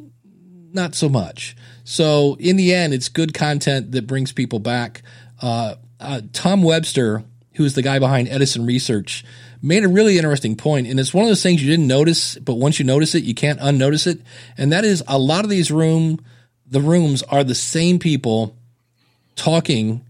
not 0.72 0.94
so 0.94 1.10
much. 1.10 1.56
So 1.90 2.36
in 2.38 2.58
the 2.58 2.74
end, 2.74 2.94
it's 2.94 3.08
good 3.08 3.34
content 3.34 3.94
that 3.94 4.08
brings 4.08 4.34
people 4.34 4.60
back. 4.60 5.04
Uh, 5.42 5.76
uh, 6.02 6.20
Tom 6.34 6.62
Webster, 6.62 7.24
who 7.54 7.64
is 7.64 7.76
the 7.76 7.82
guy 7.82 7.98
behind 7.98 8.28
Edison 8.28 8.66
Research, 8.66 9.24
made 9.62 9.86
a 9.86 9.88
really 9.88 10.18
interesting 10.18 10.58
point, 10.58 10.88
and 10.88 11.00
it's 11.00 11.14
one 11.14 11.24
of 11.24 11.30
those 11.30 11.42
things 11.42 11.64
you 11.64 11.72
didn't 11.72 11.88
notice, 11.88 12.36
but 12.40 12.56
once 12.56 12.78
you 12.78 12.84
notice 12.84 13.16
it, 13.16 13.24
you 13.24 13.34
can't 13.34 13.58
unnotice 13.62 14.06
it. 14.06 14.20
And 14.58 14.74
that 14.74 14.84
is 14.84 15.02
a 15.08 15.18
lot 15.18 15.46
of 15.46 15.50
these 15.50 15.72
room, 15.72 16.20
the 16.70 16.82
rooms 16.82 17.24
are 17.24 17.46
the 17.46 17.56
same 17.56 18.00
people 18.00 18.54
talking 19.38 20.04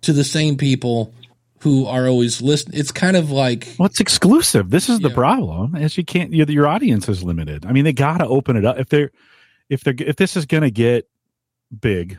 to 0.00 0.12
the 0.12 0.24
same 0.24 0.56
people 0.56 1.14
who 1.60 1.86
are 1.86 2.08
always 2.08 2.42
listening. 2.42 2.76
It's 2.76 2.90
kind 2.90 3.16
of 3.16 3.30
like 3.30 3.76
Well, 3.78 3.86
it's 3.86 4.00
exclusive. 4.00 4.70
This 4.70 4.88
is 4.88 4.98
the 4.98 5.10
problem. 5.10 5.76
Is 5.76 5.96
you 5.96 6.04
can't. 6.04 6.32
Your, 6.32 6.50
your 6.50 6.66
audience 6.66 7.08
is 7.08 7.22
limited. 7.22 7.66
I 7.66 7.70
mean, 7.70 7.84
they 7.84 7.92
got 7.92 8.18
to 8.18 8.26
open 8.26 8.56
it 8.56 8.64
up 8.64 8.80
if 8.80 8.88
they're 8.88 9.12
if 9.68 9.84
they're 9.84 9.94
if 9.96 10.16
this 10.16 10.36
is 10.36 10.46
going 10.46 10.64
to 10.64 10.72
get 10.72 11.06
big, 11.78 12.18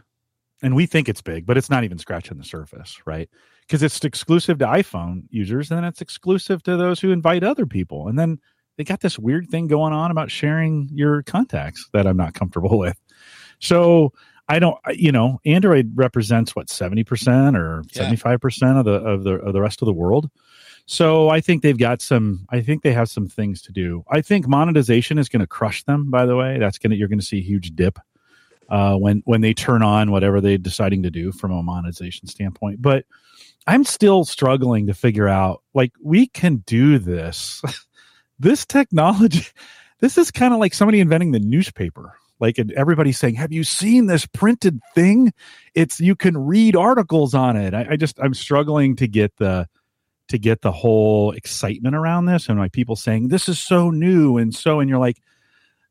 and 0.62 0.76
we 0.76 0.86
think 0.86 1.10
it's 1.10 1.22
big, 1.22 1.46
but 1.46 1.58
it's 1.58 1.70
not 1.70 1.84
even 1.84 1.98
scratching 1.98 2.38
the 2.38 2.44
surface, 2.44 3.02
right? 3.06 3.30
Because 3.62 3.84
it's 3.84 4.04
exclusive 4.04 4.60
to 4.60 4.66
iPhone 4.66 5.24
users, 5.30 5.72
and 5.72 5.78
then 5.78 5.86
it's 5.86 6.02
exclusive 6.02 6.64
to 6.64 6.78
those 6.78 7.00
who 7.00 7.12
invite 7.12 7.44
other 7.44 7.66
people, 7.66 8.08
and 8.08 8.18
then 8.18 8.40
they 8.78 8.84
got 8.84 9.02
this 9.02 9.20
weird 9.20 9.50
thing 9.50 9.68
going 9.68 9.94
on 9.94 10.12
about 10.12 10.32
sharing 10.32 10.90
your 10.92 11.24
contacts 11.24 11.90
that 11.94 12.08
I'm 12.08 12.18
not 12.18 12.34
comfortable 12.34 12.78
with. 12.80 13.00
So 13.60 14.14
I 14.48 14.60
don't, 14.60 14.78
you 14.94 15.12
know, 15.12 15.40
Android 15.46 15.92
represents 15.96 16.56
what 16.56 16.70
seventy 16.70 17.04
percent 17.04 17.56
or 17.56 17.84
seventy 17.92 18.16
five 18.16 18.42
percent 18.42 18.78
of 18.78 18.86
the 18.86 18.94
of 18.94 19.24
the 19.24 19.36
of 19.36 19.54
the 19.54 19.62
rest 19.62 19.82
of 19.82 19.86
the 19.86 19.94
world. 19.94 20.30
So 20.88 21.30
I 21.30 21.42
think 21.42 21.62
they've 21.62 21.78
got 21.78 22.02
some. 22.02 22.46
I 22.50 22.62
think 22.62 22.84
they 22.84 22.92
have 22.92 23.10
some 23.10 23.28
things 23.28 23.62
to 23.64 23.72
do. 23.72 24.04
I 24.10 24.22
think 24.22 24.48
monetization 24.48 25.18
is 25.18 25.30
going 25.30 25.42
to 25.42 25.48
crush 25.48 25.84
them. 25.84 26.10
By 26.10 26.26
the 26.26 26.36
way, 26.36 26.58
that's 26.60 26.78
going 26.78 26.92
to 26.92 26.98
you're 26.98 27.08
going 27.08 27.20
to 27.20 27.26
see 27.26 27.38
a 27.38 27.44
huge 27.44 27.76
dip 27.76 28.00
uh, 28.72 28.96
when 28.96 29.22
when 29.26 29.42
they 29.42 29.54
turn 29.54 29.84
on 29.84 30.12
whatever 30.12 30.40
they're 30.40 30.58
deciding 30.58 31.04
to 31.04 31.12
do 31.12 31.32
from 31.34 31.52
a 31.52 31.62
monetization 31.62 32.28
standpoint. 32.28 32.82
But 32.82 33.06
I'm 33.68 33.84
still 33.84 34.24
struggling 34.24 34.88
to 34.88 34.94
figure 34.94 35.28
out 35.28 35.62
like 35.74 35.92
we 36.02 36.28
can 36.28 36.64
do 36.66 36.98
this. 36.98 37.62
this 38.40 38.66
technology, 38.66 39.46
this 40.00 40.18
is 40.18 40.32
kind 40.32 40.54
of 40.54 40.60
like 40.60 40.74
somebody 40.74 41.02
inventing 41.02 41.34
the 41.34 41.40
newspaper. 41.40 42.16
Like 42.40 42.58
and 42.58 42.72
everybody's 42.72 43.20
saying, 43.20 43.36
"Have 43.36 43.52
you 43.52 43.64
seen 43.66 44.08
this 44.08 44.26
printed 44.26 44.80
thing? 44.96 45.34
It's 45.76 46.00
you 46.00 46.16
can 46.16 46.38
read 46.38 46.76
articles 46.76 47.36
on 47.36 47.58
it." 47.58 47.74
I, 47.74 47.88
I 47.92 47.96
just 47.98 48.20
I'm 48.20 48.34
struggling 48.34 48.96
to 48.96 49.08
get 49.08 49.36
the 49.38 49.68
to 50.30 50.40
get 50.40 50.62
the 50.62 50.72
whole 50.72 51.32
excitement 51.34 51.94
around 51.94 52.26
this 52.26 52.48
and 52.48 52.58
like 52.58 52.72
people 52.72 52.96
saying 52.96 53.28
this 53.28 53.50
is 53.50 53.60
so 53.60 53.90
new 53.90 54.38
and 54.38 54.56
so 54.56 54.80
and 54.80 54.90
you're 54.90 54.98
like 54.98 55.18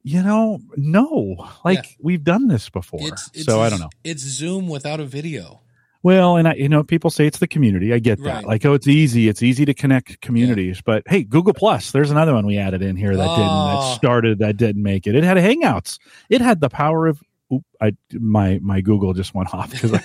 you 0.03 0.22
know 0.22 0.59
no 0.76 1.46
like 1.64 1.76
Yeah. 1.84 1.90
we've 2.01 2.24
done 2.24 2.48
this 2.48 2.70
before 2.70 3.01
it's, 3.03 3.30
it's 3.34 3.44
so 3.44 3.61
i 3.61 3.68
don't 3.68 3.80
know 3.80 3.90
It's 4.05 4.22
Zoom 4.22 4.68
without 4.68 4.98
a 5.01 5.05
video. 5.05 5.61
well 6.03 6.36
and 6.36 6.48
i 6.48 6.55
you 6.55 6.68
know 6.68 6.82
people 6.82 7.11
say 7.11 7.26
it's 7.26 7.38
the 7.38 7.46
community 7.46 7.92
i 7.92 7.98
get 7.98 8.18
that 8.22 8.34
Right. 8.36 8.46
like 8.46 8.64
oh 8.64 8.72
it's 8.74 8.88
easy 8.88 9.28
it's 9.28 9.42
easy 9.42 9.64
to 9.66 9.74
connect 9.74 10.20
communities 10.22 10.80
but 10.80 11.03
hey 11.07 11.22
google 11.22 11.53
plus 11.53 11.90
there's 11.92 12.11
another 12.11 12.32
one 12.34 12.46
we 12.46 12.57
added 12.57 12.80
in 12.82 12.96
here 12.96 13.14
that 13.14 13.28
didn't 13.36 13.51
Oh. 13.51 13.66
that 13.68 13.76
ah. 13.76 13.94
started 13.94 14.38
that 14.38 14.57
didn't 14.57 14.82
make 14.82 15.07
it 15.07 15.14
it 15.14 15.24
had 15.24 15.36
hangouts 15.36 15.98
it 16.30 16.40
had 16.40 16.61
the 16.61 16.70
power 16.70 17.07
of 17.07 17.20
oop, 17.53 17.62
I 17.80 17.92
my 18.12 18.59
my 18.62 18.80
Google 18.80 19.12
just 19.12 19.34
went 19.34 19.53
off 19.53 19.70
because 19.70 19.92
I, 19.92 20.03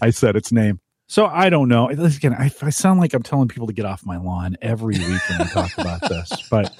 I 0.06 0.10
said 0.10 0.34
its 0.34 0.50
name. 0.50 0.80
So 1.08 1.26
I 1.26 1.50
don't 1.50 1.68
know. 1.68 1.88
Again, 1.88 2.34
I, 2.34 2.50
I 2.62 2.70
sound 2.70 2.98
like 2.98 3.14
I'm 3.14 3.22
telling 3.22 3.46
people 3.46 3.68
to 3.68 3.72
get 3.72 3.84
off 3.84 4.04
my 4.04 4.16
lawn 4.16 4.56
every 4.60 4.98
week 4.98 5.20
when 5.28 5.38
we 5.38 5.44
talk 5.44 5.70
about 5.78 6.00
this, 6.08 6.32
but 6.50 6.74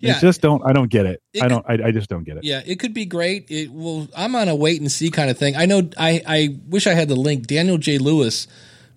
Yeah. 0.00 0.16
I 0.16 0.20
just 0.20 0.40
don't. 0.40 0.62
I 0.66 0.72
don't 0.72 0.90
get 0.90 1.06
it. 1.06 1.22
It 1.34 1.42
I 1.42 1.48
don't. 1.48 1.64
I, 1.68 1.88
I 1.88 1.90
just 1.92 2.08
don't 2.08 2.24
get 2.24 2.38
it. 2.38 2.44
Yeah, 2.44 2.62
it 2.64 2.80
could 2.80 2.94
be 2.94 3.04
great. 3.04 3.50
It 3.50 3.70
will. 3.72 4.08
I'm 4.16 4.34
on 4.34 4.48
a 4.48 4.56
wait 4.56 4.80
and 4.80 4.90
see 4.90 5.10
kind 5.10 5.30
of 5.30 5.38
thing. 5.38 5.56
I 5.56 5.66
know. 5.66 5.88
I 5.98 6.22
I 6.26 6.56
wish 6.68 6.86
I 6.86 6.94
had 6.94 7.08
the 7.08 7.16
link. 7.16 7.46
Daniel 7.46 7.76
J. 7.76 7.98
Lewis 7.98 8.48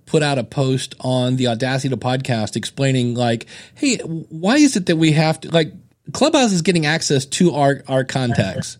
put 0.05 0.23
out 0.23 0.37
a 0.37 0.43
post 0.43 0.95
on 1.01 1.35
the 1.35 1.47
Audacity 1.47 1.89
to 1.89 1.97
podcast 1.97 2.55
explaining 2.55 3.15
like, 3.15 3.47
hey, 3.75 3.97
why 3.97 4.55
is 4.55 4.75
it 4.75 4.85
that 4.85 4.95
we 4.95 5.11
have 5.11 5.41
to 5.41 5.51
like 5.51 5.73
Clubhouse 6.13 6.51
is 6.53 6.61
getting 6.61 6.85
access 6.85 7.25
to 7.25 7.53
our 7.53 7.83
our 7.87 8.03
contacts, 8.03 8.77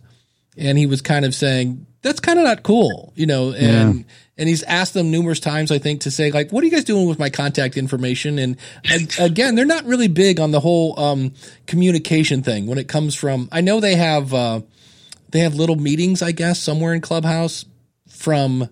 and 0.58 0.78
he 0.78 0.86
was 0.86 1.02
kind 1.02 1.26
of 1.26 1.36
saying 1.36 1.86
that's 2.04 2.20
kind 2.20 2.38
of 2.38 2.46
not 2.46 2.64
cool, 2.64 3.14
you 3.16 3.26
know, 3.26 3.54
and. 3.54 4.06
And 4.36 4.50
he's 4.50 4.64
asked 4.64 4.96
them 4.96 5.12
numerous 5.12 5.40
times, 5.40 5.72
I 5.72 5.78
think, 5.78 6.02
to 6.02 6.12
say 6.12 6.32
like, 6.32 6.52
"What 6.52 6.64
are 6.64 6.66
you 6.66 6.72
guys 6.72 6.84
doing 6.86 7.08
with 7.08 7.20
my 7.20 7.30
contact 7.30 7.78
information?" 7.78 8.40
And 8.40 8.58
again, 9.20 9.54
they're 9.54 9.64
not 9.64 9.86
really 9.86 10.08
big 10.08 10.40
on 10.40 10.50
the 10.50 10.60
whole 10.60 11.00
um, 11.00 11.34
communication 11.68 12.42
thing 12.42 12.66
when 12.66 12.80
it 12.80 12.88
comes 12.88 13.14
from. 13.14 13.48
I 13.52 13.62
know 13.62 13.80
they 13.80 13.94
have 13.96 14.34
uh, 14.34 14.62
they 15.30 15.42
have 15.42 15.54
little 15.54 15.76
meetings, 15.76 16.24
I 16.24 16.32
guess, 16.32 16.60
somewhere 16.60 16.96
in 16.96 17.02
Clubhouse 17.02 17.66
from. 18.10 18.68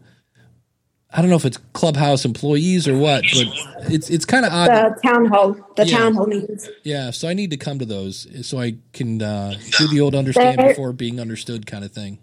I 1.11 1.21
don't 1.21 1.29
know 1.29 1.35
if 1.35 1.45
it's 1.45 1.57
Clubhouse 1.73 2.25
employees 2.25 2.87
or 2.87 2.97
what, 2.97 3.23
but 3.31 3.45
it's 3.93 4.09
it's 4.09 4.25
kind 4.25 4.45
of 4.45 4.51
odd. 4.51 4.69
The 4.69 4.99
town 5.07 5.25
hall, 5.25 5.55
the 5.75 5.85
Yeah. 5.85 5.97
town 5.99 6.15
hall 6.15 6.25
meetings. 6.25 6.69
yeah, 6.83 7.11
so 7.11 7.27
I 7.27 7.35
need 7.35 7.51
to 7.51 7.57
come 7.57 7.77
to 7.77 7.85
those 7.85 8.25
so 8.47 8.59
I 8.59 8.77
can 8.93 9.21
uh, 9.21 9.53
do 9.77 9.87
the 9.89 10.01
old 10.01 10.15
understand 10.15 10.57
before 10.57 10.91
being 10.91 11.19
understood 11.19 11.67
kind 11.67 11.85
of 11.85 11.91
thing. 11.91 12.17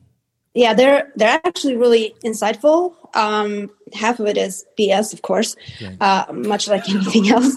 Yeah, 0.58 0.74
they're 0.74 1.12
they're 1.16 1.40
actually 1.46 1.76
really 1.78 2.16
insightful. 2.24 2.94
Um, 3.16 3.70
half 3.94 4.20
of 4.20 4.26
it 4.28 4.38
is 4.38 4.66
BS, 4.78 5.14
of 5.14 5.22
course, 5.22 5.56
Right. 5.80 5.98
uh, 6.02 6.26
much 6.32 6.68
like 6.68 6.88
anything 6.94 7.30
else. 7.30 7.56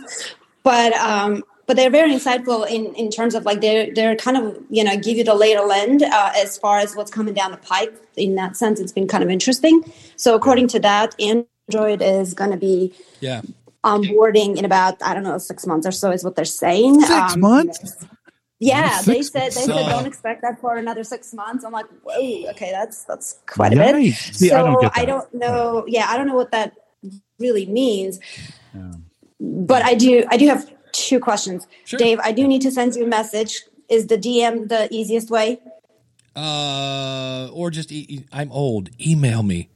But 0.63 0.93
um, 0.93 1.43
but 1.67 1.77
they're 1.77 1.91
very 1.91 2.13
insightful 2.13 2.69
in, 2.69 2.93
in 2.95 3.11
terms 3.11 3.35
of 3.35 3.45
like 3.45 3.61
they're 3.61 3.93
they're 3.95 4.17
kind 4.17 4.37
of 4.37 4.57
you 4.69 4.83
know 4.85 4.97
give 4.97 5.17
you 5.17 5.25
the 5.25 5.35
lay 5.35 5.53
of 5.55 5.67
the 5.67 6.09
uh, 6.13 6.31
as 6.37 6.57
far 6.59 6.79
as 6.79 6.95
what's 6.95 7.11
coming 7.11 7.35
down 7.35 7.51
the 7.51 7.57
pipe. 7.57 7.93
In 8.17 8.35
that 8.35 8.57
sense, 8.57 8.79
it's 8.79 8.93
been 8.93 9.07
kind 9.09 9.23
of 9.25 9.31
interesting. 9.31 9.83
So 10.17 10.35
according 10.35 10.69
to 10.69 10.79
that, 10.81 11.15
Android 11.19 12.01
is 12.03 12.33
going 12.35 12.51
to 12.51 12.57
be 12.57 12.93
Yeah, 13.21 13.41
onboarding 13.85 14.57
in 14.57 14.65
about 14.65 15.01
I 15.03 15.13
don't 15.15 15.23
know 15.23 15.39
six 15.39 15.67
months 15.67 15.87
or 15.87 15.93
so 15.93 16.11
is 16.11 16.23
what 16.23 16.35
they're 16.37 16.45
saying. 16.45 17.01
Six 17.01 17.35
Um, 17.35 17.41
months? 17.41 18.05
Yeah, 18.63 19.01
they 19.01 19.23
said 19.23 19.47
they 19.53 19.61
said 19.65 19.67
don't 19.89 20.05
expect 20.05 20.43
that 20.43 20.61
for 20.61 20.75
another 20.77 21.03
six 21.03 21.33
months. 21.33 21.63
I'm 21.65 21.71
like, 21.71 21.87
whoa, 22.03 22.51
okay, 22.51 22.69
that's 22.71 23.03
that's 23.05 23.39
quite 23.47 23.73
a 23.73 23.75
bit. 23.75 24.13
See, 24.13 24.49
so 24.49 24.55
I 24.55 24.61
don't 24.61 24.81
that. 24.81 25.05
don't 25.07 25.33
know. 25.33 25.83
Yeah, 25.87 26.05
I 26.07 26.15
don't 26.15 26.27
know 26.27 26.35
what 26.35 26.51
that 26.51 26.73
really 27.39 27.65
means. 27.65 28.19
But 29.39 29.83
I 29.83 29.95
do. 29.95 30.23
I 30.29 30.37
do 30.37 30.47
have 30.47 30.71
two 30.91 31.19
questions, 31.19 31.65
Sure. 31.85 31.97
Dave. 31.97 32.19
I 32.19 32.31
do 32.31 32.47
need 32.47 32.61
to 32.61 32.69
send 32.71 32.93
you 32.95 33.03
a 33.03 33.07
message. 33.07 33.63
Is 33.89 34.05
the 34.07 34.17
DM 34.17 34.69
the 34.69 34.87
easiest 34.93 35.31
way? 35.31 35.59
uh, 36.35 37.49
or 37.51 37.71
just 37.71 37.91
e- 37.91 38.05
e- 38.07 38.25
I'm 38.31 38.51
old. 38.51 38.89
Email 39.05 39.41
me. 39.43 39.69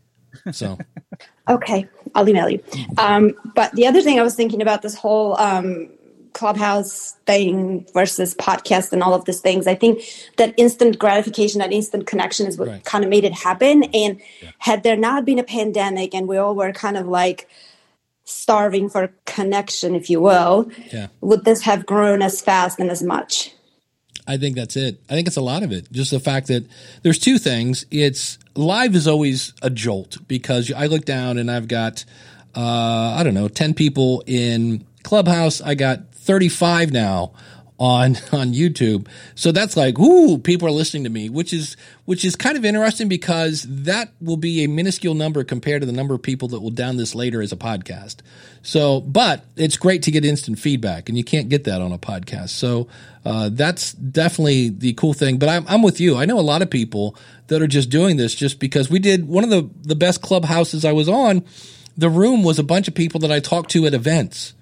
So 0.52 0.78
Okay, 1.50 1.88
I'll 2.14 2.28
email 2.30 2.50
you. 2.50 2.62
Um, 2.98 3.34
but 3.56 3.72
the 3.74 3.88
other 3.88 4.02
thing 4.02 4.20
I 4.20 4.24
was 4.24 4.36
thinking 4.36 4.62
about 4.62 4.82
this 4.84 4.96
whole 4.96 5.40
um, 5.40 5.90
clubhouse 6.36 7.14
thing 7.26 7.88
versus 7.94 8.36
podcast 8.36 8.92
and 8.92 9.02
all 9.02 9.14
of 9.14 9.24
these 9.26 9.40
things, 9.40 9.66
I 9.68 9.74
think 9.74 10.04
that 10.38 10.54
instant 10.58 11.00
gratification, 11.00 11.60
that 11.60 11.72
instant 11.72 12.06
connection 12.06 12.46
is 12.46 12.58
what 12.58 12.68
Right. 12.68 12.84
kind 12.84 13.04
of 13.06 13.10
made 13.10 13.24
it 13.24 13.34
happen. 13.34 13.86
And 13.86 14.22
had 14.60 14.84
there 14.84 14.98
not 14.98 15.26
been 15.26 15.40
a 15.40 15.44
pandemic 15.44 16.14
and 16.14 16.28
we 16.28 16.38
all 16.38 16.54
were 16.54 16.74
kind 16.74 16.98
of 16.98 17.08
like 17.08 17.48
starving 18.26 18.90
for 18.90 19.14
connection, 19.26 19.96
if 19.96 20.10
you 20.10 20.20
will, 20.20 20.70
yeah. 20.92 21.08
would 21.22 21.46
this 21.46 21.62
have 21.62 21.86
grown 21.86 22.22
as 22.22 22.42
fast 22.42 22.80
and 22.80 22.92
as 22.92 23.02
much? 23.02 23.54
I 24.28 24.38
think 24.38 24.56
that's 24.56 24.76
it. 24.76 25.00
I 25.10 25.14
think 25.14 25.28
it's 25.28 25.38
a 25.38 25.42
lot 25.42 25.64
of 25.64 25.72
it. 25.72 25.92
Just 25.92 26.12
the 26.12 26.20
fact 26.20 26.48
that 26.48 26.66
there's 27.04 27.20
two 27.20 27.38
things. 27.38 27.86
It's 27.92 28.40
live 28.56 28.96
is 28.96 29.08
always 29.08 29.54
a 29.62 29.70
jolt 29.70 30.18
because 30.28 30.72
I 30.74 30.88
look 30.88 31.06
down 31.06 31.38
and 31.38 31.50
I've 31.50 31.68
got, 31.68 32.04
uh, 32.56 33.16
I 33.20 33.22
don't 33.24 33.36
know, 33.36 33.48
10 33.48 33.74
people 33.76 34.24
in 34.26 34.84
Clubhouse. 35.04 35.62
I 35.62 35.76
got 35.76 36.15
35 36.26 36.92
now 36.92 37.34
on 37.78 38.16
on 38.32 38.54
YouTube. 38.54 39.08
So 39.36 39.52
that's 39.52 39.76
like, 39.76 40.00
ooh, 40.00 40.38
people 40.38 40.68
are 40.68 40.72
listening 40.72 41.04
to 41.04 41.10
me, 41.10 41.30
which 41.30 41.54
is 41.54 41.78
which 42.06 42.24
is 42.24 42.36
kind 42.36 42.58
of 42.58 42.66
interesting 42.66 43.08
because 43.08 43.66
that 43.68 44.12
will 44.22 44.38
be 44.38 44.64
a 44.64 44.68
minuscule 44.68 45.16
number 45.16 45.44
compared 45.44 45.82
to 45.82 45.86
the 45.86 45.92
number 45.92 46.14
of 46.14 46.22
people 46.22 46.48
that 46.50 46.62
will 46.62 46.72
down 46.72 46.98
this 46.98 47.16
later 47.16 47.42
as 47.42 47.52
a 47.52 47.58
podcast. 47.58 48.18
So, 48.62 49.02
but 49.02 49.46
it's 49.56 49.78
great 49.78 50.04
to 50.04 50.12
get 50.12 50.26
instant 50.26 50.60
feedback, 50.60 51.10
and 51.10 51.18
you 51.18 51.24
can't 51.24 51.50
get 51.50 51.66
that 51.66 51.82
on 51.82 51.92
a 51.92 52.00
podcast. 52.00 52.50
So 52.50 52.88
uh, 53.24 53.50
that's 53.52 53.94
definitely 53.94 54.70
the 54.70 54.94
cool 54.94 55.14
thing. 55.14 55.38
But 55.38 55.50
I'm 55.50 55.66
I'm 55.68 55.82
with 55.82 56.00
you. 56.00 56.18
I 56.18 56.26
know 56.26 56.40
a 56.40 56.42
lot 56.42 56.62
of 56.62 56.70
people 56.70 57.16
that 57.48 57.62
are 57.62 57.68
just 57.68 57.90
doing 57.90 58.18
this 58.18 58.34
just 58.34 58.60
because 58.60 58.90
we 58.90 59.00
did 59.00 59.28
one 59.28 59.44
of 59.44 59.50
the 59.50 59.70
the 59.82 59.96
best 59.96 60.22
clubhouses 60.22 60.86
I 60.86 60.92
was 60.92 61.10
on. 61.10 61.44
The 61.98 62.10
room 62.10 62.44
was 62.44 62.60
a 62.60 62.64
bunch 62.64 62.90
of 62.90 62.96
people 62.96 63.22
that 63.22 63.32
I 63.32 63.40
talked 63.40 63.72
to 63.72 63.86
at 63.86 63.94
events 63.94 64.54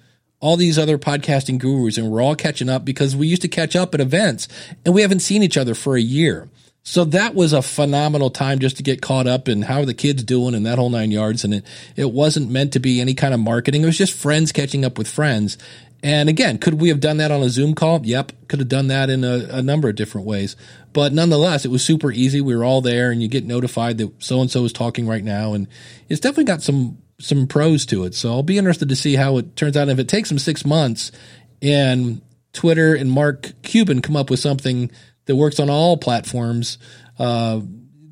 all 0.44 0.58
these 0.58 0.78
other 0.78 0.98
podcasting 0.98 1.58
gurus 1.58 1.96
and 1.96 2.10
we're 2.10 2.20
all 2.20 2.36
catching 2.36 2.68
up 2.68 2.84
because 2.84 3.16
we 3.16 3.26
used 3.26 3.40
to 3.40 3.48
catch 3.48 3.74
up 3.74 3.94
at 3.94 4.00
events 4.00 4.46
and 4.84 4.94
we 4.94 5.00
haven't 5.00 5.20
seen 5.20 5.42
each 5.42 5.56
other 5.56 5.74
for 5.74 5.96
a 5.96 6.02
year. 6.02 6.50
So 6.82 7.04
that 7.04 7.34
was 7.34 7.54
a 7.54 7.62
phenomenal 7.62 8.28
time 8.28 8.58
just 8.58 8.76
to 8.76 8.82
get 8.82 9.00
caught 9.00 9.26
up 9.26 9.48
in 9.48 9.62
how 9.62 9.80
are 9.80 9.86
the 9.86 9.94
kids 9.94 10.22
doing 10.22 10.54
and 10.54 10.66
that 10.66 10.76
whole 10.76 10.90
nine 10.90 11.10
yards. 11.10 11.44
And 11.44 11.54
it, 11.54 11.66
it 11.96 12.12
wasn't 12.12 12.50
meant 12.50 12.74
to 12.74 12.78
be 12.78 13.00
any 13.00 13.14
kind 13.14 13.32
of 13.32 13.40
marketing. 13.40 13.84
It 13.84 13.86
was 13.86 13.96
just 13.96 14.12
friends 14.12 14.52
catching 14.52 14.84
up 14.84 14.98
with 14.98 15.08
friends. 15.08 15.56
And 16.02 16.28
again, 16.28 16.58
could 16.58 16.78
we 16.78 16.90
have 16.90 17.00
done 17.00 17.16
that 17.16 17.30
on 17.30 17.42
a 17.42 17.48
Zoom 17.48 17.74
call? 17.74 18.04
Yep. 18.04 18.32
Could 18.48 18.58
have 18.58 18.68
done 18.68 18.88
that 18.88 19.08
in 19.08 19.24
a, 19.24 19.46
a 19.50 19.62
number 19.62 19.88
of 19.88 19.96
different 19.96 20.26
ways. 20.26 20.56
But 20.92 21.14
nonetheless, 21.14 21.64
it 21.64 21.70
was 21.70 21.82
super 21.82 22.12
easy. 22.12 22.42
We 22.42 22.54
were 22.54 22.64
all 22.64 22.82
there 22.82 23.10
and 23.10 23.22
you 23.22 23.28
get 23.28 23.46
notified 23.46 23.96
that 23.96 24.22
so 24.22 24.42
and 24.42 24.50
so 24.50 24.62
is 24.66 24.74
talking 24.74 25.06
right 25.06 25.24
now. 25.24 25.54
And 25.54 25.68
it's 26.10 26.20
definitely 26.20 26.44
got 26.44 26.60
some 26.60 26.98
some 27.24 27.46
pros 27.46 27.86
to 27.86 28.04
it. 28.04 28.14
So 28.14 28.30
I'll 28.30 28.42
be 28.42 28.58
interested 28.58 28.88
to 28.88 28.96
see 28.96 29.14
how 29.14 29.38
it 29.38 29.56
turns 29.56 29.76
out. 29.76 29.88
If 29.88 29.98
it 29.98 30.08
takes 30.08 30.28
them 30.28 30.38
six 30.38 30.64
months 30.64 31.10
and 31.62 32.20
Twitter 32.52 32.94
and 32.94 33.10
Mark 33.10 33.52
Cuban 33.62 34.02
come 34.02 34.16
up 34.16 34.30
with 34.30 34.40
something 34.40 34.90
that 35.26 35.36
works 35.36 35.58
on 35.58 35.70
all 35.70 35.96
platforms, 35.96 36.78
uh, 37.18 37.60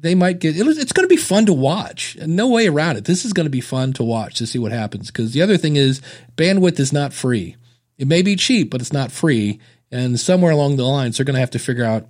they 0.00 0.14
might 0.14 0.40
get 0.40 0.56
it's 0.56 0.92
going 0.92 1.08
to 1.08 1.14
be 1.14 1.20
fun 1.20 1.46
to 1.46 1.52
watch. 1.52 2.16
No 2.26 2.48
way 2.48 2.66
around 2.66 2.96
it. 2.96 3.04
This 3.04 3.24
is 3.24 3.32
going 3.32 3.46
to 3.46 3.50
be 3.50 3.60
fun 3.60 3.92
to 3.94 4.02
watch 4.02 4.36
to 4.36 4.46
see 4.46 4.58
what 4.58 4.72
happens. 4.72 5.08
Because 5.10 5.32
the 5.32 5.42
other 5.42 5.56
thing 5.56 5.76
is, 5.76 6.02
bandwidth 6.36 6.80
is 6.80 6.92
not 6.92 7.12
free. 7.12 7.56
It 7.98 8.08
may 8.08 8.22
be 8.22 8.34
cheap, 8.34 8.70
but 8.70 8.80
it's 8.80 8.92
not 8.92 9.12
free. 9.12 9.60
And 9.92 10.18
somewhere 10.18 10.50
along 10.50 10.76
the 10.76 10.84
lines, 10.84 11.16
they're 11.16 11.24
going 11.24 11.34
to 11.34 11.40
have 11.40 11.50
to 11.50 11.58
figure 11.58 11.84
out 11.84 12.08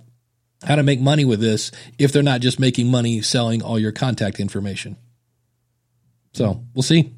how 0.65 0.75
to 0.75 0.83
make 0.83 1.01
money 1.01 1.25
with 1.25 1.39
this 1.39 1.71
if 1.99 2.11
they're 2.11 2.23
not 2.23 2.41
just 2.41 2.59
making 2.59 2.89
money 2.89 3.21
selling 3.21 3.61
all 3.61 3.77
your 3.77 3.91
contact 3.91 4.39
information. 4.39 4.97
So 6.33 6.63
we'll 6.73 6.83
see. 6.83 7.13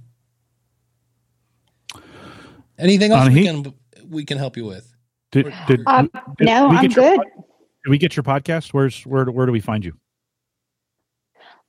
Anything 2.77 3.11
else 3.11 3.29
we 3.29 3.43
can 3.43 3.73
we 4.09 4.25
can 4.25 4.37
help 4.37 4.57
you 4.57 4.65
with? 4.65 4.93
Did, 5.31 5.53
did, 5.67 5.81
um, 5.87 6.09
did 6.37 6.45
no, 6.45 6.67
I'm 6.69 6.89
good. 6.89 7.19
Did 7.19 7.89
we 7.89 7.97
get 7.97 8.15
your 8.15 8.23
podcast? 8.23 8.73
Where's 8.73 9.05
where 9.05 9.25
where 9.25 9.45
do 9.45 9.51
we 9.51 9.61
find 9.61 9.83
you? 9.83 9.93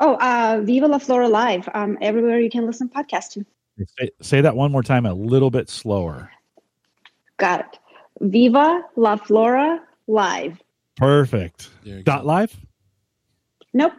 Oh, 0.00 0.16
uh, 0.16 0.60
Viva 0.62 0.86
La 0.86 0.98
Flora 0.98 1.28
Live. 1.28 1.68
Um, 1.72 1.96
everywhere 2.00 2.40
you 2.40 2.50
can 2.50 2.66
listen 2.66 2.88
podcast 2.88 3.30
to. 3.32 3.46
Say, 3.98 4.10
say 4.20 4.40
that 4.40 4.56
one 4.56 4.72
more 4.72 4.82
time, 4.82 5.06
a 5.06 5.14
little 5.14 5.50
bit 5.50 5.70
slower. 5.70 6.30
Got 7.38 7.60
it. 7.60 7.78
Viva 8.20 8.82
La 8.96 9.16
Flora 9.16 9.82
Live. 10.06 10.62
Perfect. 10.96 11.70
Dot 12.04 12.22
go. 12.22 12.26
live. 12.26 12.56
Nope. 13.74 13.92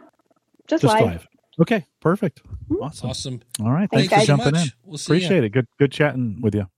Just, 0.66 0.82
Just 0.82 0.94
live. 0.94 1.04
live. 1.04 1.28
Okay, 1.60 1.86
perfect. 2.00 2.42
Awesome. 2.80 3.10
Awesome. 3.10 3.40
All 3.60 3.70
right. 3.70 3.88
Thanks, 3.90 4.08
Thanks 4.08 4.24
for 4.24 4.36
jumping 4.36 4.60
in. 4.60 4.68
We'll 4.84 4.96
Appreciate 4.96 5.44
it. 5.44 5.50
Good 5.50 5.66
good 5.78 5.92
chatting 5.92 6.40
with 6.40 6.54
you. 6.54 6.68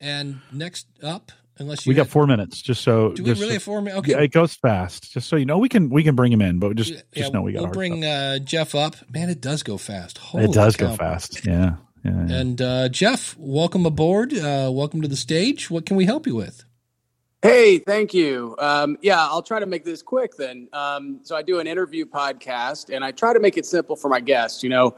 And 0.00 0.40
next 0.52 0.86
up, 1.02 1.32
unless 1.58 1.86
you 1.86 1.90
We 1.90 1.94
got 1.94 2.08
four 2.08 2.26
minutes, 2.26 2.60
just 2.60 2.82
so 2.82 3.12
Do 3.12 3.22
we 3.22 3.30
really 3.30 3.46
so, 3.46 3.52
have 3.52 3.62
four 3.62 3.80
minutes? 3.80 3.98
Okay. 4.00 4.12
Yeah, 4.12 4.20
it 4.20 4.32
goes 4.32 4.54
fast. 4.54 5.12
Just 5.12 5.28
so 5.28 5.36
you 5.36 5.46
know, 5.46 5.58
we 5.58 5.68
can 5.68 5.90
we 5.90 6.02
can 6.02 6.14
bring 6.14 6.32
him 6.32 6.42
in, 6.42 6.58
but 6.58 6.76
just 6.76 6.92
just 6.92 7.06
yeah, 7.14 7.28
know 7.28 7.42
we 7.42 7.52
got 7.52 7.62
we'll 7.62 7.72
bring 7.72 8.04
uh, 8.04 8.38
Jeff 8.38 8.74
up. 8.74 8.96
Man, 9.10 9.30
it 9.30 9.40
does 9.40 9.62
go 9.62 9.78
fast. 9.78 10.18
Holy 10.18 10.44
it 10.44 10.52
does 10.52 10.76
cow. 10.76 10.88
go 10.88 10.96
fast. 10.96 11.46
Yeah. 11.46 11.76
Yeah, 12.04 12.26
yeah. 12.26 12.34
And 12.34 12.60
uh, 12.60 12.88
Jeff, 12.88 13.36
welcome 13.38 13.86
aboard. 13.86 14.34
Uh, 14.34 14.70
welcome 14.72 15.02
to 15.02 15.08
the 15.08 15.16
stage. 15.16 15.70
What 15.70 15.86
can 15.86 15.96
we 15.96 16.04
help 16.04 16.26
you 16.26 16.34
with? 16.34 16.64
Hey, 17.42 17.78
thank 17.78 18.14
you. 18.14 18.54
Um, 18.60 18.96
yeah, 19.02 19.18
I'll 19.18 19.42
try 19.42 19.58
to 19.58 19.66
make 19.66 19.84
this 19.84 20.00
quick 20.00 20.36
then. 20.36 20.68
Um, 20.72 21.18
so 21.24 21.34
I 21.34 21.42
do 21.42 21.58
an 21.58 21.66
interview 21.66 22.04
podcast, 22.06 22.94
and 22.94 23.04
I 23.04 23.10
try 23.10 23.32
to 23.32 23.40
make 23.40 23.58
it 23.58 23.66
simple 23.66 23.96
for 23.96 24.08
my 24.08 24.20
guests. 24.20 24.62
You 24.62 24.70
know, 24.70 24.96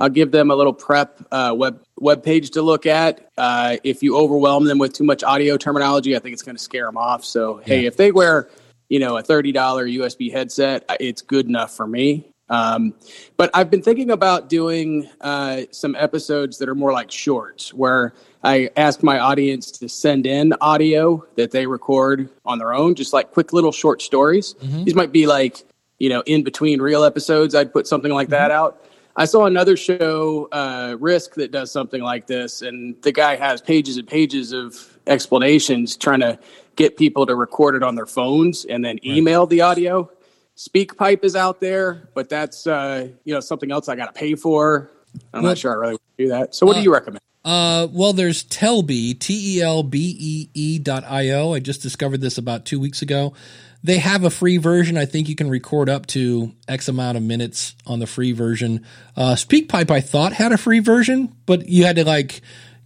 I'll 0.00 0.08
give 0.08 0.32
them 0.32 0.50
a 0.50 0.56
little 0.56 0.72
prep 0.72 1.24
uh, 1.30 1.54
web 1.56 1.84
web 2.00 2.24
page 2.24 2.50
to 2.50 2.62
look 2.62 2.84
at. 2.84 3.30
Uh, 3.38 3.76
if 3.84 4.02
you 4.02 4.18
overwhelm 4.18 4.64
them 4.64 4.78
with 4.78 4.92
too 4.92 5.04
much 5.04 5.22
audio 5.22 5.56
terminology, 5.56 6.16
I 6.16 6.18
think 6.18 6.32
it's 6.32 6.42
going 6.42 6.56
to 6.56 6.62
scare 6.62 6.86
them 6.86 6.96
off. 6.96 7.24
So 7.24 7.60
hey, 7.64 7.86
if 7.86 7.96
they 7.96 8.10
wear, 8.10 8.48
you 8.88 8.98
know, 8.98 9.16
a 9.16 9.22
thirty 9.22 9.52
dollar 9.52 9.86
USB 9.86 10.32
headset, 10.32 10.84
it's 10.98 11.22
good 11.22 11.46
enough 11.46 11.76
for 11.76 11.86
me. 11.86 12.33
Um, 12.50 12.94
but 13.36 13.50
I've 13.54 13.70
been 13.70 13.82
thinking 13.82 14.10
about 14.10 14.48
doing 14.48 15.08
uh, 15.20 15.62
some 15.70 15.96
episodes 15.96 16.58
that 16.58 16.68
are 16.68 16.74
more 16.74 16.92
like 16.92 17.10
shorts, 17.10 17.72
where 17.72 18.12
I 18.42 18.70
ask 18.76 19.02
my 19.02 19.18
audience 19.18 19.70
to 19.72 19.88
send 19.88 20.26
in 20.26 20.52
audio 20.60 21.26
that 21.36 21.50
they 21.50 21.66
record 21.66 22.28
on 22.44 22.58
their 22.58 22.74
own, 22.74 22.94
just 22.94 23.12
like 23.12 23.30
quick 23.32 23.52
little 23.52 23.72
short 23.72 24.02
stories. 24.02 24.54
Mm-hmm. 24.54 24.84
These 24.84 24.94
might 24.94 25.12
be 25.12 25.26
like, 25.26 25.64
you 25.98 26.10
know, 26.10 26.22
in 26.26 26.42
between 26.42 26.82
real 26.82 27.04
episodes, 27.04 27.54
I'd 27.54 27.72
put 27.72 27.86
something 27.86 28.12
like 28.12 28.26
mm-hmm. 28.26 28.32
that 28.32 28.50
out. 28.50 28.84
I 29.16 29.26
saw 29.26 29.46
another 29.46 29.76
show, 29.76 30.48
uh, 30.50 30.96
Risk, 30.98 31.34
that 31.34 31.52
does 31.52 31.70
something 31.70 32.02
like 32.02 32.26
this, 32.26 32.62
and 32.62 33.00
the 33.02 33.12
guy 33.12 33.36
has 33.36 33.62
pages 33.62 33.96
and 33.96 34.08
pages 34.08 34.52
of 34.52 34.98
explanations 35.06 35.96
trying 35.96 36.20
to 36.20 36.38
get 36.76 36.96
people 36.96 37.24
to 37.26 37.36
record 37.36 37.76
it 37.76 37.82
on 37.82 37.94
their 37.94 38.06
phones 38.06 38.64
and 38.64 38.84
then 38.84 38.98
email 39.06 39.42
right. 39.42 39.50
the 39.50 39.60
audio. 39.60 40.10
SpeakPipe 40.56 41.24
is 41.24 41.34
out 41.34 41.60
there, 41.60 42.08
but 42.14 42.28
that's 42.28 42.66
uh, 42.66 43.08
you 43.24 43.34
know 43.34 43.40
something 43.40 43.70
else 43.70 43.88
I 43.88 43.96
got 43.96 44.14
to 44.14 44.18
pay 44.18 44.34
for. 44.34 44.90
I'm 45.32 45.42
well, 45.42 45.50
not 45.50 45.58
sure 45.58 45.72
I 45.72 45.74
really 45.74 45.92
want 45.92 46.02
to 46.18 46.24
do 46.24 46.28
that. 46.30 46.54
So, 46.54 46.66
what 46.66 46.76
uh, 46.76 46.78
do 46.78 46.84
you 46.84 46.92
recommend? 46.92 47.20
Uh, 47.44 47.88
well, 47.92 48.12
there's 48.12 48.44
Telbee, 48.44 49.18
T 49.18 49.58
E 49.58 49.62
L 49.62 49.82
B 49.82 50.16
E 50.18 50.48
E 50.54 50.78
dot 50.78 51.04
I 51.04 51.30
O. 51.30 51.52
I 51.52 51.60
just 51.60 51.82
discovered 51.82 52.20
this 52.20 52.38
about 52.38 52.64
two 52.64 52.80
weeks 52.80 53.02
ago. 53.02 53.34
They 53.82 53.98
have 53.98 54.24
a 54.24 54.30
free 54.30 54.56
version. 54.56 54.96
I 54.96 55.04
think 55.04 55.28
you 55.28 55.34
can 55.34 55.50
record 55.50 55.90
up 55.90 56.06
to 56.06 56.54
X 56.66 56.88
amount 56.88 57.18
of 57.18 57.22
minutes 57.22 57.74
on 57.86 57.98
the 57.98 58.06
free 58.06 58.32
version. 58.32 58.86
Uh, 59.14 59.34
SpeakPipe, 59.34 59.90
I 59.90 60.00
thought 60.00 60.32
had 60.32 60.52
a 60.52 60.56
free 60.56 60.78
version, 60.78 61.36
but 61.44 61.68
you 61.68 61.84
had 61.84 61.96
to 61.96 62.04
like 62.04 62.40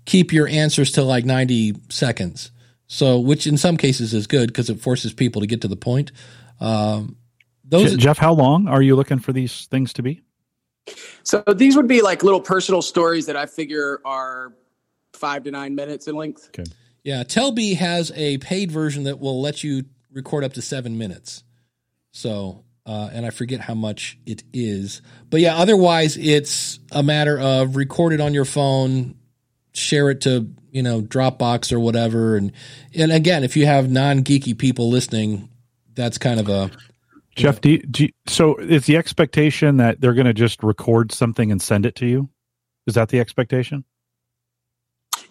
keep 0.07 0.33
your 0.33 0.49
answers 0.49 0.91
to 0.93 1.05
like 1.05 1.25
90 1.25 1.77
seconds. 1.89 2.51
So, 2.89 3.21
which 3.21 3.47
in 3.47 3.59
some 3.59 3.77
cases 3.77 4.13
is 4.13 4.27
good 4.27 4.49
because 4.49 4.71
it 4.71 4.81
forces 4.81 5.13
people 5.13 5.43
to 5.43 5.47
get 5.47 5.61
to 5.61 5.69
the 5.69 5.77
point. 5.77 6.11
Um, 6.59 7.17
those 7.69 7.97
Jeff, 7.97 8.19
how 8.19 8.33
long 8.33 8.69
are 8.69 8.83
you 8.83 8.97
looking 8.97 9.19
for 9.19 9.33
these 9.33 9.67
things 9.67 9.93
to 9.95 10.03
be? 10.03 10.23
So 11.23 11.43
these 11.55 11.77
would 11.77 11.89
be 11.89 12.01
like 12.01 12.23
little 12.23 12.41
personal 12.41 12.83
stories 12.83 13.27
that 13.27 13.37
I 13.37 13.47
figure 13.47 14.01
are 14.05 14.55
five 15.13 15.45
to 15.45 15.51
nine 15.51 15.75
minutes 15.75 16.09
in 16.09 16.17
length. 16.17 16.49
Okay. 16.49 16.71
Yeah, 17.05 17.25
Telbee 17.25 17.77
has 17.77 18.13
a 18.15 18.39
paid 18.39 18.73
version 18.73 19.05
that 19.05 19.19
will 19.19 19.41
let 19.41 19.63
you 19.63 19.85
record 20.13 20.45
up 20.45 20.55
to 20.55 20.63
seven 20.63 20.99
minutes. 20.99 21.45
So, 22.13 22.65
uh, 22.87 23.11
and 23.13 23.27
I 23.27 23.31
forget 23.31 23.61
how 23.61 23.75
much 23.75 24.19
it 24.27 24.43
is, 24.53 25.03
but 25.31 25.41
yeah, 25.41 25.57
otherwise 25.57 26.17
it's 26.17 26.81
a 26.91 27.03
matter 27.03 27.39
of 27.39 27.77
record 27.77 28.15
it 28.15 28.21
on 28.21 28.35
your 28.35 28.47
phone, 28.47 29.17
share 29.75 30.11
it 30.11 30.23
to 30.23 30.51
you 30.71 30.83
know 30.83 31.03
Dropbox 31.03 31.73
or 31.73 31.81
whatever, 31.81 32.37
and 32.37 32.53
and 32.95 33.13
again, 33.13 33.45
if 33.45 33.57
you 33.57 33.67
have 33.67 33.91
non 33.91 34.25
geeky 34.25 34.57
people 34.57 34.89
listening, 34.89 35.51
that's 35.95 36.17
kind 36.17 36.41
of 36.41 36.49
a 36.49 36.71
Jeff, 37.39 37.61
do 37.61 37.71
you, 37.71 37.79
do 37.79 38.05
you, 38.05 38.11
so 38.27 38.57
is 38.57 38.87
the 38.87 38.97
expectation 38.97 39.77
that 39.79 40.01
they're 40.01 40.15
going 40.15 40.27
to 40.27 40.35
just 40.35 40.63
record 40.63 41.13
something 41.13 41.51
and 41.51 41.61
send 41.63 41.87
it 41.87 41.95
to 41.97 42.07
you? 42.07 42.29
Is 42.87 42.95
that 42.95 43.09
the 43.09 43.21
expectation? 43.21 43.85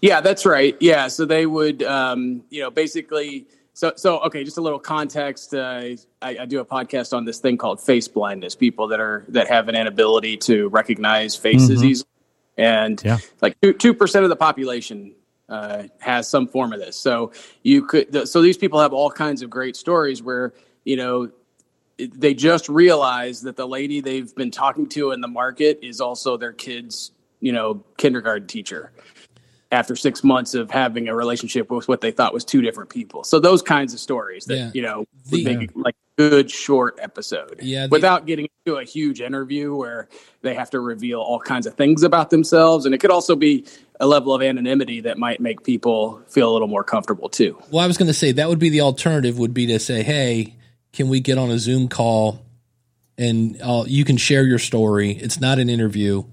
Yeah, 0.01 0.21
that's 0.21 0.45
right. 0.45 0.75
Yeah, 0.79 1.07
so 1.07 1.25
they 1.25 1.45
would, 1.45 1.83
um, 1.83 2.43
you 2.49 2.61
know, 2.61 2.69
basically. 2.69 3.47
So, 3.73 3.93
so 3.95 4.19
okay, 4.21 4.43
just 4.43 4.57
a 4.57 4.61
little 4.61 4.79
context. 4.79 5.53
Uh, 5.53 5.95
I, 6.21 6.37
I, 6.39 6.45
do 6.45 6.59
a 6.59 6.65
podcast 6.65 7.15
on 7.15 7.25
this 7.25 7.39
thing 7.39 7.57
called 7.57 7.81
face 7.81 8.07
blindness. 8.07 8.55
People 8.55 8.87
that 8.89 8.99
are 8.99 9.25
that 9.29 9.47
have 9.47 9.69
an 9.69 9.75
inability 9.75 10.37
to 10.37 10.69
recognize 10.69 11.35
faces 11.35 11.79
mm-hmm. 11.79 11.87
easily, 11.87 12.09
and 12.57 13.01
yeah. 13.03 13.17
like 13.41 13.55
two 13.79 13.93
percent 13.93 14.23
of 14.23 14.29
the 14.29 14.35
population 14.35 15.13
uh, 15.49 15.83
has 15.99 16.27
some 16.27 16.47
form 16.47 16.73
of 16.73 16.79
this. 16.79 16.95
So 16.95 17.31
you 17.63 17.83
could. 17.85 18.27
So 18.27 18.41
these 18.41 18.57
people 18.57 18.79
have 18.79 18.93
all 18.93 19.11
kinds 19.11 19.41
of 19.41 19.49
great 19.49 19.75
stories 19.75 20.21
where 20.21 20.53
you 20.83 20.95
know 20.95 21.31
they 21.97 22.33
just 22.33 22.69
realized 22.69 23.43
that 23.43 23.55
the 23.55 23.67
lady 23.67 24.01
they've 24.01 24.33
been 24.35 24.51
talking 24.51 24.87
to 24.89 25.11
in 25.11 25.21
the 25.21 25.27
market 25.27 25.79
is 25.81 25.99
also 25.99 26.37
their 26.37 26.53
kid's, 26.53 27.11
you 27.39 27.51
know, 27.51 27.83
kindergarten 27.97 28.47
teacher. 28.47 28.91
after 29.69 29.97
six 29.97 30.23
months 30.23 30.53
of 30.53 30.71
having 30.71 31.09
a 31.09 31.13
relationship 31.13 31.69
with 31.69 31.89
what 31.89 31.99
they 31.99 32.09
thought 32.09 32.33
was 32.33 32.45
two 32.45 32.61
different 32.61 32.89
people. 32.89 33.25
So 33.25 33.37
those 33.37 33.61
kinds 33.61 33.93
of 33.93 33.99
stories 33.99 34.45
that 34.45 34.55
Yeah. 34.55 34.71
you 34.73 34.81
know 34.81 35.03
The- 35.29 35.43
would 35.43 35.57
make 35.59 35.69
uh, 35.71 35.81
like 35.83 35.95
good 36.17 36.49
short 36.49 36.97
episode. 37.01 37.59
Yeah, 37.61 37.85
the- 37.87 37.89
without 37.91 38.25
getting 38.25 38.47
into 38.65 38.77
a 38.79 38.85
huge 38.85 39.19
interview 39.19 39.75
where 39.75 40.07
they 40.41 40.53
have 40.53 40.69
to 40.69 40.79
reveal 40.79 41.19
all 41.19 41.41
kinds 41.41 41.67
of 41.67 41.73
things 41.73 42.03
about 42.03 42.29
themselves, 42.29 42.85
and 42.85 42.95
it 42.95 42.99
could 42.99 43.11
also 43.11 43.35
be 43.35 43.65
a 43.99 44.07
level 44.07 44.33
of 44.33 44.41
anonymity 44.41 45.01
that 45.01 45.17
might 45.17 45.41
make 45.41 45.63
people 45.63 46.21
feel 46.29 46.49
a 46.49 46.53
little 46.53 46.69
more 46.69 46.85
comfortable 46.85 47.27
too. 47.27 47.57
Well, 47.69 47.83
I 47.83 47.87
was 47.87 47.97
going 47.97 48.07
to 48.07 48.13
say 48.13 48.31
that 48.31 48.47
would 48.47 48.59
be 48.59 48.69
the 48.69 48.79
alternative. 48.79 49.37
Would 49.37 49.53
be 49.53 49.65
to 49.67 49.79
say, 49.79 50.01
"Hey, 50.01 50.53
can 50.97 51.09
we 51.09 51.19
get 51.19 51.37
on 51.37 51.51
a 51.51 51.59
Zoom 51.59 51.87
call 51.87 52.43
and 53.19 53.55
uh, 53.61 53.85
you 53.87 54.03
can 54.03 54.17
share 54.17 54.43
your 54.43 54.59
story? 54.59 55.11
It's 55.11 55.39
not 55.39 55.59
an 55.59 55.69
interview." 55.69 56.23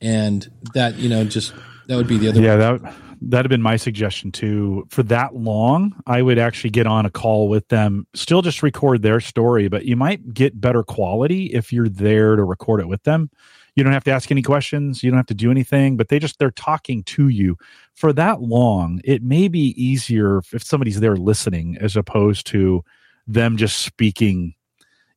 And 0.00 0.48
that 0.74 0.96
you 0.96 1.08
know, 1.08 1.24
just 1.24 1.52
that 1.88 1.96
would 1.96 2.06
be 2.06 2.16
the 2.16 2.28
other. 2.28 2.40
Yeah, 2.40 2.56
that 2.56 2.94
that'd 3.20 3.46
have 3.46 3.50
been 3.50 3.62
my 3.62 3.76
suggestion 3.76 4.30
too. 4.30 4.86
For 4.90 5.02
that 5.04 5.34
long, 5.34 6.00
I 6.06 6.22
would 6.22 6.38
actually 6.38 6.70
get 6.70 6.86
on 6.86 7.04
a 7.04 7.10
call 7.10 7.48
with 7.48 7.66
them, 7.68 8.06
still 8.14 8.42
just 8.42 8.62
record 8.62 9.02
their 9.02 9.20
story, 9.20 9.68
but 9.68 9.86
you 9.86 9.96
might 9.96 10.32
get 10.32 10.60
better 10.60 10.84
quality 10.84 11.46
if 11.46 11.72
you're 11.72 11.88
there 11.88 12.36
to 12.36 12.44
record 12.44 12.80
it 12.80 12.88
with 12.88 13.02
them. 13.02 13.30
You 13.74 13.84
don't 13.84 13.92
have 13.92 14.04
to 14.04 14.10
ask 14.12 14.30
any 14.30 14.42
questions, 14.42 15.02
you 15.02 15.10
don't 15.10 15.18
have 15.18 15.26
to 15.26 15.34
do 15.34 15.50
anything, 15.50 15.96
but 15.96 16.08
they 16.08 16.18
just 16.18 16.38
they're 16.38 16.50
talking 16.50 17.02
to 17.04 17.28
you 17.28 17.56
for 17.94 18.12
that 18.12 18.40
long. 18.40 19.00
It 19.04 19.22
may 19.22 19.48
be 19.48 19.74
easier 19.82 20.42
if 20.52 20.62
somebody's 20.62 21.00
there 21.00 21.16
listening 21.16 21.76
as 21.80 21.96
opposed 21.96 22.46
to 22.48 22.84
them 23.26 23.56
just 23.56 23.80
speaking 23.80 24.54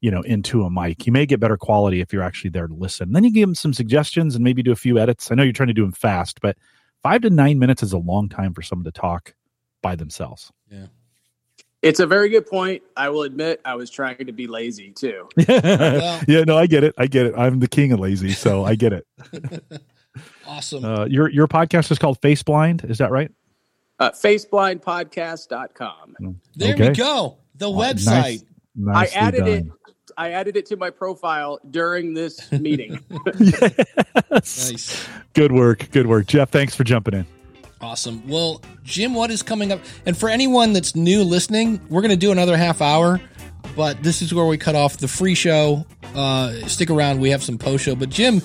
you 0.01 0.11
know 0.11 0.21
into 0.21 0.63
a 0.63 0.69
mic. 0.69 1.05
You 1.05 1.11
may 1.11 1.25
get 1.25 1.39
better 1.39 1.57
quality 1.57 2.01
if 2.01 2.13
you're 2.13 2.23
actually 2.23 2.51
there 2.51 2.67
to 2.67 2.73
listen. 2.73 3.11
Then 3.11 3.23
you 3.23 3.31
give 3.31 3.47
them 3.47 3.55
some 3.55 3.73
suggestions 3.73 4.35
and 4.35 4.43
maybe 4.43 4.63
do 4.63 4.71
a 4.71 4.75
few 4.75 4.97
edits. 4.97 5.31
I 5.31 5.35
know 5.35 5.43
you're 5.43 5.53
trying 5.53 5.67
to 5.67 5.73
do 5.73 5.83
them 5.83 5.91
fast 5.91 6.39
but 6.41 6.57
five 7.03 7.21
to 7.21 7.29
nine 7.29 7.59
minutes 7.59 7.83
is 7.83 7.93
a 7.93 7.97
long 7.97 8.29
time 8.29 8.53
for 8.53 8.61
someone 8.61 8.85
to 8.85 8.91
talk 8.91 9.33
by 9.81 9.95
themselves. 9.95 10.51
Yeah. 10.69 10.87
It's 11.81 12.01
a 12.01 12.07
very 12.07 12.27
good 12.27 12.45
point. 12.45 12.83
I 12.97 13.07
will 13.09 13.23
admit 13.23 13.61
I 13.63 13.75
was 13.75 13.89
trying 13.89 14.25
to 14.25 14.33
be 14.33 14.47
lazy 14.47 14.91
too. 14.91 15.29
Well- 15.47 16.21
yeah 16.27 16.43
no 16.43 16.57
i 16.57 16.67
get 16.67 16.83
it. 16.83 16.93
I 16.97 17.07
get 17.07 17.25
it. 17.25 17.33
I'm 17.37 17.59
the 17.59 17.69
king 17.69 17.91
of 17.91 17.99
lazy 17.99 18.31
so 18.31 18.65
i 18.65 18.75
get 18.75 18.93
it. 18.93 19.05
Awesome. 20.45 20.83
uh, 20.83 21.05
your 21.05 21.29
your 21.29 21.47
podcast 21.47 21.91
is 21.91 21.99
called 21.99 22.19
face 22.21 22.41
blind 22.41 22.83
is 22.83 22.97
that 22.97 23.11
right? 23.11 23.31
Uh, 23.99 24.09
faceblindpodcast.com. 24.11 26.15
there 26.55 26.75
we 26.75 26.89
go. 26.89 27.37
The 27.59 27.67
website. 27.67 28.43
Nice- 28.75 29.15
I 29.15 29.19
added 29.19 29.41
nicely 29.41 29.53
it. 29.53 29.65
I 30.17 30.31
added 30.31 30.57
it 30.57 30.65
to 30.67 30.75
my 30.77 30.89
profile 30.89 31.59
during 31.69 32.13
this 32.13 32.51
meeting. 32.51 32.99
Nice. 34.31 35.07
good 35.33 35.51
work 35.51 35.89
good 35.91 36.05
work 36.07 36.27
jeff 36.27 36.49
thanks 36.49 36.75
for 36.75 36.83
jumping 36.83 37.13
in 37.13 37.25
Awesome. 37.81 38.27
Well, 38.27 38.61
Jim, 38.83 39.13
what 39.13 39.31
is 39.31 39.41
coming 39.41 39.71
up? 39.71 39.79
And 40.05 40.17
for 40.17 40.27
anyone 40.27 40.73
that's 40.73 40.97
new 40.97 41.23
listening, 41.23 41.79
we're 41.89 42.01
going 42.01 42.11
to 42.11 42.17
do 42.17 42.31
another 42.33 42.57
half 42.57 42.81
hour, 42.81 43.21
but 43.75 44.03
this 44.03 44.21
is 44.21 44.33
where 44.33 44.45
we 44.45 44.57
cut 44.57 44.75
off 44.75 44.97
the 44.97 45.07
free 45.07 45.33
show. 45.33 45.85
Uh, 46.13 46.51
stick 46.67 46.89
around. 46.89 47.21
We 47.21 47.29
have 47.29 47.41
some 47.41 47.57
post 47.57 47.85
show. 47.85 47.95
But 47.95 48.09
Jim, 48.09 48.41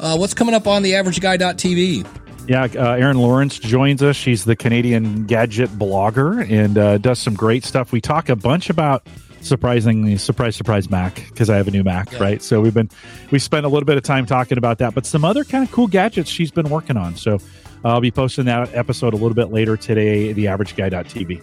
uh, 0.00 0.16
what's 0.16 0.32
coming 0.32 0.54
up 0.54 0.66
on 0.66 0.82
the 0.82 0.92
averageguy.tv? 0.92 2.06
Yeah, 2.50 2.64
uh, 2.64 2.94
Erin 2.94 3.16
Lawrence 3.16 3.60
joins 3.60 4.02
us. 4.02 4.16
She's 4.16 4.44
the 4.44 4.56
Canadian 4.56 5.24
gadget 5.26 5.70
blogger 5.70 6.44
and 6.50 6.76
uh, 6.76 6.98
does 6.98 7.20
some 7.20 7.34
great 7.34 7.62
stuff. 7.62 7.92
We 7.92 8.00
talk 8.00 8.28
a 8.28 8.34
bunch 8.34 8.70
about 8.70 9.06
surprisingly, 9.40 10.16
surprise, 10.16 10.56
surprise, 10.56 10.90
Mac 10.90 11.14
because 11.28 11.48
I 11.48 11.58
have 11.58 11.68
a 11.68 11.70
new 11.70 11.84
Mac, 11.84 12.18
right? 12.18 12.42
So 12.42 12.60
we've 12.60 12.74
been 12.74 12.90
we 13.30 13.38
spent 13.38 13.66
a 13.66 13.68
little 13.68 13.86
bit 13.86 13.98
of 13.98 14.02
time 14.02 14.26
talking 14.26 14.58
about 14.58 14.78
that, 14.78 14.96
but 14.96 15.06
some 15.06 15.24
other 15.24 15.44
kind 15.44 15.62
of 15.62 15.70
cool 15.70 15.86
gadgets 15.86 16.28
she's 16.28 16.50
been 16.50 16.68
working 16.68 16.96
on. 16.96 17.14
So 17.14 17.38
I'll 17.84 18.00
be 18.00 18.10
posting 18.10 18.46
that 18.46 18.74
episode 18.74 19.12
a 19.12 19.16
little 19.16 19.34
bit 19.36 19.52
later 19.52 19.76
today. 19.76 20.34
TheAverageGuy.tv. 20.34 21.40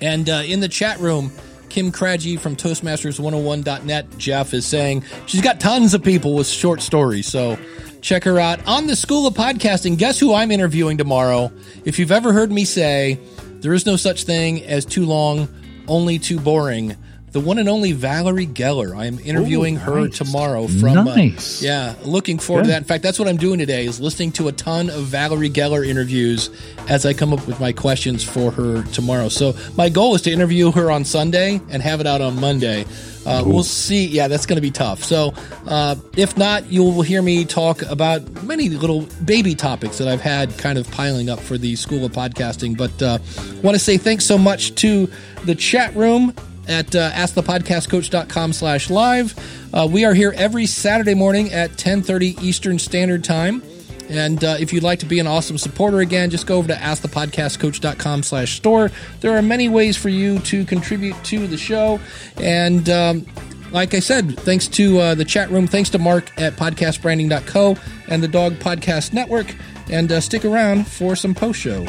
And 0.00 0.30
uh, 0.30 0.44
in 0.46 0.60
the 0.60 0.68
chat 0.68 1.00
room, 1.00 1.32
Kim 1.68 1.90
Craggy 1.90 2.36
from 2.36 2.54
Toastmasters101.net, 2.54 4.18
Jeff, 4.18 4.54
is 4.54 4.66
saying 4.66 5.02
she's 5.26 5.40
got 5.40 5.58
tons 5.58 5.94
of 5.94 6.04
people 6.04 6.36
with 6.36 6.46
short 6.46 6.80
stories. 6.80 7.26
So 7.26 7.58
check 8.02 8.24
her 8.24 8.38
out 8.38 8.66
on 8.66 8.88
the 8.88 8.96
School 8.96 9.26
of 9.26 9.34
Podcasting. 9.34 9.96
Guess 9.96 10.18
who 10.18 10.34
I'm 10.34 10.50
interviewing 10.50 10.98
tomorrow? 10.98 11.50
If 11.84 11.98
you've 11.98 12.12
ever 12.12 12.32
heard 12.32 12.50
me 12.50 12.64
say, 12.64 13.18
there 13.60 13.72
is 13.72 13.86
no 13.86 13.96
such 13.96 14.24
thing 14.24 14.62
as 14.64 14.84
too 14.84 15.06
long, 15.06 15.48
only 15.86 16.18
too 16.18 16.38
boring. 16.40 16.96
The 17.32 17.40
one 17.40 17.56
and 17.56 17.66
only 17.66 17.92
Valerie 17.92 18.46
Geller. 18.46 18.94
I 18.94 19.06
am 19.06 19.18
interviewing 19.18 19.76
Ooh, 19.76 19.80
her 19.80 20.08
tomorrow 20.08 20.66
from. 20.66 20.98
uh, 20.98 21.04
Nice. 21.16 21.62
yeah, 21.62 21.94
looking 22.04 22.38
forward 22.38 22.64
to 22.64 22.68
that. 22.68 22.76
In 22.78 22.84
fact, 22.84 23.02
that's 23.02 23.18
what 23.18 23.26
I'm 23.26 23.38
doing 23.38 23.58
today 23.58 23.86
is 23.86 24.00
listening 24.00 24.32
to 24.32 24.48
a 24.48 24.52
ton 24.52 24.90
of 24.90 25.04
Valerie 25.04 25.48
Geller 25.48 25.86
interviews 25.86 26.50
as 26.88 27.06
I 27.06 27.14
come 27.14 27.32
up 27.32 27.46
with 27.46 27.58
my 27.58 27.72
questions 27.72 28.22
for 28.22 28.50
her 28.50 28.82
tomorrow. 28.92 29.30
So 29.30 29.54
my 29.78 29.88
goal 29.88 30.14
is 30.14 30.20
to 30.22 30.30
interview 30.30 30.72
her 30.72 30.90
on 30.90 31.06
Sunday 31.06 31.58
and 31.70 31.80
have 31.80 32.00
it 32.00 32.06
out 32.06 32.20
on 32.20 32.38
Monday. 32.38 32.84
Uh, 33.24 33.42
we'll 33.46 33.62
see. 33.62 34.06
Yeah, 34.08 34.28
that's 34.28 34.44
going 34.44 34.56
to 34.56 34.62
be 34.62 34.70
tough. 34.72 35.02
So 35.02 35.32
uh, 35.66 35.94
if 36.16 36.36
not, 36.36 36.70
you 36.70 36.82
will 36.82 37.00
hear 37.00 37.22
me 37.22 37.46
talk 37.46 37.80
about 37.82 38.42
many 38.44 38.68
little 38.68 39.06
baby 39.24 39.54
topics 39.54 39.96
that 39.98 40.08
I've 40.08 40.20
had 40.20 40.58
kind 40.58 40.76
of 40.76 40.90
piling 40.90 41.30
up 41.30 41.40
for 41.40 41.56
the 41.56 41.76
School 41.76 42.04
of 42.04 42.12
Podcasting. 42.12 42.76
But 42.76 43.00
uh, 43.02 43.18
want 43.62 43.74
to 43.74 43.78
say 43.78 43.96
thanks 43.96 44.26
so 44.26 44.36
much 44.36 44.74
to 44.76 45.08
the 45.44 45.54
chat 45.54 45.94
room 45.96 46.34
at 46.68 46.94
uh, 46.94 47.10
askthepodcastcoach.com 47.12 48.52
slash 48.52 48.90
live. 48.90 49.34
Uh, 49.74 49.88
we 49.90 50.04
are 50.04 50.14
here 50.14 50.32
every 50.36 50.66
Saturday 50.66 51.14
morning 51.14 51.52
at 51.52 51.70
1030 51.70 52.36
Eastern 52.40 52.78
Standard 52.78 53.24
Time. 53.24 53.62
And 54.08 54.44
uh, 54.44 54.56
if 54.60 54.72
you'd 54.72 54.82
like 54.82 54.98
to 54.98 55.06
be 55.06 55.20
an 55.20 55.26
awesome 55.26 55.56
supporter 55.56 56.00
again, 56.00 56.28
just 56.30 56.46
go 56.46 56.58
over 56.58 56.68
to 56.68 56.74
askthepodcastcoach.com 56.74 58.22
slash 58.22 58.56
store. 58.56 58.90
There 59.20 59.36
are 59.36 59.42
many 59.42 59.68
ways 59.68 59.96
for 59.96 60.10
you 60.10 60.38
to 60.40 60.64
contribute 60.64 61.16
to 61.24 61.46
the 61.46 61.56
show. 61.56 61.98
And 62.36 62.88
um, 62.90 63.26
like 63.70 63.94
I 63.94 64.00
said, 64.00 64.38
thanks 64.40 64.68
to 64.68 64.98
uh, 64.98 65.14
the 65.14 65.24
chat 65.24 65.50
room, 65.50 65.66
thanks 65.66 65.88
to 65.90 65.98
Mark 65.98 66.30
at 66.38 66.54
podcastbranding.co 66.54 67.76
and 68.08 68.22
the 68.22 68.28
Dog 68.28 68.54
Podcast 68.54 69.12
Network. 69.12 69.54
And 69.90 70.12
uh, 70.12 70.20
stick 70.20 70.44
around 70.44 70.86
for 70.86 71.16
some 71.16 71.34
post 71.34 71.60
show. 71.60 71.86